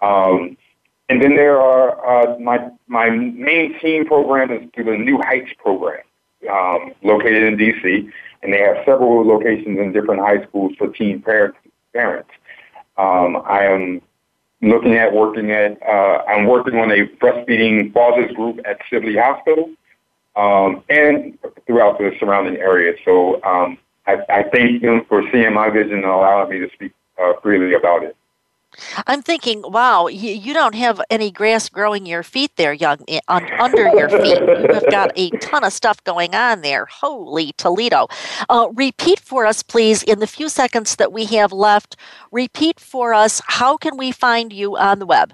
Um, 0.02 0.58
and 1.10 1.22
then 1.22 1.36
there 1.36 1.60
are 1.60 2.36
uh, 2.36 2.40
my 2.40 2.70
my 2.88 3.10
main 3.10 3.80
team 3.80 4.06
program 4.06 4.52
is 4.52 4.70
through 4.74 4.86
the 4.86 4.98
New 4.98 5.18
Heights 5.20 5.52
program, 5.58 6.04
um, 6.52 6.92
located 7.04 7.44
in 7.44 7.58
DC, 7.58 8.12
and 8.44 8.54
they 8.54 8.60
have 8.60 8.78
several 8.86 9.26
locations 9.26 9.80
in 9.80 9.94
different 9.94 10.22
high 10.22 10.46
schools 10.48 10.74
for 10.78 10.90
teen 10.90 11.22
parents. 11.22 11.58
Parents, 11.94 12.30
um, 12.98 13.42
I 13.46 13.64
am 13.64 14.02
looking 14.62 14.96
at 14.96 15.14
working 15.14 15.52
at. 15.52 15.82
Uh, 15.82 16.24
I'm 16.28 16.46
working 16.46 16.78
on 16.78 16.92
a 16.92 17.08
breastfeeding 17.22 17.94
fathers 17.94 18.32
group 18.36 18.60
at 18.66 18.80
Sibley 18.90 19.16
Hospital 19.16 19.70
um, 20.38 20.84
and 20.90 21.38
throughout 21.66 21.98
the 21.98 22.12
surrounding 22.20 22.58
area. 22.58 22.94
So 23.04 23.44
um, 23.44 23.78
I, 24.06 24.18
I 24.30 24.44
thank 24.44 24.82
them 24.84 25.04
for 25.10 25.24
seeing 25.32 25.54
my 25.54 25.70
vision 25.70 25.96
and 25.96 26.06
allowing 26.06 26.50
me 26.50 26.60
to 26.60 26.70
speak 26.74 26.94
uh, 27.22 27.34
freely 27.42 27.74
about 27.74 28.04
it. 28.04 28.16
I'm 29.08 29.24
thinking, 29.24 29.64
wow, 29.66 30.06
you, 30.06 30.34
you, 30.34 30.54
don't 30.54 30.76
have 30.76 31.02
any 31.10 31.32
grass 31.32 31.68
growing 31.68 32.06
your 32.06 32.22
feet 32.22 32.52
there, 32.58 32.74
young 32.74 33.00
eh, 33.08 33.22
on, 33.28 33.52
under 33.54 33.88
your 33.88 34.10
feet. 34.10 34.38
You 34.40 34.74
have 34.74 34.92
got 34.92 35.12
a 35.16 35.32
ton 35.40 35.64
of 35.64 35.74
stuff 35.74 36.04
going 36.04 36.36
on 36.36 36.62
there. 36.62 36.86
Holy 36.86 37.54
Toledo! 37.54 38.08
Uh, 38.50 38.68
repeat 38.76 39.20
for 39.20 39.48
us, 39.48 39.64
please, 39.64 40.04
in 40.04 40.20
the 40.20 40.28
few 40.28 40.48
seconds 40.48 40.98
that 40.98 41.12
we 41.12 41.26
have 41.26 41.52
left. 41.52 41.96
Repeat 42.32 42.80
for 42.80 43.16
us. 43.16 43.42
How 43.48 43.78
can 43.78 43.98
we 43.98 44.12
find 44.12 44.54
you 44.54 44.78
on 44.78 45.00
the 45.00 45.08
web? 45.08 45.34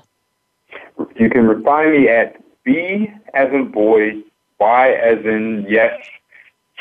You 1.18 1.30
can 1.30 1.64
find 1.64 1.92
me 1.92 2.08
at 2.08 2.42
B 2.64 3.12
as 3.34 3.50
in 3.52 3.72
boy 3.72 4.24
Y 4.64 4.92
as 4.94 5.20
in 5.26 5.66
yes, 5.68 5.94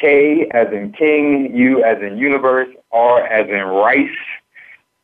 K 0.01 0.47
as 0.53 0.69
in 0.73 0.93
king, 0.93 1.53
U 1.57 1.83
as 1.83 2.01
in 2.01 2.17
universe, 2.17 2.69
R 2.93 3.27
as 3.27 3.49
in 3.49 3.65
rice, 3.87 4.23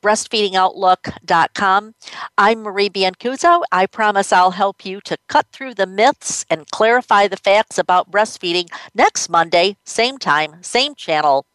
breastfeedingoutlook.com. 0.00 1.94
I'm 2.36 2.62
Marie 2.62 2.90
Biancuzzo. 2.90 3.62
I 3.72 3.86
promise 3.86 4.32
I'll 4.32 4.50
help 4.50 4.84
you 4.84 5.00
to 5.02 5.16
cut 5.28 5.46
through 5.50 5.74
the 5.74 5.86
myths 5.86 6.44
and 6.50 6.70
clarify 6.70 7.26
the 7.26 7.38
facts 7.38 7.78
about 7.78 8.10
breastfeeding 8.10 8.68
next 8.94 9.28
Monday, 9.28 9.76
same 9.84 10.18
time, 10.18 10.56
same 10.62 10.94
channel. 10.94 11.46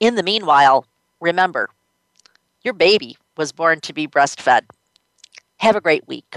In 0.00 0.14
the 0.14 0.22
meanwhile, 0.22 0.86
remember, 1.20 1.68
your 2.62 2.74
baby 2.74 3.18
was 3.36 3.52
born 3.52 3.80
to 3.80 3.92
be 3.92 4.08
breastfed. 4.08 4.62
Have 5.58 5.76
a 5.76 5.80
great 5.80 6.08
week. 6.08 6.36